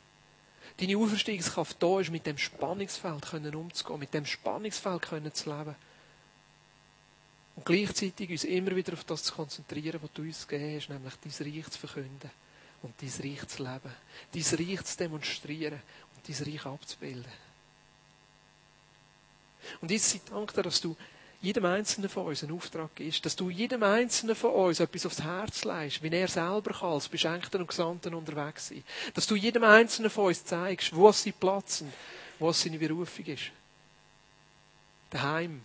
Deine 0.81 0.97
Auferstehungskraft 0.97 1.83
da 1.83 2.01
ist, 2.01 2.11
mit 2.11 2.25
dem 2.25 2.39
Spannungsfeld 2.39 3.27
können 3.27 3.55
umzugehen, 3.55 4.01
mit 4.01 4.15
dem 4.15 4.25
Spannungsfeld 4.25 5.03
können 5.03 5.35
zu 5.35 5.51
leben. 5.51 5.75
Und 7.55 7.67
gleichzeitig 7.67 8.31
uns 8.31 8.45
immer 8.45 8.75
wieder 8.75 8.95
auf 8.95 9.05
das 9.05 9.25
zu 9.25 9.35
konzentrieren, 9.35 10.01
was 10.03 10.11
du 10.15 10.23
uns 10.23 10.49
gegeben 10.49 10.77
hast, 10.77 10.89
nämlich 10.89 11.15
dein 11.23 11.53
Reich 11.53 11.71
zu 11.71 11.79
verkünden 11.79 12.31
und 12.83 12.95
dein 12.99 13.09
Reich 13.11 13.47
zu 13.47 13.63
leben, 13.63 13.95
dein 14.33 14.69
Reich 14.69 14.85
zu 14.85 14.97
demonstrieren 14.97 15.83
und 16.17 16.27
dein 16.27 16.47
Reich 16.47 16.65
abzubilden. 16.65 17.33
Und 19.83 19.91
jetzt 19.91 20.19
danke 20.31 20.55
dir, 20.55 20.63
dass 20.63 20.81
du 20.81 20.97
jedem 21.43 21.65
Einzelnen 21.65 22.11
von 22.11 22.27
uns 22.27 22.43
einen 22.43 22.53
Auftrag 22.53 22.95
gibst, 22.95 23.25
dass 23.25 23.35
du 23.35 23.49
jedem 23.49 23.83
Einzelnen 23.83 24.37
von 24.37 24.53
uns 24.53 24.81
etwas 24.81 25.07
aufs 25.07 25.23
Herz 25.23 25.65
leist, 25.65 26.03
wie 26.03 26.09
er 26.09 26.29
selber 26.29 26.73
kann, 26.75 26.93
als 26.93 27.09
Beschenkten 27.09 27.61
und 27.61 27.67
Gesandten 27.67 28.15
unterwegs 28.15 28.69
sein. 28.69 28.85
Dass 29.15 29.27
du 29.27 29.37
jedem 29.37 29.65
Einzelnen 29.65 30.11
von 30.11 30.27
uns 30.27 30.45
zeigst, 30.45 30.95
wo 30.95 31.11
sein 31.13 31.33
Platz 31.39 31.79
sind, 31.79 31.93
wo 32.39 32.53
seine 32.53 32.79
Berufung 32.79 33.25
ist. 33.25 33.51
Daheim, 35.09 35.63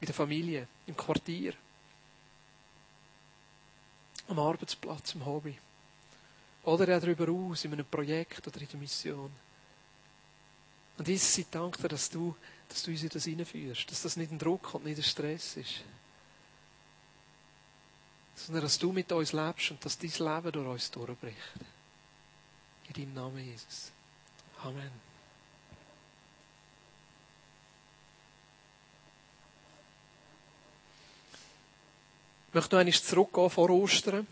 in 0.00 0.06
der 0.06 0.14
Familie, 0.14 0.66
im 0.86 0.96
Quartier, 0.96 1.54
am 4.28 4.38
Arbeitsplatz, 4.38 5.14
im 5.14 5.24
Hobby. 5.24 5.56
Oder 6.64 7.00
darüber 7.00 7.32
aus, 7.32 7.64
in 7.64 7.72
einem 7.72 7.86
Projekt 7.86 8.46
oder 8.46 8.60
in 8.60 8.68
der 8.68 8.80
Mission. 8.80 9.30
Und 10.98 11.08
Jesus, 11.08 11.38
ich 11.38 11.46
danke 11.50 11.80
dir, 11.80 11.88
dass 11.88 12.10
du 12.10 12.34
dass 12.68 12.82
du 12.82 12.90
uns 12.90 13.02
in 13.02 13.08
das 13.08 13.24
hineinführst, 13.24 13.90
dass 13.90 14.02
das 14.02 14.16
nicht 14.16 14.30
ein 14.30 14.38
Druck 14.38 14.74
und 14.74 14.84
nicht 14.84 14.98
ein 14.98 15.02
Stress 15.02 15.56
ist. 15.56 15.82
Sondern 18.36 18.62
dass 18.62 18.78
du 18.78 18.92
mit 18.92 19.10
uns 19.10 19.32
lebst 19.32 19.70
und 19.70 19.84
dass 19.84 19.98
dein 19.98 20.10
Leben 20.10 20.52
durch 20.52 20.68
uns 20.68 20.90
durchbricht. 20.90 21.36
In 22.88 22.94
deinem 22.94 23.14
Namen, 23.14 23.44
Jesus. 23.44 23.90
Amen. 24.62 25.08
Ich 32.48 32.54
möchte 32.54 32.76
noch 32.76 32.80
einmal 32.80 32.94
zurückgehen 32.94 33.50
vor 33.50 33.70
Ostern. 33.70 34.26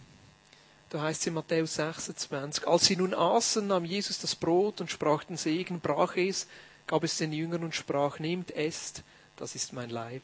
Da 0.88 1.02
heißt 1.02 1.20
es 1.20 1.26
in 1.26 1.34
Matthäus 1.34 1.74
26. 1.74 2.66
Als 2.66 2.86
sie 2.86 2.96
nun 2.96 3.12
aßen, 3.12 3.66
nahm 3.66 3.84
Jesus 3.84 4.18
das 4.20 4.34
Brot 4.34 4.80
und 4.80 4.90
sprach 4.90 5.24
den 5.24 5.36
Segen, 5.36 5.80
brach 5.80 6.16
es 6.16 6.46
gab 6.86 7.04
es 7.04 7.18
den 7.18 7.32
Jüngern 7.32 7.64
und 7.64 7.74
sprach, 7.74 8.18
nehmt, 8.18 8.50
esst, 8.50 9.02
das 9.36 9.54
ist 9.54 9.72
mein 9.72 9.90
Leib. 9.90 10.22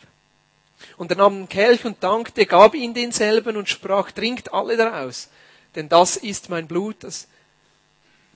Und 0.97 1.11
er 1.11 1.17
nahm 1.17 1.35
den 1.35 1.49
Kelch 1.49 1.85
und 1.85 2.03
dankte, 2.03 2.47
gab 2.47 2.75
ihn 2.75 2.95
denselben 2.95 3.57
und 3.57 3.69
sprach, 3.69 4.11
trinkt 4.11 4.53
alle 4.53 4.77
daraus, 4.77 5.29
denn 5.75 5.89
das 5.89 6.17
ist 6.17 6.49
mein 6.49 6.67
Blut, 6.67 6.97
das, 7.01 7.29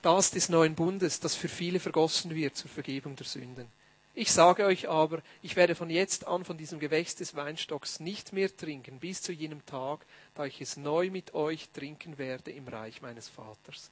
das 0.01 0.31
des 0.31 0.49
neuen 0.49 0.75
Bundes, 0.75 1.19
das 1.19 1.35
für 1.35 1.49
viele 1.49 1.79
vergossen 1.79 2.33
wird 2.33 2.55
zur 2.55 2.69
Vergebung 2.69 3.15
der 3.15 3.25
Sünden. 3.25 3.67
Ich 4.13 4.31
sage 4.31 4.65
euch 4.65 4.89
aber, 4.89 5.21
ich 5.43 5.55
werde 5.55 5.75
von 5.75 5.91
jetzt 5.91 6.25
an 6.25 6.43
von 6.43 6.57
diesem 6.57 6.79
Gewächs 6.79 7.15
des 7.15 7.35
Weinstocks 7.35 7.99
nicht 7.99 8.33
mehr 8.33 8.55
trinken, 8.55 8.99
bis 8.99 9.21
zu 9.21 9.31
jenem 9.31 9.63
Tag, 9.67 9.99
da 10.33 10.45
ich 10.45 10.59
es 10.59 10.75
neu 10.75 11.11
mit 11.11 11.35
euch 11.35 11.69
trinken 11.69 12.17
werde 12.17 12.49
im 12.49 12.67
Reich 12.67 13.03
meines 13.03 13.29
Vaters. 13.29 13.91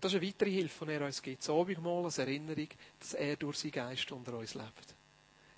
Und 0.00 0.04
das 0.06 0.14
ist 0.14 0.20
eine 0.20 0.28
weitere 0.28 0.50
Hilfe, 0.50 0.86
die 0.86 0.92
er 0.92 1.04
uns 1.04 1.20
gibt. 1.20 1.42
Das 1.42 1.50
Abendmahl 1.50 2.04
als 2.06 2.16
Erinnerung, 2.16 2.68
dass 2.98 3.12
er 3.12 3.36
durch 3.36 3.58
seinen 3.58 3.72
Geist 3.72 4.10
unter 4.10 4.32
uns 4.32 4.54
lebt. 4.54 4.94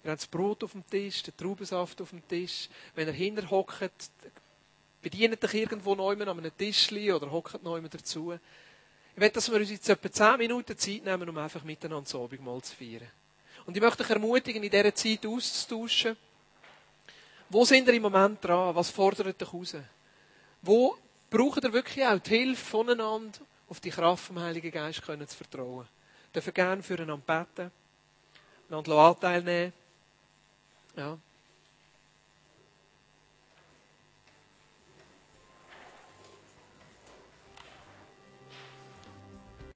Wir 0.03 0.11
haben 0.11 0.19
das 0.19 0.27
Brot 0.27 0.65
auf 0.65 0.73
dem 0.73 0.85
Tisch, 0.85 1.23
den 1.23 1.37
Traubensaft 1.37 2.01
auf 2.03 2.11
dem 2.11 2.27
Tisch. 2.27 2.69
Wenn 2.97 3.07
er 3.07 3.15
hinter 3.15 3.49
hockt, 3.49 4.11
bedient 5.01 5.41
dich 5.41 5.55
irgendwo 5.55 5.95
neu 5.95 6.15
an 6.15 6.29
einem 6.29 6.59
Tischli 6.59 7.13
oder 7.13 7.31
hockt 7.31 7.63
neu 7.63 7.81
dazu. 7.83 8.33
Ich 9.15 9.21
will, 9.21 9.31
dass 9.31 9.49
wir 9.49 9.61
uns 9.61 9.71
jetzt 9.71 9.89
etwa 9.89 10.11
10 10.11 10.39
Minuten 10.39 10.77
Zeit 10.77 11.05
nehmen, 11.05 11.29
um 11.29 11.39
einfach 11.39 11.63
miteinander 11.63 12.03
das 12.03 12.15
Abendmahl 12.17 12.63
zu 12.63 12.75
feiern. 12.75 13.13
Und 13.65 13.77
ich 13.77 13.81
möchte 13.81 14.03
dich 14.03 14.11
ermutigen, 14.11 14.65
in 14.65 14.71
dieser 14.73 14.93
Zeit 14.93 15.25
auszutauschen. 15.25 16.17
Wo 17.49 17.65
sind 17.65 17.87
ihr 17.87 17.95
im 17.95 18.03
Moment 18.03 18.43
dran? 18.43 18.75
Was 18.75 18.91
fordert 18.91 19.41
dich 19.41 19.55
raus? 19.55 19.77
Wo 20.63 20.99
braucht 21.31 21.63
ihr 21.63 21.73
wirklich 21.73 22.05
auch 22.05 22.19
die 22.19 22.31
Hilfe 22.31 22.65
voneinander 22.65 23.39
auf 23.69 23.81
die 23.81 23.91
Kraft 23.91 24.25
vom 24.25 24.39
Heiligen 24.41 24.71
Geist 24.71 25.03
können 25.03 25.27
zu 25.27 25.37
vertrauen. 25.37 25.87
Dürfen 26.35 26.55
gerne 26.55 26.83
füreinander 26.83 27.47
beten, 27.47 27.71
einander 28.69 28.97
Anteil 28.97 29.43
nehmen. 29.43 29.73
Ja. 30.97 31.19